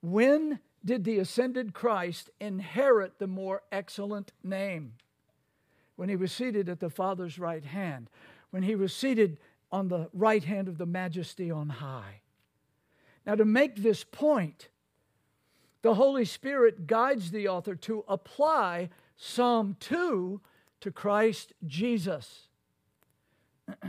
When 0.00 0.60
did 0.84 1.04
the 1.04 1.18
ascended 1.18 1.74
Christ 1.74 2.30
inherit 2.40 3.18
the 3.18 3.26
more 3.26 3.62
excellent 3.72 4.32
name? 4.44 4.92
when 5.98 6.08
he 6.08 6.14
was 6.14 6.30
seated 6.30 6.68
at 6.68 6.78
the 6.78 6.88
Father's 6.88 7.40
right 7.40 7.64
hand, 7.64 8.08
when 8.50 8.62
he 8.62 8.76
was 8.76 8.94
seated 8.94 9.36
on 9.72 9.88
the 9.88 10.08
right 10.12 10.44
hand 10.44 10.68
of 10.68 10.78
the 10.78 10.86
majesty 10.86 11.50
on 11.50 11.68
high. 11.68 12.20
Now, 13.28 13.34
to 13.34 13.44
make 13.44 13.76
this 13.76 14.04
point, 14.04 14.70
the 15.82 15.96
Holy 15.96 16.24
Spirit 16.24 16.86
guides 16.86 17.30
the 17.30 17.46
author 17.46 17.74
to 17.74 18.02
apply 18.08 18.88
Psalm 19.18 19.76
2 19.80 20.40
to 20.80 20.90
Christ 20.90 21.52
Jesus. 21.66 22.48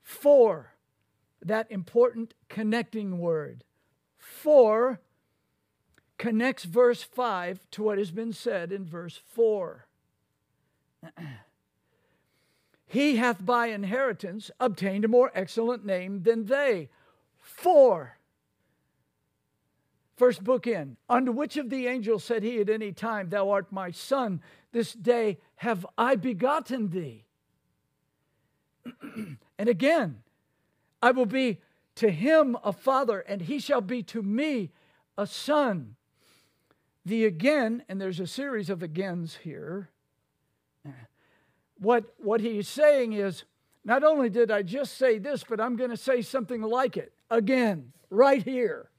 For, 0.00 0.74
that 1.44 1.68
important 1.72 2.34
connecting 2.48 3.18
word, 3.18 3.64
for 4.16 5.00
connects 6.16 6.62
verse 6.62 7.02
5 7.02 7.68
to 7.72 7.82
what 7.82 7.98
has 7.98 8.12
been 8.12 8.32
said 8.32 8.70
in 8.70 8.84
verse 8.84 9.20
4. 9.34 9.88
he 12.86 13.16
hath 13.16 13.44
by 13.44 13.66
inheritance 13.66 14.52
obtained 14.60 15.04
a 15.04 15.08
more 15.08 15.32
excellent 15.34 15.84
name 15.84 16.22
than 16.22 16.46
they. 16.46 16.90
For, 17.40 18.15
first 20.16 20.42
book 20.42 20.66
in, 20.66 20.96
unto 21.08 21.32
which 21.32 21.56
of 21.56 21.70
the 21.70 21.86
angels 21.86 22.24
said 22.24 22.42
he 22.42 22.60
at 22.60 22.70
any 22.70 22.92
time, 22.92 23.28
Thou 23.28 23.50
art 23.50 23.70
my 23.70 23.90
son, 23.90 24.40
this 24.72 24.92
day 24.92 25.38
have 25.56 25.86
I 25.96 26.16
begotten 26.16 26.88
thee? 26.88 27.24
and 29.58 29.68
again, 29.68 30.22
I 31.02 31.10
will 31.10 31.26
be 31.26 31.60
to 31.96 32.10
him 32.10 32.56
a 32.64 32.72
father, 32.72 33.20
and 33.20 33.42
he 33.42 33.58
shall 33.58 33.80
be 33.80 34.02
to 34.04 34.22
me 34.22 34.70
a 35.16 35.26
son. 35.26 35.96
The 37.04 37.24
again, 37.24 37.84
and 37.88 38.00
there's 38.00 38.20
a 38.20 38.26
series 38.26 38.68
of 38.68 38.82
agains 38.82 39.38
here, 39.42 39.90
what, 41.78 42.04
what 42.18 42.40
he's 42.40 42.68
saying 42.68 43.12
is, 43.12 43.44
not 43.84 44.02
only 44.02 44.28
did 44.28 44.50
I 44.50 44.62
just 44.62 44.96
say 44.96 45.18
this, 45.18 45.44
but 45.44 45.60
I'm 45.60 45.76
going 45.76 45.90
to 45.90 45.96
say 45.96 46.22
something 46.22 46.62
like 46.62 46.96
it 46.96 47.12
again, 47.30 47.92
right 48.10 48.42
here. 48.42 48.90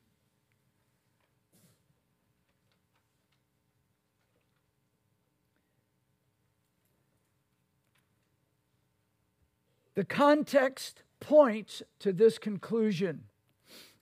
The 9.98 10.06
context 10.06 11.02
points 11.20 11.82
to 12.02 12.14
this 12.14 12.38
conclusion. 12.38 13.24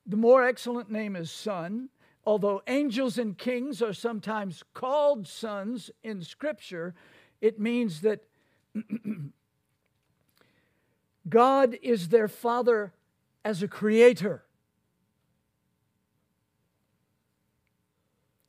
The 0.06 0.18
more 0.18 0.46
excellent 0.46 0.92
name 0.92 1.16
is 1.16 1.32
Son. 1.32 1.88
Although 2.26 2.62
angels 2.68 3.18
and 3.18 3.38
kings 3.38 3.82
are 3.82 3.94
sometimes 3.94 4.62
called 4.74 5.26
sons 5.26 5.90
in 6.04 6.22
Scripture, 6.22 6.96
it 7.40 7.62
means 7.62 8.02
that 8.02 8.26
God 11.30 11.78
is 11.82 12.10
their 12.10 12.28
Father 12.28 12.92
as 13.46 13.64
a 13.64 13.68
creator. 13.70 14.44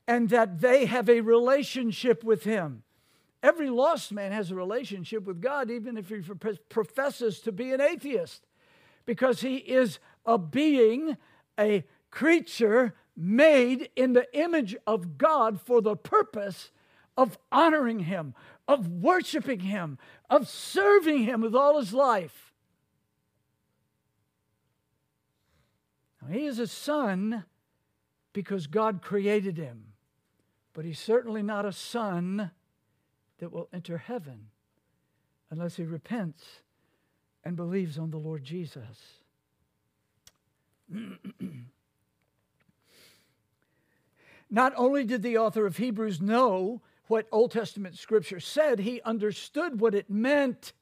And 0.08 0.30
that 0.30 0.60
they 0.60 0.86
have 0.86 1.08
a 1.08 1.20
relationship 1.20 2.24
with 2.24 2.42
him. 2.42 2.82
Every 3.46 3.70
lost 3.70 4.10
man 4.10 4.32
has 4.32 4.50
a 4.50 4.56
relationship 4.56 5.22
with 5.22 5.40
God, 5.40 5.70
even 5.70 5.96
if 5.96 6.08
he 6.08 6.20
professes 6.68 7.38
to 7.42 7.52
be 7.52 7.72
an 7.72 7.80
atheist, 7.80 8.44
because 9.04 9.40
he 9.40 9.58
is 9.58 10.00
a 10.24 10.36
being, 10.36 11.16
a 11.56 11.84
creature 12.10 12.96
made 13.16 13.88
in 13.94 14.14
the 14.14 14.26
image 14.36 14.74
of 14.84 15.16
God 15.16 15.60
for 15.60 15.80
the 15.80 15.94
purpose 15.94 16.72
of 17.16 17.38
honoring 17.52 18.00
him, 18.00 18.34
of 18.66 18.88
worshiping 18.88 19.60
him, 19.60 19.96
of 20.28 20.48
serving 20.48 21.22
him 21.22 21.40
with 21.40 21.54
all 21.54 21.78
his 21.78 21.94
life. 21.94 22.52
Now, 26.20 26.34
he 26.34 26.46
is 26.46 26.58
a 26.58 26.66
son 26.66 27.44
because 28.32 28.66
God 28.66 29.02
created 29.02 29.56
him, 29.56 29.92
but 30.72 30.84
he's 30.84 30.98
certainly 30.98 31.44
not 31.44 31.64
a 31.64 31.70
son 31.70 32.50
that 33.38 33.52
will 33.52 33.68
enter 33.72 33.98
heaven 33.98 34.48
unless 35.50 35.76
he 35.76 35.84
repents 35.84 36.42
and 37.44 37.54
believes 37.56 37.98
on 37.98 38.10
the 38.10 38.16
Lord 38.16 38.42
Jesus. 38.44 39.22
Not 44.50 44.72
only 44.76 45.04
did 45.04 45.22
the 45.22 45.38
author 45.38 45.66
of 45.66 45.76
Hebrews 45.76 46.20
know 46.20 46.82
what 47.08 47.28
Old 47.30 47.52
Testament 47.52 47.96
scripture 47.96 48.40
said, 48.40 48.80
he 48.80 49.00
understood 49.02 49.80
what 49.80 49.94
it 49.94 50.10
meant. 50.10 50.72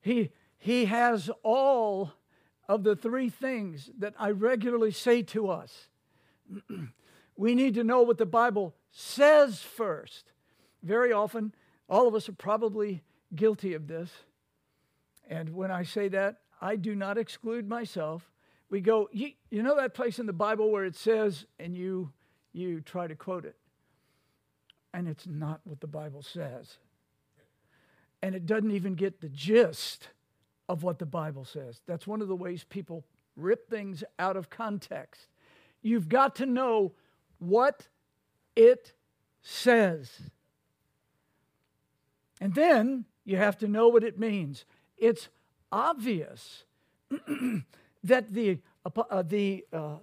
He, 0.00 0.30
he 0.58 0.86
has 0.86 1.30
all 1.42 2.12
of 2.68 2.82
the 2.82 2.96
three 2.96 3.28
things 3.28 3.90
that 3.98 4.14
I 4.18 4.30
regularly 4.30 4.92
say 4.92 5.22
to 5.22 5.48
us. 5.48 5.88
we 7.36 7.54
need 7.54 7.74
to 7.74 7.84
know 7.84 8.02
what 8.02 8.18
the 8.18 8.26
Bible 8.26 8.74
says 8.90 9.60
first. 9.60 10.32
Very 10.82 11.12
often, 11.12 11.54
all 11.88 12.08
of 12.08 12.14
us 12.14 12.28
are 12.28 12.32
probably 12.34 13.02
guilty 13.34 13.74
of 13.74 13.86
this. 13.86 14.10
And 15.28 15.54
when 15.54 15.70
I 15.70 15.82
say 15.84 16.08
that, 16.08 16.40
I 16.60 16.76
do 16.76 16.94
not 16.94 17.18
exclude 17.18 17.68
myself. 17.68 18.30
We 18.68 18.80
go, 18.80 19.08
you, 19.12 19.32
you 19.50 19.62
know 19.62 19.76
that 19.76 19.94
place 19.94 20.18
in 20.18 20.26
the 20.26 20.32
Bible 20.32 20.70
where 20.70 20.84
it 20.84 20.96
says, 20.96 21.46
and 21.58 21.76
you, 21.76 22.12
you 22.52 22.80
try 22.80 23.06
to 23.06 23.14
quote 23.14 23.44
it. 23.44 23.56
And 24.92 25.08
it's 25.08 25.26
not 25.26 25.60
what 25.64 25.80
the 25.80 25.86
Bible 25.86 26.22
says. 26.22 26.78
And 28.22 28.34
it 28.34 28.46
doesn't 28.46 28.72
even 28.72 28.94
get 28.94 29.20
the 29.20 29.28
gist 29.28 30.08
of 30.68 30.82
what 30.82 30.98
the 30.98 31.06
Bible 31.06 31.44
says. 31.44 31.80
That's 31.86 32.06
one 32.06 32.22
of 32.22 32.28
the 32.28 32.36
ways 32.36 32.64
people 32.64 33.04
rip 33.36 33.68
things 33.68 34.04
out 34.18 34.36
of 34.36 34.50
context. 34.50 35.28
You've 35.82 36.08
got 36.08 36.36
to 36.36 36.46
know 36.46 36.92
what 37.38 37.88
it 38.60 38.92
says. 39.40 40.10
And 42.40 42.54
then 42.54 43.06
you 43.24 43.38
have 43.38 43.56
to 43.58 43.68
know 43.68 43.88
what 43.88 44.04
it 44.04 44.18
means. 44.18 44.66
It's 44.98 45.28
obvious 45.72 46.64
that 48.04 48.32
the, 48.32 48.58
uh, 48.84 49.22
the 49.22 49.64
uh, 49.72 49.96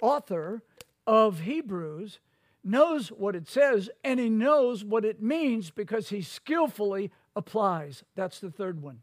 author 0.00 0.62
of 1.06 1.40
Hebrews 1.40 2.20
knows 2.62 3.08
what 3.08 3.34
it 3.34 3.48
says 3.48 3.90
and 4.04 4.20
he 4.20 4.30
knows 4.30 4.84
what 4.84 5.04
it 5.04 5.20
means 5.20 5.70
because 5.70 6.10
he 6.10 6.22
skillfully 6.22 7.10
applies. 7.34 8.04
That's 8.14 8.38
the 8.38 8.50
third 8.50 8.80
one. 8.80 9.02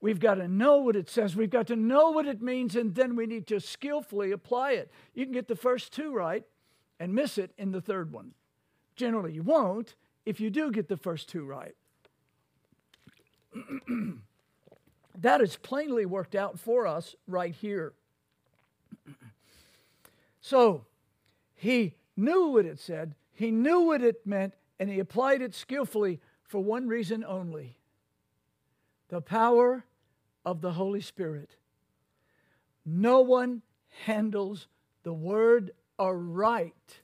We've 0.00 0.18
got 0.18 0.36
to 0.36 0.48
know 0.48 0.78
what 0.78 0.96
it 0.96 1.10
says, 1.10 1.36
we've 1.36 1.50
got 1.50 1.66
to 1.68 1.76
know 1.76 2.10
what 2.10 2.26
it 2.26 2.42
means, 2.42 2.74
and 2.74 2.92
then 2.92 3.14
we 3.14 3.26
need 3.26 3.46
to 3.48 3.60
skillfully 3.60 4.32
apply 4.32 4.72
it. 4.72 4.90
You 5.14 5.24
can 5.24 5.32
get 5.32 5.46
the 5.46 5.54
first 5.54 5.92
two 5.92 6.12
right 6.12 6.42
and 7.02 7.12
miss 7.12 7.36
it 7.36 7.50
in 7.58 7.72
the 7.72 7.80
third 7.80 8.12
one. 8.12 8.30
Generally, 8.94 9.32
you 9.32 9.42
won't 9.42 9.96
if 10.24 10.38
you 10.38 10.50
do 10.50 10.70
get 10.70 10.86
the 10.86 10.96
first 10.96 11.28
two 11.28 11.44
right. 11.44 11.74
that 15.18 15.40
is 15.40 15.56
plainly 15.56 16.06
worked 16.06 16.36
out 16.36 16.60
for 16.60 16.86
us 16.86 17.16
right 17.26 17.54
here. 17.54 17.92
So, 20.44 20.86
he 21.54 21.94
knew 22.16 22.48
what 22.48 22.66
it 22.66 22.80
said, 22.80 23.14
he 23.32 23.52
knew 23.52 23.80
what 23.82 24.02
it 24.02 24.26
meant, 24.26 24.54
and 24.80 24.90
he 24.90 24.98
applied 24.98 25.40
it 25.40 25.54
skillfully 25.54 26.20
for 26.42 26.60
one 26.60 26.88
reason 26.88 27.24
only 27.24 27.78
the 29.08 29.20
power 29.20 29.84
of 30.44 30.60
the 30.60 30.72
Holy 30.72 31.00
Spirit. 31.00 31.54
No 32.84 33.20
one 33.20 33.62
handles 34.04 34.66
the 35.04 35.12
word 35.12 35.70
aright 36.02 37.02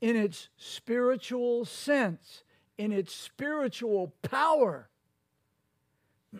in 0.00 0.16
its 0.16 0.48
spiritual 0.56 1.64
sense, 1.64 2.44
in 2.78 2.92
its 2.92 3.12
spiritual 3.14 4.14
power, 4.22 4.88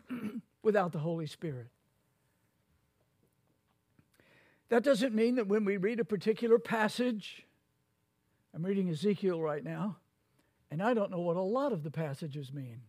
without 0.63 0.93
the 0.93 1.01
Holy 1.01 1.27
Spirit. 1.27 1.67
That 4.69 4.85
doesn't 4.85 5.15
mean 5.15 5.35
that 5.35 5.49
when 5.49 5.65
we 5.65 5.77
read 5.77 6.01
a 6.01 6.05
particular 6.05 6.59
passage, 6.59 7.47
I'm 8.55 8.65
reading 8.65 8.89
Ezekiel 8.89 9.41
right 9.41 9.63
now, 9.63 9.97
and 10.71 10.83
I 10.83 10.95
don't 10.95 11.11
know 11.11 11.21
what 11.21 11.37
a 11.37 11.43
lot 11.43 11.73
of 11.73 11.83
the 11.83 11.91
passages 11.91 12.53
mean. 12.53 12.83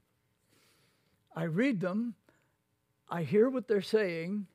I 1.36 1.43
read 1.43 1.82
them, 1.82 2.14
I 3.09 3.24
hear 3.24 3.49
what 3.49 3.68
they're 3.68 3.82
saying, 3.82 4.47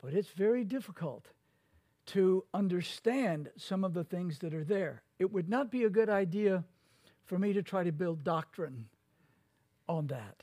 but 0.00 0.14
it's 0.14 0.30
very 0.30 0.64
difficult 0.64 1.26
to 2.08 2.44
understand 2.54 3.50
some 3.56 3.84
of 3.84 3.92
the 3.92 4.04
things 4.04 4.38
that 4.38 4.54
are 4.54 4.64
there. 4.64 5.02
It 5.18 5.30
would 5.30 5.48
not 5.48 5.70
be 5.70 5.84
a 5.84 5.90
good 5.90 6.08
idea 6.08 6.64
for 7.26 7.38
me 7.38 7.52
to 7.52 7.62
try 7.62 7.84
to 7.84 7.92
build 7.92 8.24
doctrine 8.24 8.86
on 9.86 10.06
that. 10.06 10.42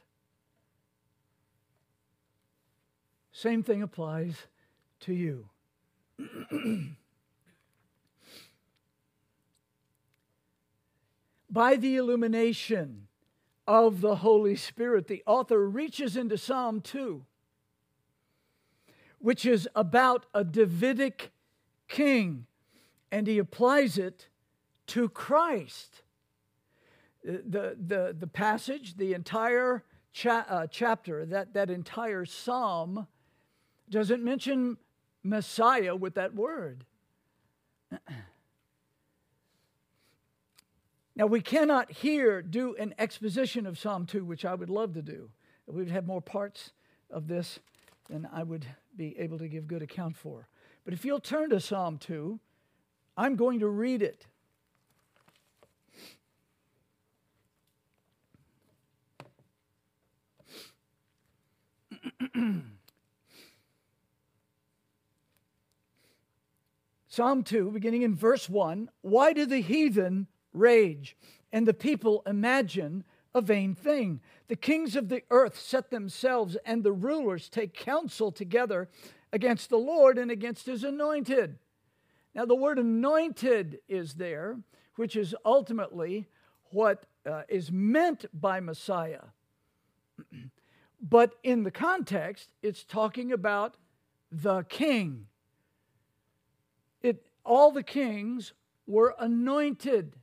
Same 3.31 3.63
thing 3.63 3.81
applies 3.81 4.35
to 5.01 5.13
you. 5.13 5.49
By 11.49 11.75
the 11.77 11.95
illumination 11.95 13.07
of 13.67 14.01
the 14.01 14.17
Holy 14.17 14.55
Spirit, 14.55 15.07
the 15.07 15.23
author 15.25 15.67
reaches 15.67 16.15
into 16.15 16.37
Psalm 16.37 16.79
2, 16.81 17.25
which 19.17 19.47
is 19.47 19.67
about 19.75 20.27
a 20.33 20.43
Davidic 20.43 21.31
king, 21.87 22.45
and 23.11 23.27
he 23.27 23.37
applies 23.37 23.97
it 23.97 24.27
to 24.87 25.09
Christ. 25.09 26.01
The, 27.23 27.75
the, 27.79 28.15
the 28.17 28.27
passage, 28.27 28.97
the 28.97 29.13
entire 29.13 29.83
cha- 30.13 30.45
uh, 30.47 30.67
chapter, 30.67 31.25
that, 31.25 31.53
that 31.53 31.69
entire 31.69 32.25
psalm, 32.25 33.07
doesn't 33.89 34.23
mention 34.23 34.77
Messiah 35.23 35.95
with 35.95 36.15
that 36.15 36.35
word. 36.35 36.85
Now, 41.17 41.27
we 41.27 41.39
cannot 41.39 41.91
here 41.91 42.41
do 42.41 42.75
an 42.75 42.93
exposition 42.99 43.65
of 43.65 43.79
Psalm 43.79 44.05
2, 44.05 44.25
which 44.25 44.43
I 44.43 44.53
would 44.53 44.69
love 44.69 44.93
to 44.95 45.01
do. 45.01 45.29
We 45.65 45.75
would 45.75 45.91
have 45.91 46.05
more 46.05 46.21
parts 46.21 46.73
of 47.09 47.27
this 47.27 47.59
than 48.09 48.27
I 48.33 48.43
would 48.43 48.65
be 48.97 49.17
able 49.17 49.39
to 49.39 49.47
give 49.47 49.65
good 49.65 49.81
account 49.81 50.17
for. 50.17 50.49
But 50.85 50.93
if 50.93 51.03
you'll 51.03 51.19
turn 51.19 51.49
to 51.49 51.59
Psalm 51.59 51.97
2, 51.97 52.39
I'm 53.17 53.35
going 53.35 53.59
to 53.59 53.67
read 53.67 54.03
it. 54.03 54.27
Psalm 67.07 67.43
2, 67.43 67.71
beginning 67.71 68.03
in 68.03 68.13
verse 68.15 68.47
1 68.47 68.89
Why 69.01 69.33
do 69.33 69.47
the 69.47 69.61
heathen 69.61 70.27
rage 70.53 71.17
and 71.51 71.67
the 71.67 71.73
people 71.73 72.21
imagine 72.27 73.03
a 73.33 73.41
vain 73.41 73.73
thing? 73.73 74.21
The 74.49 74.55
kings 74.55 74.95
of 74.95 75.09
the 75.09 75.23
earth 75.31 75.59
set 75.59 75.89
themselves, 75.89 76.57
and 76.63 76.83
the 76.83 76.91
rulers 76.91 77.49
take 77.49 77.73
counsel 77.73 78.31
together 78.31 78.87
against 79.35 79.69
the 79.69 79.77
Lord 79.77 80.17
and 80.17 80.31
against 80.31 80.65
his 80.65 80.83
anointed. 80.83 81.57
Now, 82.33 82.45
the 82.45 82.55
word 82.55 82.79
anointed 82.79 83.79
is 83.87 84.15
there, 84.15 84.57
which 84.95 85.15
is 85.15 85.35
ultimately 85.45 86.27
what 86.71 87.05
uh, 87.25 87.43
is 87.47 87.71
meant 87.71 88.25
by 88.33 88.59
Messiah. 88.59 89.21
but 91.01 91.35
in 91.43 91.63
the 91.63 91.71
context, 91.71 92.49
it's 92.63 92.83
talking 92.83 93.31
about 93.31 93.75
the 94.31 94.63
king 94.63 95.27
all 97.45 97.71
the 97.71 97.83
kings 97.83 98.53
were 98.87 99.15
anointed. 99.19 100.15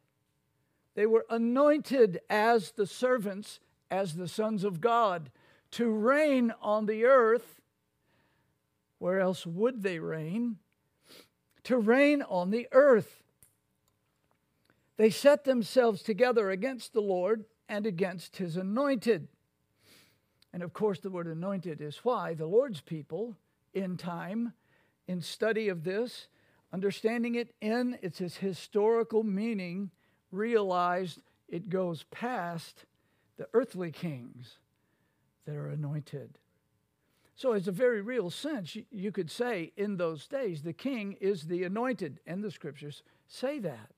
They 0.95 1.07
were 1.07 1.25
anointed 1.31 2.21
as 2.29 2.73
the 2.73 2.87
servants, 2.87 3.61
as 3.91 4.15
the 4.15 4.29
sons 4.29 4.65
of 4.65 4.81
God, 4.81 5.31
to 5.73 5.89
reign 5.91 6.53
on 6.61 6.87
the 6.87 7.05
earth. 7.05 7.61
Where 9.03 9.19
else 9.19 9.45
would 9.45 9.83
they 9.83 9.99
reign? 9.99 10.59
To 11.65 11.77
reign 11.77 12.23
on 12.23 12.53
the 12.53 12.69
earth. 12.71 13.25
They 14.97 15.11
set 15.11 15.43
themselves 15.43 16.05
together 16.05 16.53
against 16.53 16.93
the 16.93 17.01
Lord 17.01 17.45
and 17.69 17.85
against 17.85 18.37
his 18.37 18.57
anointed. 18.57 19.27
And 20.53 20.63
of 20.63 20.73
course, 20.73 21.01
the 21.01 21.11
word 21.11 21.27
anointed 21.27 21.81
is 21.81 22.05
why 22.05 22.35
the 22.35 22.47
Lord's 22.47 22.81
people 22.81 23.37
in 23.75 23.97
time, 23.97 24.53
in 25.09 25.21
study 25.21 25.69
of 25.69 25.83
this, 25.83 26.29
understanding 26.73 27.35
it 27.35 27.57
in 27.61 27.99
its 28.03 28.21
historical 28.37 29.25
meaning, 29.25 29.91
realized 30.31 31.19
it 31.49 31.69
goes 31.69 32.05
past 32.13 32.85
the 33.37 33.49
earthly 33.53 33.91
kings 33.91 34.59
that 35.45 35.57
are 35.57 35.71
anointed. 35.71 36.39
So, 37.43 37.55
it's 37.55 37.67
a 37.67 37.73
very 37.73 38.01
real 38.03 38.31
sense, 38.31 38.77
you 38.93 39.11
could 39.11 39.29
say 39.29 39.73
in 39.77 39.97
those 39.97 40.29
days, 40.29 40.63
the 40.63 40.73
king 40.73 41.17
is 41.21 41.43
the 41.43 41.65
anointed, 41.65 42.21
and 42.25 42.45
the 42.45 42.53
scriptures 42.53 43.03
say 43.27 43.59
that. 43.59 43.91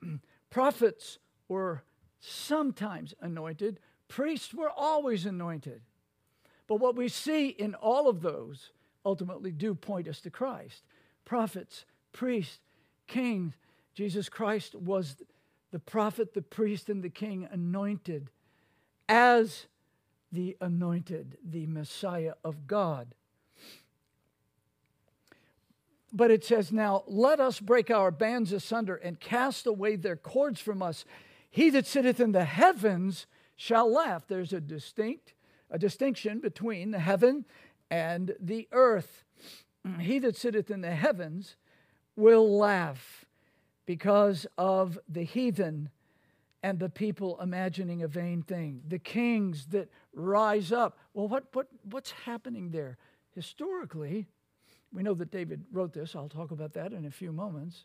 Prophets 0.48 1.18
were 1.48 1.82
sometimes 2.18 3.12
anointed, 3.20 3.78
priests 4.08 4.54
were 4.54 4.70
always 4.70 5.26
anointed. 5.26 5.82
But 6.66 6.76
what 6.76 6.96
we 6.96 7.08
see 7.08 7.48
in 7.48 7.74
all 7.74 8.08
of 8.08 8.22
those 8.22 8.70
ultimately 9.04 9.52
do 9.52 9.74
point 9.74 10.08
us 10.08 10.22
to 10.22 10.30
Christ. 10.30 10.82
Prophets, 11.26 11.84
priests, 12.12 12.60
kings. 13.06 13.52
Jesus 13.92 14.30
Christ 14.30 14.74
was 14.74 15.16
the 15.72 15.78
prophet, 15.78 16.32
the 16.32 16.40
priest, 16.40 16.88
and 16.88 17.04
the 17.04 17.10
king 17.10 17.46
anointed 17.52 18.30
as 19.10 19.66
the 20.32 20.56
anointed, 20.60 21.38
the 21.44 21.66
Messiah 21.66 22.34
of 22.44 22.66
God. 22.66 23.14
But 26.12 26.30
it 26.30 26.44
says, 26.44 26.72
Now 26.72 27.04
let 27.06 27.40
us 27.40 27.60
break 27.60 27.90
our 27.90 28.10
bands 28.10 28.52
asunder 28.52 28.96
and 28.96 29.20
cast 29.20 29.66
away 29.66 29.96
their 29.96 30.16
cords 30.16 30.60
from 30.60 30.82
us. 30.82 31.04
He 31.50 31.70
that 31.70 31.86
sitteth 31.86 32.20
in 32.20 32.32
the 32.32 32.44
heavens 32.44 33.26
shall 33.56 33.90
laugh. 33.90 34.26
There's 34.26 34.52
a 34.52 34.60
distinct 34.60 35.34
a 35.70 35.78
distinction 35.78 36.40
between 36.40 36.90
the 36.90 36.98
heaven 36.98 37.44
and 37.90 38.34
the 38.40 38.68
earth. 38.72 39.24
He 40.00 40.18
that 40.20 40.36
sitteth 40.36 40.70
in 40.70 40.80
the 40.80 40.94
heavens 40.94 41.56
will 42.16 42.58
laugh 42.58 43.24
because 43.84 44.46
of 44.58 44.98
the 45.08 45.22
heathen 45.22 45.90
and 46.62 46.78
the 46.78 46.88
people 46.88 47.40
imagining 47.40 48.02
a 48.02 48.08
vain 48.08 48.42
thing, 48.42 48.82
the 48.88 48.98
kings 48.98 49.66
that 49.66 49.88
rise 50.14 50.72
up. 50.72 50.98
Well, 51.14 51.28
what, 51.28 51.44
what, 51.52 51.68
what's 51.90 52.10
happening 52.10 52.70
there? 52.70 52.98
Historically, 53.34 54.26
we 54.92 55.02
know 55.02 55.14
that 55.14 55.30
David 55.30 55.64
wrote 55.72 55.92
this. 55.92 56.16
I'll 56.16 56.28
talk 56.28 56.50
about 56.50 56.72
that 56.74 56.92
in 56.92 57.04
a 57.04 57.10
few 57.10 57.32
moments. 57.32 57.84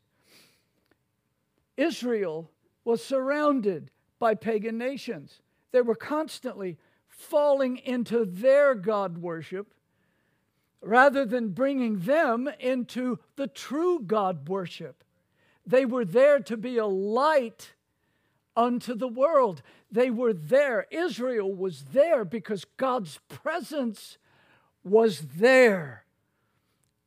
Israel 1.78 2.49
was 2.84 3.03
surrounded 3.03 3.91
by 4.19 4.36
pagan 4.36 4.78
nations. 4.78 5.41
They 5.72 5.82
were 5.82 5.95
constantly 5.95 6.78
falling 7.07 7.78
into 7.78 8.26
their 8.26 8.76
God 8.76 9.17
worship 9.17 9.74
rather 10.82 11.26
than 11.26 11.49
bringing 11.49 11.99
them 11.99 12.49
into 12.59 13.19
the 13.36 13.47
true 13.47 13.99
God 13.99 14.49
worship. 14.49 15.03
They 15.65 15.86
were 15.86 16.05
there 16.05 16.39
to 16.39 16.57
be 16.57 16.78
a 16.78 16.88
light 16.88 17.74
unto 18.56 18.93
the 18.93 19.08
world. 19.08 19.62
They 19.91 20.10
were 20.10 20.34
there. 20.34 20.88
Israel 20.91 21.54
was 21.54 21.86
there 21.93 22.26
because 22.26 22.66
God's 22.78 23.20
presence 23.30 24.18
was 24.84 25.22
there. 25.36 26.06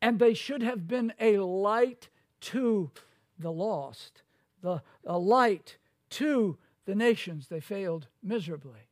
And 0.01 0.19
they 0.19 0.35
should 0.35 0.63
have 0.63 0.87
been 0.87 1.13
a 1.19 1.39
light 1.39 2.09
to 2.43 2.91
the 3.39 3.51
lost, 3.51 4.23
the, 4.63 4.83
a 5.07 5.19
light 5.19 5.79
to 6.11 6.59
the 6.85 6.95
nations. 6.95 7.49
They 7.49 7.61
failed 7.61 8.09
miserably. 8.23 8.89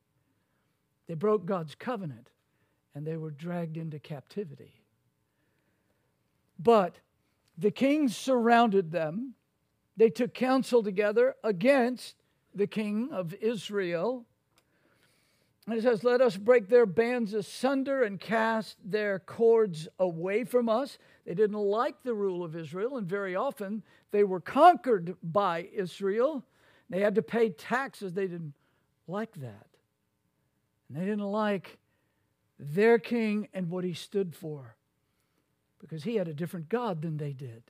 They 1.07 1.13
broke 1.13 1.45
God's 1.45 1.75
covenant 1.75 2.29
and 2.95 3.05
they 3.05 3.17
were 3.17 3.31
dragged 3.31 3.77
into 3.77 3.99
captivity. 3.99 4.81
But 6.59 6.95
the 7.57 7.71
kings 7.71 8.15
surrounded 8.15 8.91
them. 8.91 9.33
They 9.97 10.09
took 10.09 10.33
counsel 10.33 10.81
together 10.81 11.35
against 11.43 12.22
the 12.55 12.67
king 12.67 13.09
of 13.11 13.33
Israel. 13.35 14.25
And 15.65 15.77
it 15.77 15.83
says, 15.83 16.03
Let 16.03 16.21
us 16.21 16.37
break 16.37 16.67
their 16.67 16.85
bands 16.85 17.33
asunder 17.33 18.03
and 18.03 18.19
cast 18.19 18.77
their 18.83 19.19
cords 19.19 19.87
away 19.99 20.43
from 20.43 20.67
us. 20.69 20.97
They 21.25 21.33
didn't 21.33 21.57
like 21.57 22.03
the 22.03 22.13
rule 22.13 22.43
of 22.43 22.55
Israel, 22.55 22.97
and 22.97 23.07
very 23.07 23.35
often 23.35 23.83
they 24.11 24.23
were 24.23 24.41
conquered 24.41 25.15
by 25.23 25.69
Israel. 25.73 26.43
They 26.89 26.99
had 26.99 27.15
to 27.15 27.21
pay 27.21 27.49
taxes. 27.49 28.13
They 28.13 28.27
didn't 28.27 28.53
like 29.07 29.33
that. 29.35 29.67
And 30.89 30.97
they 30.97 31.05
didn't 31.05 31.21
like 31.21 31.77
their 32.59 32.99
king 32.99 33.47
and 33.53 33.69
what 33.69 33.83
he 33.83 33.93
stood 33.93 34.35
for 34.35 34.75
because 35.79 36.03
he 36.03 36.15
had 36.15 36.27
a 36.27 36.33
different 36.33 36.69
God 36.69 37.01
than 37.01 37.17
they 37.17 37.33
did. 37.33 37.63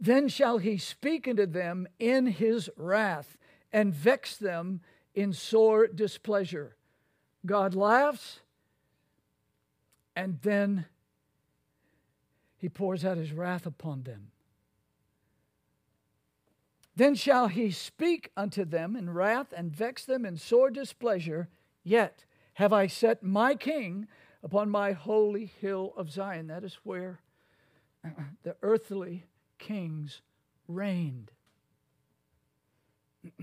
Then 0.00 0.28
shall 0.28 0.58
he 0.58 0.76
speak 0.76 1.26
unto 1.26 1.46
them 1.46 1.86
in 1.98 2.26
his 2.26 2.68
wrath 2.76 3.36
and 3.72 3.94
vex 3.94 4.36
them 4.36 4.80
in 5.14 5.32
sore 5.32 5.86
displeasure. 5.86 6.76
God 7.46 7.74
laughs, 7.74 8.40
and 10.16 10.38
then 10.42 10.86
he 12.56 12.68
pours 12.68 13.04
out 13.04 13.16
his 13.16 13.32
wrath 13.32 13.66
upon 13.66 14.02
them. 14.02 14.30
Then 16.96 17.14
shall 17.14 17.48
he 17.48 17.70
speak 17.70 18.30
unto 18.36 18.64
them 18.64 18.96
in 18.96 19.10
wrath 19.10 19.52
and 19.56 19.70
vex 19.70 20.04
them 20.04 20.24
in 20.24 20.36
sore 20.36 20.70
displeasure. 20.70 21.48
Yet 21.82 22.24
have 22.54 22.72
I 22.72 22.86
set 22.86 23.22
my 23.22 23.54
king 23.54 24.06
upon 24.42 24.70
my 24.70 24.92
holy 24.92 25.46
hill 25.46 25.92
of 25.96 26.10
Zion. 26.10 26.46
That 26.46 26.64
is 26.64 26.78
where 26.84 27.20
the 28.44 28.56
earthly 28.62 29.26
kings 29.58 30.20
reigned. 30.68 31.30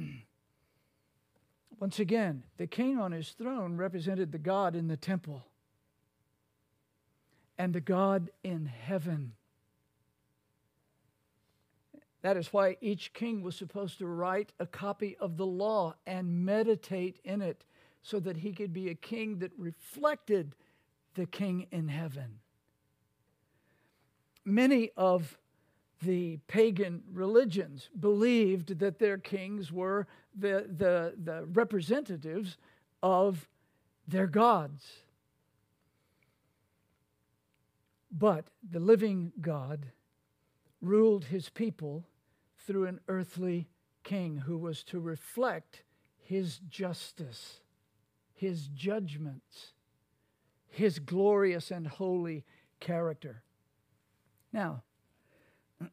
Once 1.79 1.99
again, 1.99 2.43
the 2.57 2.67
king 2.67 2.99
on 2.99 3.11
his 3.11 3.29
throne 3.29 3.75
represented 3.75 4.31
the 4.31 4.37
God 4.37 4.75
in 4.75 4.87
the 4.87 4.97
temple 4.97 5.45
and 7.57 7.73
the 7.73 7.81
God 7.81 8.29
in 8.43 8.65
heaven. 8.65 9.33
That 12.21 12.37
is 12.37 12.53
why 12.53 12.77
each 12.81 13.13
king 13.13 13.41
was 13.41 13.55
supposed 13.55 13.97
to 13.97 14.07
write 14.07 14.51
a 14.59 14.67
copy 14.67 15.17
of 15.19 15.37
the 15.37 15.45
law 15.45 15.95
and 16.05 16.45
meditate 16.45 17.19
in 17.23 17.41
it 17.41 17.65
so 18.03 18.19
that 18.19 18.37
he 18.37 18.53
could 18.53 18.73
be 18.73 18.89
a 18.89 18.95
king 18.95 19.39
that 19.39 19.51
reflected 19.57 20.55
the 21.15 21.25
king 21.25 21.67
in 21.71 21.87
heaven. 21.87 22.39
Many 24.45 24.91
of 24.97 25.37
the 26.01 26.37
pagan 26.47 27.03
religions 27.11 27.89
believed 27.99 28.79
that 28.79 28.99
their 28.99 29.17
kings 29.17 29.71
were 29.71 30.07
the, 30.35 30.65
the, 30.77 31.13
the 31.23 31.45
representatives 31.53 32.57
of 33.03 33.47
their 34.07 34.27
gods. 34.27 34.83
But 38.11 38.45
the 38.69 38.79
living 38.79 39.31
God 39.39 39.87
ruled 40.81 41.25
his 41.25 41.49
people 41.49 42.07
through 42.65 42.87
an 42.87 42.99
earthly 43.07 43.69
king 44.03 44.37
who 44.37 44.57
was 44.57 44.83
to 44.85 44.99
reflect 44.99 45.83
his 46.17 46.59
justice, 46.69 47.61
his 48.33 48.67
judgments, 48.67 49.73
his 50.67 50.99
glorious 50.99 51.69
and 51.71 51.87
holy 51.87 52.43
character. 52.79 53.43
Now, 54.51 54.83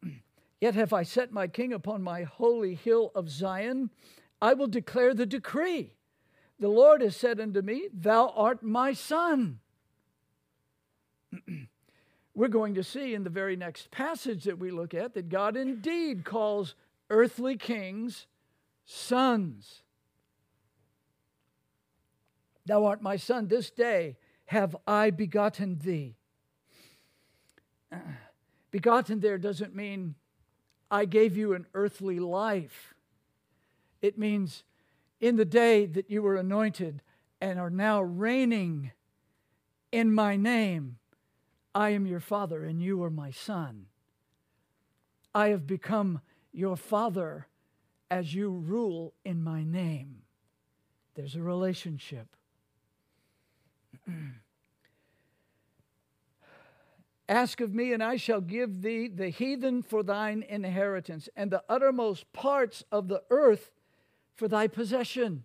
Yet 0.60 0.74
have 0.74 0.92
I 0.92 1.02
set 1.04 1.32
my 1.32 1.46
king 1.46 1.72
upon 1.72 2.02
my 2.02 2.24
holy 2.24 2.74
hill 2.74 3.12
of 3.14 3.30
Zion. 3.30 3.90
I 4.42 4.54
will 4.54 4.66
declare 4.66 5.14
the 5.14 5.26
decree. 5.26 5.92
The 6.58 6.68
Lord 6.68 7.00
has 7.02 7.16
said 7.16 7.38
unto 7.40 7.62
me, 7.62 7.88
Thou 7.92 8.28
art 8.34 8.62
my 8.62 8.92
son. 8.92 9.60
We're 12.34 12.48
going 12.48 12.74
to 12.74 12.84
see 12.84 13.14
in 13.14 13.24
the 13.24 13.30
very 13.30 13.56
next 13.56 13.90
passage 13.90 14.44
that 14.44 14.58
we 14.58 14.70
look 14.70 14.94
at 14.94 15.14
that 15.14 15.28
God 15.28 15.56
indeed 15.56 16.24
calls 16.24 16.74
earthly 17.10 17.56
kings 17.56 18.26
sons. 18.84 19.82
Thou 22.66 22.84
art 22.84 23.02
my 23.02 23.16
son. 23.16 23.48
This 23.48 23.70
day 23.70 24.16
have 24.46 24.76
I 24.86 25.10
begotten 25.10 25.78
thee. 25.78 26.16
Begotten 28.70 29.20
there 29.20 29.38
doesn't 29.38 29.74
mean 29.74 30.14
I 30.90 31.04
gave 31.04 31.36
you 31.36 31.52
an 31.54 31.66
earthly 31.74 32.18
life. 32.18 32.94
It 34.00 34.18
means 34.18 34.64
in 35.20 35.36
the 35.36 35.44
day 35.44 35.86
that 35.86 36.10
you 36.10 36.22
were 36.22 36.36
anointed 36.36 37.02
and 37.40 37.58
are 37.58 37.70
now 37.70 38.02
reigning 38.02 38.92
in 39.92 40.12
my 40.12 40.36
name. 40.36 40.98
I 41.74 41.90
am 41.90 42.06
your 42.06 42.20
father, 42.20 42.64
and 42.64 42.82
you 42.82 43.02
are 43.04 43.10
my 43.10 43.30
son. 43.30 43.86
I 45.34 45.48
have 45.48 45.66
become 45.66 46.20
your 46.52 46.76
father 46.76 47.46
as 48.10 48.34
you 48.34 48.50
rule 48.50 49.14
in 49.24 49.42
my 49.42 49.62
name. 49.64 50.22
There's 51.14 51.36
a 51.36 51.42
relationship. 51.42 52.26
Ask 57.28 57.60
of 57.60 57.74
me, 57.74 57.92
and 57.92 58.02
I 58.02 58.16
shall 58.16 58.40
give 58.40 58.80
thee 58.80 59.06
the 59.08 59.28
heathen 59.28 59.82
for 59.82 60.02
thine 60.02 60.42
inheritance, 60.48 61.28
and 61.36 61.50
the 61.50 61.62
uttermost 61.68 62.32
parts 62.32 62.84
of 62.90 63.08
the 63.08 63.22
earth 63.28 63.70
for 64.34 64.48
thy 64.48 64.66
possession. 64.66 65.44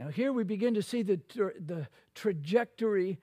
Now, 0.00 0.08
here 0.08 0.32
we 0.32 0.42
begin 0.42 0.74
to 0.74 0.82
see 0.82 1.02
the, 1.02 1.20
the 1.34 1.86
trajectory 2.14 3.18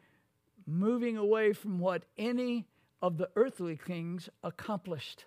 moving 0.65 1.17
away 1.17 1.51
from 1.51 1.79
what 1.79 2.05
any 2.17 2.67
of 3.01 3.17
the 3.17 3.29
earthly 3.35 3.77
kings 3.77 4.29
accomplished. 4.43 5.25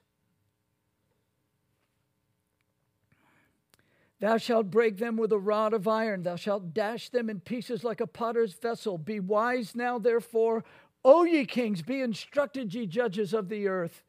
Thou 4.19 4.39
shalt 4.39 4.71
break 4.71 4.97
them 4.97 5.19
with 5.19 5.31
a 5.31 5.39
rod 5.39 5.75
of 5.75 5.87
iron. 5.87 6.23
Thou 6.23 6.37
shalt 6.37 6.73
dash 6.73 7.11
them 7.11 7.29
in 7.29 7.41
pieces 7.41 7.85
like 7.85 8.01
a 8.01 8.07
potter's 8.07 8.55
vessel. 8.55 8.97
Be 8.97 9.21
wise 9.21 9.75
now, 9.75 9.99
therefore, 9.99 10.65
O 11.09 11.23
ye 11.23 11.45
kings, 11.45 11.83
be 11.83 12.01
instructed, 12.01 12.75
ye 12.75 12.85
judges 12.85 13.33
of 13.33 13.49
the 13.49 13.69
earth. 13.69 14.03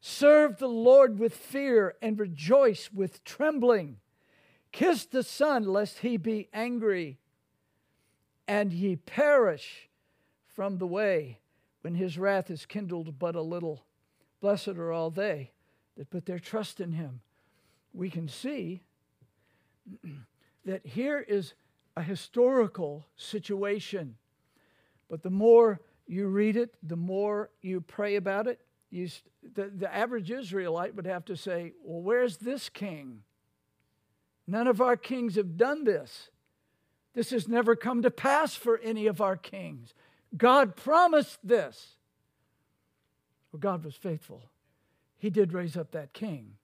Serve 0.00 0.56
the 0.56 0.66
Lord 0.66 1.18
with 1.18 1.36
fear 1.36 1.94
and 2.00 2.18
rejoice 2.18 2.90
with 2.90 3.22
trembling. 3.22 3.98
Kiss 4.72 5.04
the 5.04 5.22
Son, 5.22 5.64
lest 5.64 5.98
he 5.98 6.16
be 6.16 6.48
angry 6.54 7.18
and 8.46 8.72
ye 8.72 8.96
perish 8.96 9.90
from 10.46 10.78
the 10.78 10.86
way 10.86 11.38
when 11.82 11.94
his 11.94 12.16
wrath 12.16 12.50
is 12.50 12.64
kindled 12.64 13.18
but 13.18 13.36
a 13.36 13.42
little. 13.42 13.84
Blessed 14.40 14.68
are 14.68 14.90
all 14.90 15.10
they 15.10 15.50
that 15.98 16.08
put 16.08 16.24
their 16.24 16.38
trust 16.38 16.80
in 16.80 16.92
him. 16.92 17.20
We 17.92 18.08
can 18.08 18.26
see 18.26 18.80
that 20.64 20.86
here 20.86 21.20
is 21.20 21.52
a 21.94 22.02
historical 22.02 23.04
situation, 23.18 24.16
but 25.10 25.22
the 25.22 25.28
more 25.28 25.80
you 26.08 26.26
read 26.26 26.56
it, 26.56 26.74
the 26.82 26.96
more 26.96 27.50
you 27.60 27.80
pray 27.80 28.16
about 28.16 28.46
it, 28.46 28.60
you, 28.90 29.08
the, 29.54 29.66
the 29.66 29.94
average 29.94 30.30
Israelite 30.30 30.94
would 30.94 31.06
have 31.06 31.24
to 31.26 31.36
say, 31.36 31.74
Well, 31.84 32.00
where's 32.00 32.38
this 32.38 32.68
king? 32.68 33.22
None 34.46 34.66
of 34.66 34.80
our 34.80 34.96
kings 34.96 35.36
have 35.36 35.58
done 35.58 35.84
this. 35.84 36.30
This 37.14 37.30
has 37.30 37.46
never 37.46 37.76
come 37.76 38.02
to 38.02 38.10
pass 38.10 38.54
for 38.54 38.78
any 38.78 39.06
of 39.06 39.20
our 39.20 39.36
kings. 39.36 39.92
God 40.36 40.74
promised 40.74 41.38
this. 41.44 41.96
Well, 43.52 43.60
God 43.60 43.84
was 43.84 43.94
faithful. 43.94 44.50
He 45.18 45.28
did 45.28 45.52
raise 45.52 45.76
up 45.76 45.90
that 45.90 46.12
king. 46.12 46.54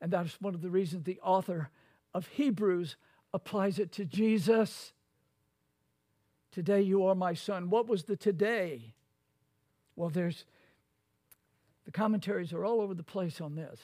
And 0.00 0.12
that's 0.12 0.40
one 0.40 0.54
of 0.54 0.60
the 0.60 0.70
reasons 0.70 1.04
the 1.04 1.20
author 1.20 1.70
of 2.12 2.26
Hebrews 2.26 2.96
applies 3.32 3.78
it 3.78 3.92
to 3.92 4.04
Jesus. 4.04 4.92
Today 6.52 6.82
you 6.82 7.06
are 7.06 7.14
my 7.14 7.32
son. 7.32 7.70
What 7.70 7.88
was 7.88 8.04
the 8.04 8.16
today? 8.16 8.94
Well, 9.96 10.10
there's 10.10 10.44
the 11.84 11.90
commentaries 11.90 12.52
are 12.52 12.64
all 12.64 12.80
over 12.80 12.94
the 12.94 13.02
place 13.02 13.40
on 13.40 13.56
this. 13.56 13.80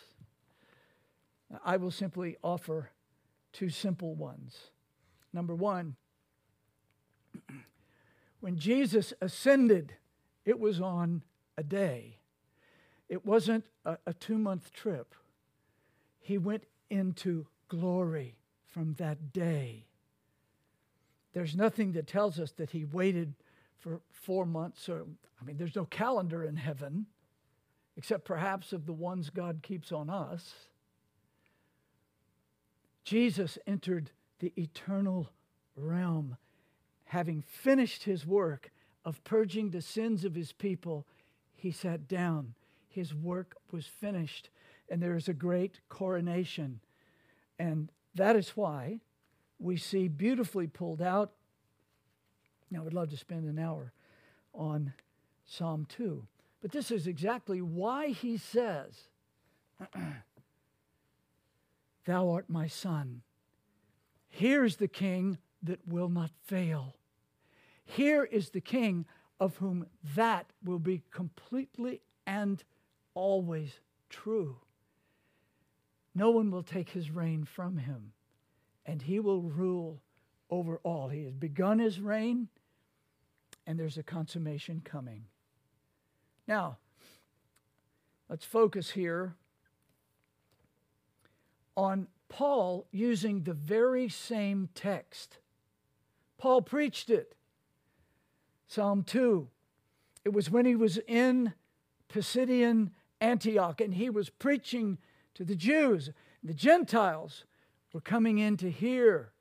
I 1.64 1.78
will 1.78 1.90
simply 1.90 2.36
offer 2.44 2.90
two 3.52 3.70
simple 3.70 4.14
ones. 4.14 4.56
Number 5.32 5.54
one, 5.54 5.96
when 8.40 8.56
Jesus 8.58 9.12
ascended, 9.20 9.94
it 10.44 10.60
was 10.60 10.80
on 10.80 11.22
a 11.56 11.62
day. 11.62 12.18
It 13.08 13.24
wasn't 13.24 13.64
a, 13.84 13.98
a 14.06 14.12
two 14.12 14.38
month 14.38 14.72
trip. 14.72 15.14
He 16.20 16.36
went 16.36 16.64
into 16.90 17.46
glory 17.68 18.36
from 18.66 18.94
that 18.94 19.32
day. 19.32 19.87
There's 21.32 21.56
nothing 21.56 21.92
that 21.92 22.06
tells 22.06 22.38
us 22.40 22.52
that 22.52 22.70
he 22.70 22.84
waited 22.84 23.34
for 23.78 24.00
four 24.10 24.44
months, 24.44 24.88
or, 24.88 25.06
I 25.40 25.44
mean, 25.44 25.56
there's 25.56 25.76
no 25.76 25.84
calendar 25.84 26.44
in 26.44 26.56
heaven, 26.56 27.06
except 27.96 28.24
perhaps 28.24 28.72
of 28.72 28.86
the 28.86 28.92
ones 28.92 29.30
God 29.30 29.60
keeps 29.62 29.92
on 29.92 30.10
us. 30.10 30.54
Jesus 33.04 33.58
entered 33.66 34.10
the 34.40 34.52
eternal 34.56 35.30
realm, 35.76 36.36
having 37.04 37.42
finished 37.42 38.04
his 38.04 38.26
work 38.26 38.70
of 39.04 39.22
purging 39.24 39.70
the 39.70 39.80
sins 39.80 40.24
of 40.24 40.34
his 40.34 40.52
people. 40.52 41.06
He 41.54 41.70
sat 41.70 42.08
down. 42.08 42.54
His 42.88 43.14
work 43.14 43.56
was 43.70 43.86
finished, 43.86 44.50
and 44.88 45.02
there 45.02 45.16
is 45.16 45.28
a 45.28 45.32
great 45.34 45.80
coronation. 45.88 46.80
And 47.58 47.90
that 48.14 48.36
is 48.36 48.50
why 48.50 49.00
we 49.58 49.76
see 49.76 50.08
beautifully 50.08 50.66
pulled 50.66 51.02
out. 51.02 51.32
Now, 52.70 52.80
I 52.80 52.84
would 52.84 52.94
love 52.94 53.10
to 53.10 53.16
spend 53.16 53.48
an 53.48 53.58
hour 53.58 53.92
on 54.54 54.92
Psalm 55.46 55.86
2. 55.88 56.26
But 56.60 56.72
this 56.72 56.90
is 56.90 57.06
exactly 57.06 57.62
why 57.62 58.08
he 58.08 58.36
says, 58.36 59.08
Thou 62.04 62.30
art 62.30 62.48
my 62.48 62.66
son. 62.66 63.22
Here 64.28 64.64
is 64.64 64.76
the 64.76 64.88
king 64.88 65.38
that 65.62 65.86
will 65.86 66.08
not 66.08 66.30
fail. 66.44 66.96
Here 67.84 68.24
is 68.24 68.50
the 68.50 68.60
king 68.60 69.06
of 69.40 69.56
whom 69.56 69.86
that 70.14 70.52
will 70.64 70.78
be 70.78 71.02
completely 71.10 72.02
and 72.26 72.62
always 73.14 73.80
true. 74.10 74.56
No 76.14 76.30
one 76.30 76.50
will 76.50 76.62
take 76.62 76.90
his 76.90 77.10
reign 77.10 77.44
from 77.44 77.78
him 77.78 78.12
and 78.88 79.02
he 79.02 79.20
will 79.20 79.42
rule 79.42 80.00
over 80.50 80.80
all. 80.82 81.10
He 81.10 81.24
has 81.24 81.34
begun 81.34 81.78
his 81.78 82.00
reign, 82.00 82.48
and 83.66 83.78
there's 83.78 83.98
a 83.98 84.02
consummation 84.02 84.80
coming. 84.82 85.26
Now, 86.48 86.78
let's 88.30 88.46
focus 88.46 88.90
here 88.90 89.34
on 91.76 92.08
Paul 92.30 92.86
using 92.90 93.42
the 93.42 93.52
very 93.52 94.08
same 94.08 94.70
text. 94.74 95.36
Paul 96.38 96.62
preached 96.62 97.10
it. 97.10 97.34
Psalm 98.68 99.02
2. 99.02 99.48
It 100.24 100.32
was 100.32 100.50
when 100.50 100.64
he 100.64 100.74
was 100.74 100.98
in 101.06 101.52
Pisidian 102.08 102.90
Antioch 103.20 103.82
and 103.82 103.94
he 103.94 104.08
was 104.08 104.30
preaching 104.30 104.96
to 105.34 105.44
the 105.44 105.56
Jews, 105.56 106.10
the 106.42 106.54
Gentiles 106.54 107.44
were 107.92 108.00
coming 108.00 108.38
in 108.38 108.56
to 108.58 108.70
hear. 108.70 109.32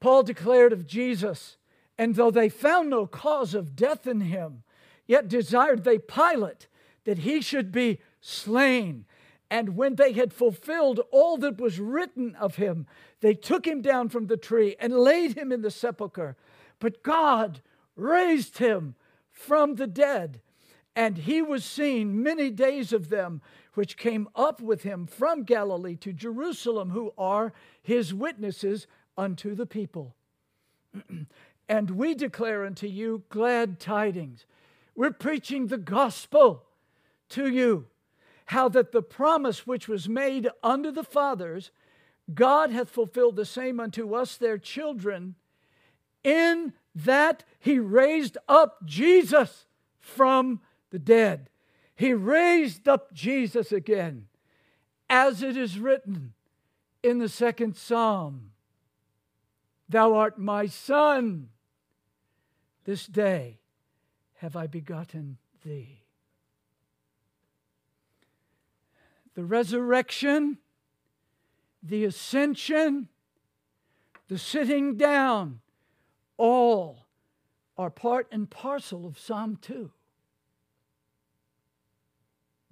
Paul 0.00 0.22
declared 0.24 0.72
of 0.72 0.86
Jesus, 0.86 1.56
and 1.96 2.14
though 2.14 2.30
they 2.30 2.48
found 2.48 2.90
no 2.90 3.06
cause 3.06 3.54
of 3.54 3.76
death 3.76 4.06
in 4.06 4.22
him, 4.22 4.64
yet 5.06 5.28
desired 5.28 5.84
they 5.84 5.98
Pilate 5.98 6.66
that 7.04 7.18
he 7.18 7.40
should 7.40 7.70
be 7.70 8.00
slain. 8.20 9.04
And 9.50 9.76
when 9.76 9.96
they 9.96 10.12
had 10.12 10.32
fulfilled 10.32 11.00
all 11.10 11.36
that 11.38 11.60
was 11.60 11.78
written 11.78 12.34
of 12.36 12.56
him, 12.56 12.86
they 13.20 13.34
took 13.34 13.66
him 13.66 13.82
down 13.82 14.08
from 14.08 14.26
the 14.26 14.36
tree 14.36 14.76
and 14.80 14.92
laid 14.92 15.36
him 15.36 15.52
in 15.52 15.62
the 15.62 15.70
sepulchre. 15.70 16.36
But 16.78 17.02
God 17.02 17.60
raised 17.94 18.58
him 18.58 18.94
from 19.30 19.74
the 19.74 19.86
dead, 19.86 20.40
and 20.96 21.18
he 21.18 21.42
was 21.42 21.64
seen 21.64 22.22
many 22.22 22.50
days 22.50 22.92
of 22.92 23.08
them 23.08 23.40
which 23.74 23.96
came 23.96 24.28
up 24.34 24.60
with 24.60 24.82
him 24.82 25.06
from 25.06 25.44
Galilee 25.44 25.96
to 25.96 26.12
Jerusalem, 26.12 26.90
who 26.90 27.12
are 27.16 27.52
his 27.82 28.12
witnesses 28.12 28.86
unto 29.16 29.54
the 29.54 29.66
people. 29.66 30.14
and 31.68 31.90
we 31.90 32.14
declare 32.14 32.64
unto 32.64 32.86
you 32.86 33.22
glad 33.28 33.80
tidings. 33.80 34.44
We're 34.94 35.12
preaching 35.12 35.66
the 35.66 35.78
gospel 35.78 36.64
to 37.30 37.48
you, 37.48 37.86
how 38.46 38.68
that 38.68 38.92
the 38.92 39.02
promise 39.02 39.66
which 39.66 39.88
was 39.88 40.08
made 40.08 40.48
unto 40.62 40.90
the 40.90 41.04
fathers, 41.04 41.70
God 42.34 42.70
hath 42.70 42.90
fulfilled 42.90 43.36
the 43.36 43.46
same 43.46 43.80
unto 43.80 44.14
us, 44.14 44.36
their 44.36 44.58
children, 44.58 45.34
in 46.22 46.74
that 46.94 47.44
he 47.58 47.78
raised 47.78 48.36
up 48.48 48.84
Jesus 48.84 49.66
from 49.98 50.60
the 50.90 50.98
dead. 50.98 51.48
He 52.02 52.14
raised 52.14 52.88
up 52.88 53.12
Jesus 53.12 53.70
again, 53.70 54.26
as 55.08 55.40
it 55.40 55.56
is 55.56 55.78
written 55.78 56.32
in 57.00 57.20
the 57.20 57.28
second 57.28 57.76
psalm 57.76 58.50
Thou 59.88 60.14
art 60.14 60.36
my 60.36 60.66
son. 60.66 61.50
This 62.82 63.06
day 63.06 63.60
have 64.38 64.56
I 64.56 64.66
begotten 64.66 65.38
thee. 65.64 66.02
The 69.34 69.44
resurrection 69.44 70.58
the 71.84 72.04
ascension, 72.04 73.10
the 74.26 74.38
sitting 74.38 74.96
down, 74.96 75.60
all 76.36 77.06
are 77.78 77.90
part 77.90 78.26
and 78.32 78.50
parcel 78.50 79.06
of 79.06 79.20
Psalm 79.20 79.56
2. 79.62 79.92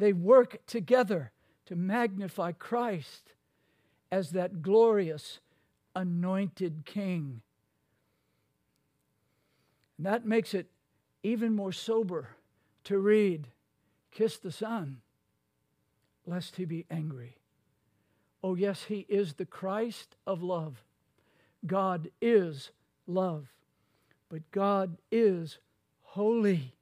They 0.00 0.14
work 0.14 0.64
together 0.66 1.30
to 1.66 1.76
magnify 1.76 2.52
Christ 2.52 3.34
as 4.10 4.30
that 4.30 4.62
glorious 4.62 5.40
anointed 5.94 6.86
king. 6.86 7.42
And 9.98 10.06
that 10.06 10.24
makes 10.24 10.54
it 10.54 10.70
even 11.22 11.54
more 11.54 11.70
sober 11.70 12.28
to 12.84 12.98
read 12.98 13.48
Kiss 14.10 14.38
the 14.38 14.50
Son, 14.50 15.02
lest 16.24 16.56
he 16.56 16.64
be 16.64 16.86
angry. 16.90 17.36
Oh, 18.42 18.54
yes, 18.54 18.84
he 18.84 19.04
is 19.06 19.34
the 19.34 19.44
Christ 19.44 20.16
of 20.26 20.42
love. 20.42 20.82
God 21.66 22.08
is 22.22 22.70
love. 23.06 23.48
But 24.30 24.50
God 24.50 24.96
is 25.12 25.58
holy. 26.00 26.72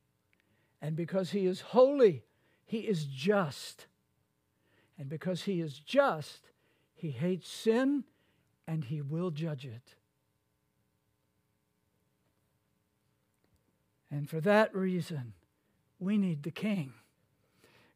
And 0.81 0.95
because 0.95 1.31
he 1.31 1.47
is 1.47 1.61
holy, 1.61 2.23
he 2.69 2.81
is 2.81 3.07
just. 3.07 3.86
And 4.99 5.09
because 5.09 5.45
he 5.45 5.61
is 5.62 5.78
just, 5.78 6.51
he 6.95 7.11
hates 7.11 7.49
sin 7.49 8.05
and 8.66 8.85
he 8.85 9.01
will 9.01 9.31
judge 9.31 9.65
it. 9.65 9.95
And 14.11 14.28
for 14.28 14.40
that 14.43 14.74
reason, 14.74 15.32
we 15.99 16.19
need 16.19 16.43
the 16.43 16.51
King. 16.51 16.93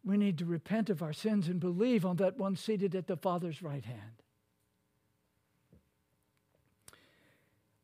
We 0.05 0.17
need 0.17 0.39
to 0.39 0.47
repent 0.47 0.89
of 0.89 1.03
our 1.03 1.13
sins 1.13 1.49
and 1.49 1.61
believe 1.61 2.07
on 2.07 2.17
that 2.17 2.39
one 2.39 2.57
seated 2.57 2.95
at 2.95 3.07
the 3.07 3.17
Father's 3.17 3.63
right 3.63 3.85
hand. 3.85 4.23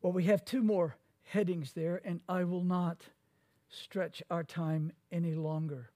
Well, 0.01 0.11
we 0.11 0.23
have 0.23 0.43
two 0.43 0.63
more 0.63 0.95
headings 1.23 1.73
there, 1.73 2.01
and 2.03 2.21
I 2.27 2.45
will 2.45 2.63
not 2.63 3.03
stretch 3.69 4.23
our 4.31 4.43
time 4.43 4.91
any 5.11 5.35
longer. 5.35 5.91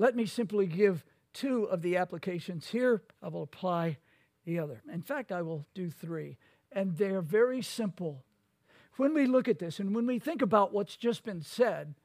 Let 0.00 0.16
me 0.16 0.24
simply 0.24 0.66
give 0.66 1.04
two 1.34 1.64
of 1.64 1.82
the 1.82 1.98
applications 1.98 2.68
here. 2.68 3.02
I 3.22 3.28
will 3.28 3.42
apply 3.42 3.98
the 4.46 4.58
other. 4.58 4.80
In 4.90 5.02
fact, 5.02 5.30
I 5.30 5.42
will 5.42 5.66
do 5.74 5.90
three, 5.90 6.38
and 6.72 6.96
they're 6.96 7.20
very 7.20 7.60
simple. 7.60 8.24
When 8.96 9.12
we 9.12 9.26
look 9.26 9.46
at 9.46 9.58
this 9.58 9.78
and 9.78 9.94
when 9.94 10.06
we 10.06 10.18
think 10.18 10.40
about 10.40 10.72
what's 10.72 10.96
just 10.96 11.22
been 11.22 11.42
said, 11.42 11.96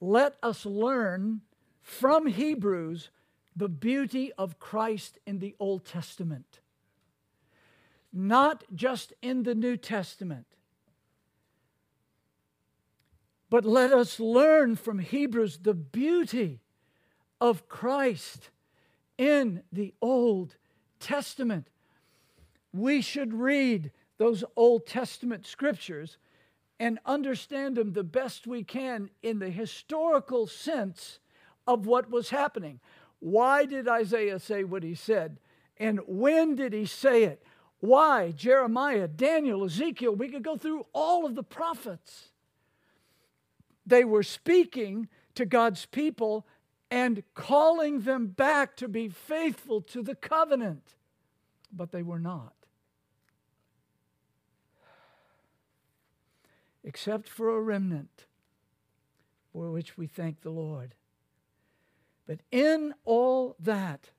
let 0.00 0.36
us 0.40 0.64
learn 0.64 1.40
from 1.82 2.26
Hebrews 2.26 3.10
the 3.56 3.68
beauty 3.68 4.32
of 4.38 4.60
Christ 4.60 5.18
in 5.26 5.40
the 5.40 5.56
Old 5.58 5.84
Testament, 5.84 6.60
not 8.12 8.62
just 8.72 9.12
in 9.20 9.42
the 9.42 9.56
New 9.56 9.76
Testament. 9.76 10.46
But 13.50 13.64
let 13.64 13.92
us 13.92 14.20
learn 14.20 14.76
from 14.76 15.00
Hebrews 15.00 15.58
the 15.62 15.74
beauty 15.74 16.60
of 17.40 17.68
Christ 17.68 18.50
in 19.18 19.62
the 19.72 19.94
Old 20.00 20.56
Testament. 21.00 21.68
We 22.72 23.00
should 23.00 23.32
read 23.32 23.90
those 24.18 24.44
Old 24.56 24.86
Testament 24.86 25.46
scriptures 25.46 26.18
and 26.78 26.98
understand 27.06 27.76
them 27.76 27.92
the 27.92 28.04
best 28.04 28.46
we 28.46 28.62
can 28.62 29.10
in 29.22 29.38
the 29.38 29.50
historical 29.50 30.46
sense 30.46 31.18
of 31.66 31.86
what 31.86 32.10
was 32.10 32.30
happening. 32.30 32.80
Why 33.18 33.64
did 33.64 33.88
Isaiah 33.88 34.38
say 34.38 34.64
what 34.64 34.82
he 34.82 34.94
said? 34.94 35.38
And 35.78 36.00
when 36.06 36.54
did 36.54 36.72
he 36.72 36.86
say 36.86 37.24
it? 37.24 37.42
Why? 37.80 38.32
Jeremiah, 38.32 39.08
Daniel, 39.08 39.64
Ezekiel, 39.64 40.14
we 40.14 40.28
could 40.28 40.42
go 40.42 40.56
through 40.56 40.86
all 40.92 41.26
of 41.26 41.34
the 41.34 41.42
prophets. 41.42 42.30
They 43.86 44.04
were 44.04 44.22
speaking 44.22 45.08
to 45.34 45.46
God's 45.46 45.86
people 45.86 46.46
and 46.90 47.22
calling 47.34 48.00
them 48.00 48.28
back 48.28 48.76
to 48.76 48.88
be 48.88 49.08
faithful 49.08 49.80
to 49.80 50.02
the 50.02 50.14
covenant, 50.14 50.94
but 51.72 51.90
they 51.90 52.02
were 52.02 52.20
not. 52.20 52.52
Except 56.84 57.28
for 57.28 57.56
a 57.56 57.60
remnant, 57.60 58.26
for 59.52 59.72
which 59.72 59.98
we 59.98 60.06
thank 60.06 60.42
the 60.42 60.50
Lord. 60.50 60.94
But 62.26 62.40
in 62.50 62.94
all 63.04 63.56
that, 63.58 64.10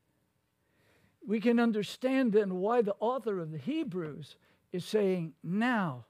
we 1.25 1.39
can 1.39 1.59
understand 1.59 2.31
then 2.31 2.55
why 2.55 2.81
the 2.81 2.95
author 2.99 3.39
of 3.39 3.51
the 3.51 3.57
Hebrews 3.57 4.35
is 4.71 4.85
saying, 4.85 5.33
Now, 5.43 6.05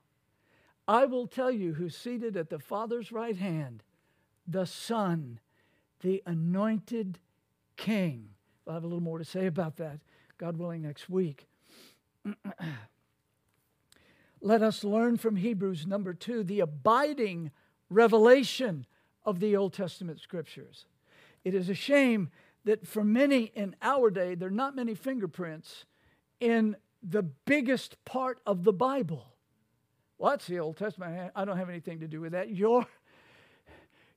I 0.88 1.06
will 1.06 1.28
tell 1.28 1.52
you 1.52 1.74
who's 1.74 1.98
seated 1.98 2.38
at 2.38 2.50
the 2.50 2.60
Father's 2.60 3.12
right 3.12 3.36
hand, 3.36 3.84
the 4.48 4.66
Son 4.66 5.40
the 6.02 6.22
anointed 6.26 7.20
king. 7.76 8.30
I'll 8.68 8.76
have 8.76 8.84
a 8.84 8.88
little 8.88 9.02
more 9.02 9.18
to 9.18 9.26
say 9.26 9.46
about 9.46 9.78
that, 9.78 10.00
God 10.38 10.58
willing, 10.58 10.82
next 10.82 11.10
week. 11.10 11.48
Let 14.42 14.62
us 14.62 14.84
learn 14.84 15.18
from 15.18 15.38
Hebrews 15.38 15.88
number 15.88 16.14
two 16.14 16.44
the 16.44 16.60
abiding 16.60 17.52
revelation 17.90 18.86
of 19.26 19.40
the 19.40 19.56
Old 19.56 19.74
Testament 19.74 20.20
scriptures. 20.20 20.86
It 21.44 21.54
is 21.56 21.70
a 21.70 21.74
shame 21.74 22.30
that 22.66 22.86
for 22.86 23.04
many 23.04 23.46
in 23.56 23.76
our 23.82 24.10
day, 24.10 24.36
there 24.36 24.50
are 24.50 24.52
not 24.52 24.76
many 24.76 24.94
fingerprints 24.94 25.86
in 26.40 26.76
the 27.02 27.24
biggest 27.24 28.04
part 28.06 28.40
of 28.46 28.64
the 28.64 28.74
Bible. 28.74 29.34
Well, 30.18 30.32
that's 30.32 30.48
the 30.48 30.60
Old 30.60 30.78
Testament. 30.78 31.32
I 31.36 31.46
don't 31.46 31.58
have 31.58 31.70
anything 31.70 32.00
to 32.02 32.08
do 32.08 32.22
with 32.22 32.34
that. 32.34 32.50
Your, 32.50 32.86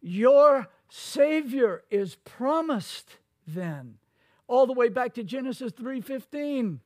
your 0.01 0.69
Savior 0.89 1.85
is 1.91 2.17
promised 2.17 3.17
then, 3.47 3.99
all 4.47 4.67
the 4.67 4.73
way 4.73 4.89
back 4.89 5.15
to 5.15 5.25
Genesis 5.25 5.73
3:15. 5.73 6.81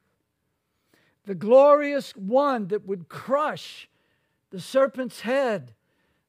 The 1.24 1.34
glorious 1.34 2.14
one 2.14 2.68
that 2.68 2.86
would 2.86 3.08
crush 3.08 3.88
the 4.50 4.60
serpent's 4.60 5.22
head, 5.22 5.74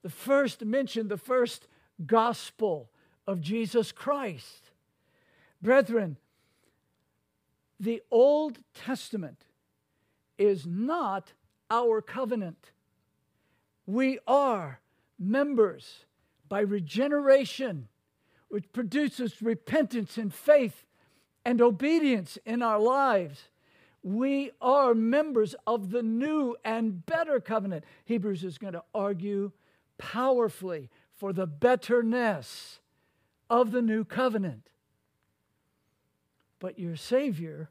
the 0.01 0.09
first 0.09 0.63
mention, 0.63 1.09
the 1.09 1.17
first 1.17 1.67
gospel 2.05 2.89
of 3.27 3.41
Jesus 3.41 3.91
Christ. 3.91 4.71
Brethren, 5.61 6.17
the 7.79 8.01
Old 8.09 8.59
Testament 8.73 9.45
is 10.37 10.65
not 10.65 11.33
our 11.69 12.01
covenant. 12.01 12.71
We 13.85 14.19
are 14.27 14.79
members 15.19 16.05
by 16.47 16.61
regeneration, 16.61 17.87
which 18.49 18.71
produces 18.71 19.41
repentance 19.41 20.17
and 20.17 20.33
faith 20.33 20.85
and 21.43 21.61
obedience 21.61 22.37
in 22.45 22.61
our 22.61 22.79
lives. 22.79 23.49
We 24.03 24.51
are 24.61 24.93
members 24.93 25.55
of 25.65 25.91
the 25.91 26.03
new 26.03 26.55
and 26.63 27.05
better 27.05 27.39
covenant. 27.39 27.85
Hebrews 28.05 28.43
is 28.43 28.57
going 28.57 28.73
to 28.73 28.83
argue 28.93 29.51
powerfully 29.97 30.89
for 31.15 31.33
the 31.33 31.47
betterness 31.47 32.79
of 33.49 33.71
the 33.71 33.81
new 33.81 34.03
covenant. 34.03 34.69
But 36.59 36.79
your 36.79 36.95
Savior 36.95 37.69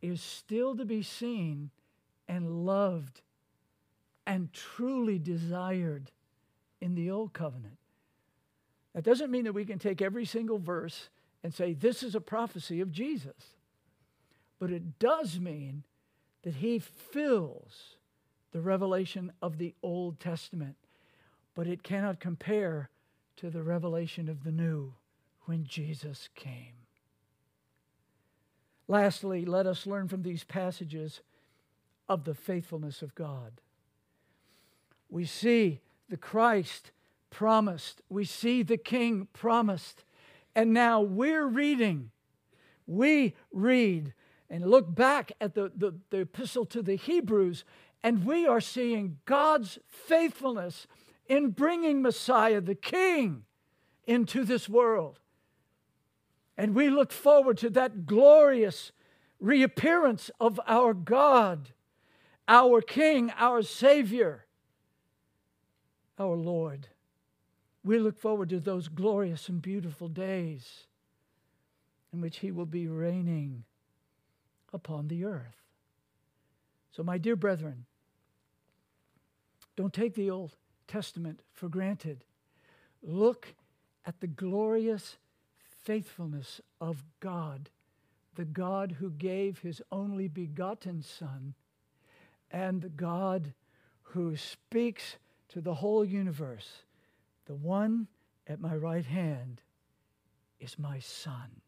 is 0.00 0.20
still 0.20 0.76
to 0.76 0.84
be 0.84 1.02
seen 1.02 1.70
and 2.28 2.66
loved 2.66 3.22
and 4.26 4.52
truly 4.52 5.18
desired 5.18 6.10
in 6.80 6.94
the 6.94 7.10
old 7.10 7.32
covenant. 7.32 7.77
That 8.98 9.04
doesn't 9.04 9.30
mean 9.30 9.44
that 9.44 9.52
we 9.52 9.64
can 9.64 9.78
take 9.78 10.02
every 10.02 10.24
single 10.24 10.58
verse 10.58 11.08
and 11.44 11.54
say, 11.54 11.72
this 11.72 12.02
is 12.02 12.16
a 12.16 12.20
prophecy 12.20 12.80
of 12.80 12.90
Jesus. 12.90 13.54
But 14.58 14.72
it 14.72 14.98
does 14.98 15.38
mean 15.38 15.84
that 16.42 16.56
he 16.56 16.80
fills 16.80 17.94
the 18.50 18.60
revelation 18.60 19.30
of 19.40 19.56
the 19.56 19.76
Old 19.84 20.18
Testament. 20.18 20.74
But 21.54 21.68
it 21.68 21.84
cannot 21.84 22.18
compare 22.18 22.90
to 23.36 23.50
the 23.50 23.62
revelation 23.62 24.28
of 24.28 24.42
the 24.42 24.50
New 24.50 24.94
when 25.44 25.62
Jesus 25.62 26.28
came. 26.34 26.74
Lastly, 28.88 29.44
let 29.44 29.64
us 29.64 29.86
learn 29.86 30.08
from 30.08 30.24
these 30.24 30.42
passages 30.42 31.20
of 32.08 32.24
the 32.24 32.34
faithfulness 32.34 33.00
of 33.00 33.14
God. 33.14 33.60
We 35.08 35.24
see 35.24 35.82
the 36.08 36.16
Christ 36.16 36.90
promised. 37.30 38.02
We 38.08 38.24
see 38.24 38.62
the 38.62 38.76
king 38.76 39.28
promised. 39.32 40.04
And 40.54 40.72
now 40.72 41.00
we're 41.00 41.46
reading. 41.46 42.10
We 42.86 43.34
read 43.52 44.14
and 44.50 44.64
look 44.64 44.94
back 44.94 45.32
at 45.40 45.54
the, 45.54 45.70
the, 45.76 45.94
the, 46.10 46.20
epistle 46.20 46.64
to 46.66 46.82
the 46.82 46.96
Hebrews, 46.96 47.64
and 48.02 48.24
we 48.24 48.46
are 48.46 48.60
seeing 48.60 49.18
God's 49.26 49.78
faithfulness 49.88 50.86
in 51.26 51.50
bringing 51.50 52.00
Messiah, 52.00 52.60
the 52.60 52.74
King, 52.74 53.44
into 54.06 54.44
this 54.44 54.68
world. 54.68 55.20
And 56.56 56.74
we 56.74 56.88
look 56.88 57.12
forward 57.12 57.58
to 57.58 57.70
that 57.70 58.06
glorious 58.06 58.90
reappearance 59.38 60.30
of 60.40 60.58
our 60.66 60.94
God, 60.94 61.70
our 62.48 62.80
King, 62.80 63.30
our 63.36 63.62
Savior, 63.62 64.46
our 66.18 66.36
Lord. 66.36 66.88
We 67.84 67.98
look 67.98 68.18
forward 68.18 68.48
to 68.50 68.60
those 68.60 68.88
glorious 68.88 69.48
and 69.48 69.62
beautiful 69.62 70.08
days 70.08 70.86
in 72.12 72.20
which 72.20 72.38
He 72.38 72.50
will 72.50 72.66
be 72.66 72.88
reigning 72.88 73.64
upon 74.72 75.08
the 75.08 75.24
earth. 75.24 75.62
So, 76.90 77.02
my 77.02 77.18
dear 77.18 77.36
brethren, 77.36 77.86
don't 79.76 79.92
take 79.92 80.14
the 80.14 80.30
Old 80.30 80.56
Testament 80.88 81.42
for 81.52 81.68
granted. 81.68 82.24
Look 83.02 83.54
at 84.04 84.20
the 84.20 84.26
glorious 84.26 85.16
faithfulness 85.58 86.60
of 86.80 87.04
God, 87.20 87.70
the 88.34 88.44
God 88.44 88.96
who 88.98 89.10
gave 89.10 89.60
his 89.60 89.80
only 89.92 90.28
begotten 90.28 91.02
Son, 91.02 91.54
and 92.50 92.82
the 92.82 92.88
God 92.88 93.52
who 94.02 94.36
speaks 94.36 95.16
to 95.50 95.60
the 95.60 95.74
whole 95.74 96.04
universe. 96.04 96.82
The 97.48 97.54
one 97.54 98.06
at 98.46 98.60
my 98.60 98.76
right 98.76 99.06
hand 99.06 99.62
is 100.60 100.78
my 100.78 100.98
Son. 101.00 101.62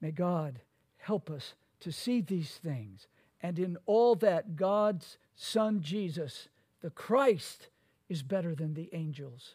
May 0.00 0.10
God 0.10 0.60
help 0.98 1.30
us 1.30 1.54
to 1.80 1.92
see 1.92 2.20
these 2.20 2.50
things. 2.50 3.06
And 3.40 3.58
in 3.58 3.78
all 3.86 4.16
that, 4.16 4.56
God's 4.56 5.16
Son 5.36 5.80
Jesus, 5.80 6.48
the 6.80 6.90
Christ, 6.90 7.68
is 8.08 8.24
better 8.24 8.54
than 8.54 8.74
the 8.74 8.90
angels. 8.92 9.54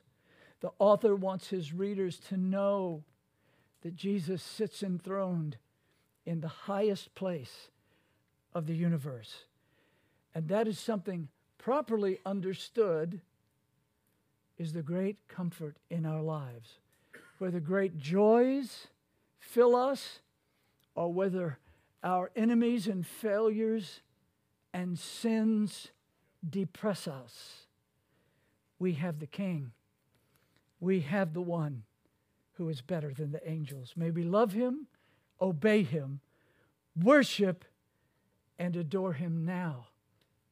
The 0.61 0.71
author 0.79 1.13
wants 1.13 1.49
his 1.49 1.73
readers 1.73 2.17
to 2.29 2.37
know 2.37 3.03
that 3.81 3.95
Jesus 3.95 4.41
sits 4.41 4.83
enthroned 4.83 5.57
in 6.25 6.39
the 6.39 6.47
highest 6.47 7.13
place 7.13 7.69
of 8.53 8.67
the 8.67 8.75
universe. 8.75 9.45
And 10.33 10.47
that 10.47 10.67
is 10.67 10.79
something 10.79 11.27
properly 11.57 12.19
understood 12.25 13.21
is 14.61 14.73
the 14.73 14.83
great 14.83 15.17
comfort 15.27 15.75
in 15.89 16.05
our 16.05 16.21
lives. 16.21 16.77
Whether 17.39 17.59
great 17.59 17.97
joys 17.97 18.85
fill 19.39 19.75
us 19.75 20.19
or 20.93 21.11
whether 21.11 21.57
our 22.03 22.29
enemies 22.35 22.85
and 22.85 23.05
failures 23.05 24.01
and 24.71 24.99
sins 24.99 25.87
depress 26.47 27.07
us, 27.07 27.65
we 28.77 28.93
have 28.93 29.19
the 29.19 29.25
King. 29.25 29.71
We 30.79 31.01
have 31.01 31.33
the 31.33 31.41
one 31.41 31.81
who 32.53 32.69
is 32.69 32.81
better 32.81 33.11
than 33.15 33.31
the 33.31 33.49
angels. 33.49 33.93
May 33.95 34.11
we 34.11 34.23
love 34.23 34.53
him, 34.53 34.85
obey 35.41 35.81
him, 35.81 36.19
worship, 36.95 37.65
and 38.59 38.75
adore 38.75 39.13
him 39.13 39.43
now 39.43 39.87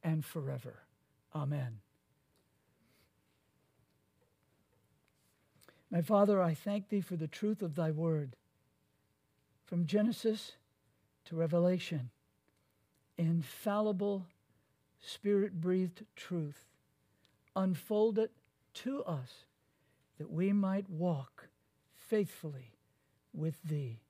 and 0.02 0.24
forever. 0.24 0.80
Amen. 1.32 1.78
My 5.90 6.02
Father, 6.02 6.40
I 6.40 6.54
thank 6.54 6.88
thee 6.88 7.00
for 7.00 7.16
the 7.16 7.26
truth 7.26 7.62
of 7.62 7.74
thy 7.74 7.90
word. 7.90 8.36
From 9.64 9.86
Genesis 9.86 10.52
to 11.24 11.36
Revelation, 11.36 12.10
infallible, 13.18 14.26
spirit 15.00 15.60
breathed 15.60 16.04
truth. 16.14 16.64
Unfold 17.56 18.18
it 18.18 18.30
to 18.74 19.02
us 19.04 19.44
that 20.18 20.30
we 20.30 20.52
might 20.52 20.88
walk 20.88 21.48
faithfully 21.94 22.72
with 23.32 23.60
thee. 23.62 24.00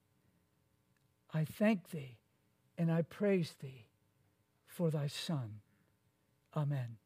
I 1.33 1.45
thank 1.45 1.91
thee 1.91 2.19
and 2.77 2.91
I 2.91 3.03
praise 3.03 3.55
thee 3.61 3.87
for 4.67 4.91
thy 4.91 5.07
Son. 5.07 5.61
Amen. 6.57 6.97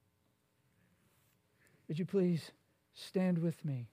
Would 1.87 1.99
you 1.99 2.07
please 2.07 2.53
stand 2.95 3.39
with 3.39 3.65
me? 3.65 3.89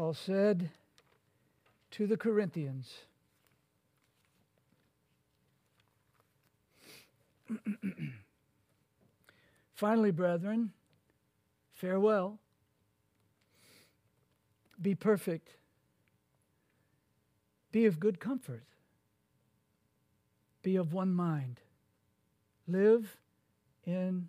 Paul 0.00 0.14
said 0.14 0.70
to 1.90 2.06
the 2.06 2.16
Corinthians, 2.16 3.00
Finally, 9.74 10.12
brethren, 10.12 10.72
farewell. 11.74 12.38
Be 14.80 14.94
perfect. 14.94 15.50
Be 17.70 17.84
of 17.84 18.00
good 18.00 18.18
comfort. 18.18 18.64
Be 20.62 20.76
of 20.76 20.94
one 20.94 21.12
mind. 21.12 21.60
Live 22.66 23.18
in 23.84 24.28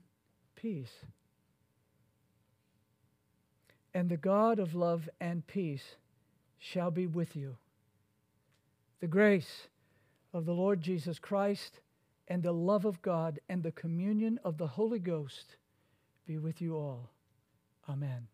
peace. 0.53 1.05
And 3.93 4.09
the 4.09 4.17
God 4.17 4.59
of 4.59 4.73
love 4.73 5.09
and 5.19 5.45
peace 5.45 5.95
shall 6.57 6.91
be 6.91 7.07
with 7.07 7.35
you. 7.35 7.57
The 8.99 9.07
grace 9.07 9.67
of 10.33 10.45
the 10.45 10.53
Lord 10.53 10.81
Jesus 10.81 11.19
Christ 11.19 11.79
and 12.27 12.43
the 12.43 12.53
love 12.53 12.85
of 12.85 13.01
God 13.01 13.39
and 13.49 13.63
the 13.63 13.71
communion 13.71 14.39
of 14.43 14.57
the 14.57 14.67
Holy 14.67 14.99
Ghost 14.99 15.57
be 16.25 16.37
with 16.37 16.61
you 16.61 16.75
all. 16.75 17.09
Amen. 17.89 18.27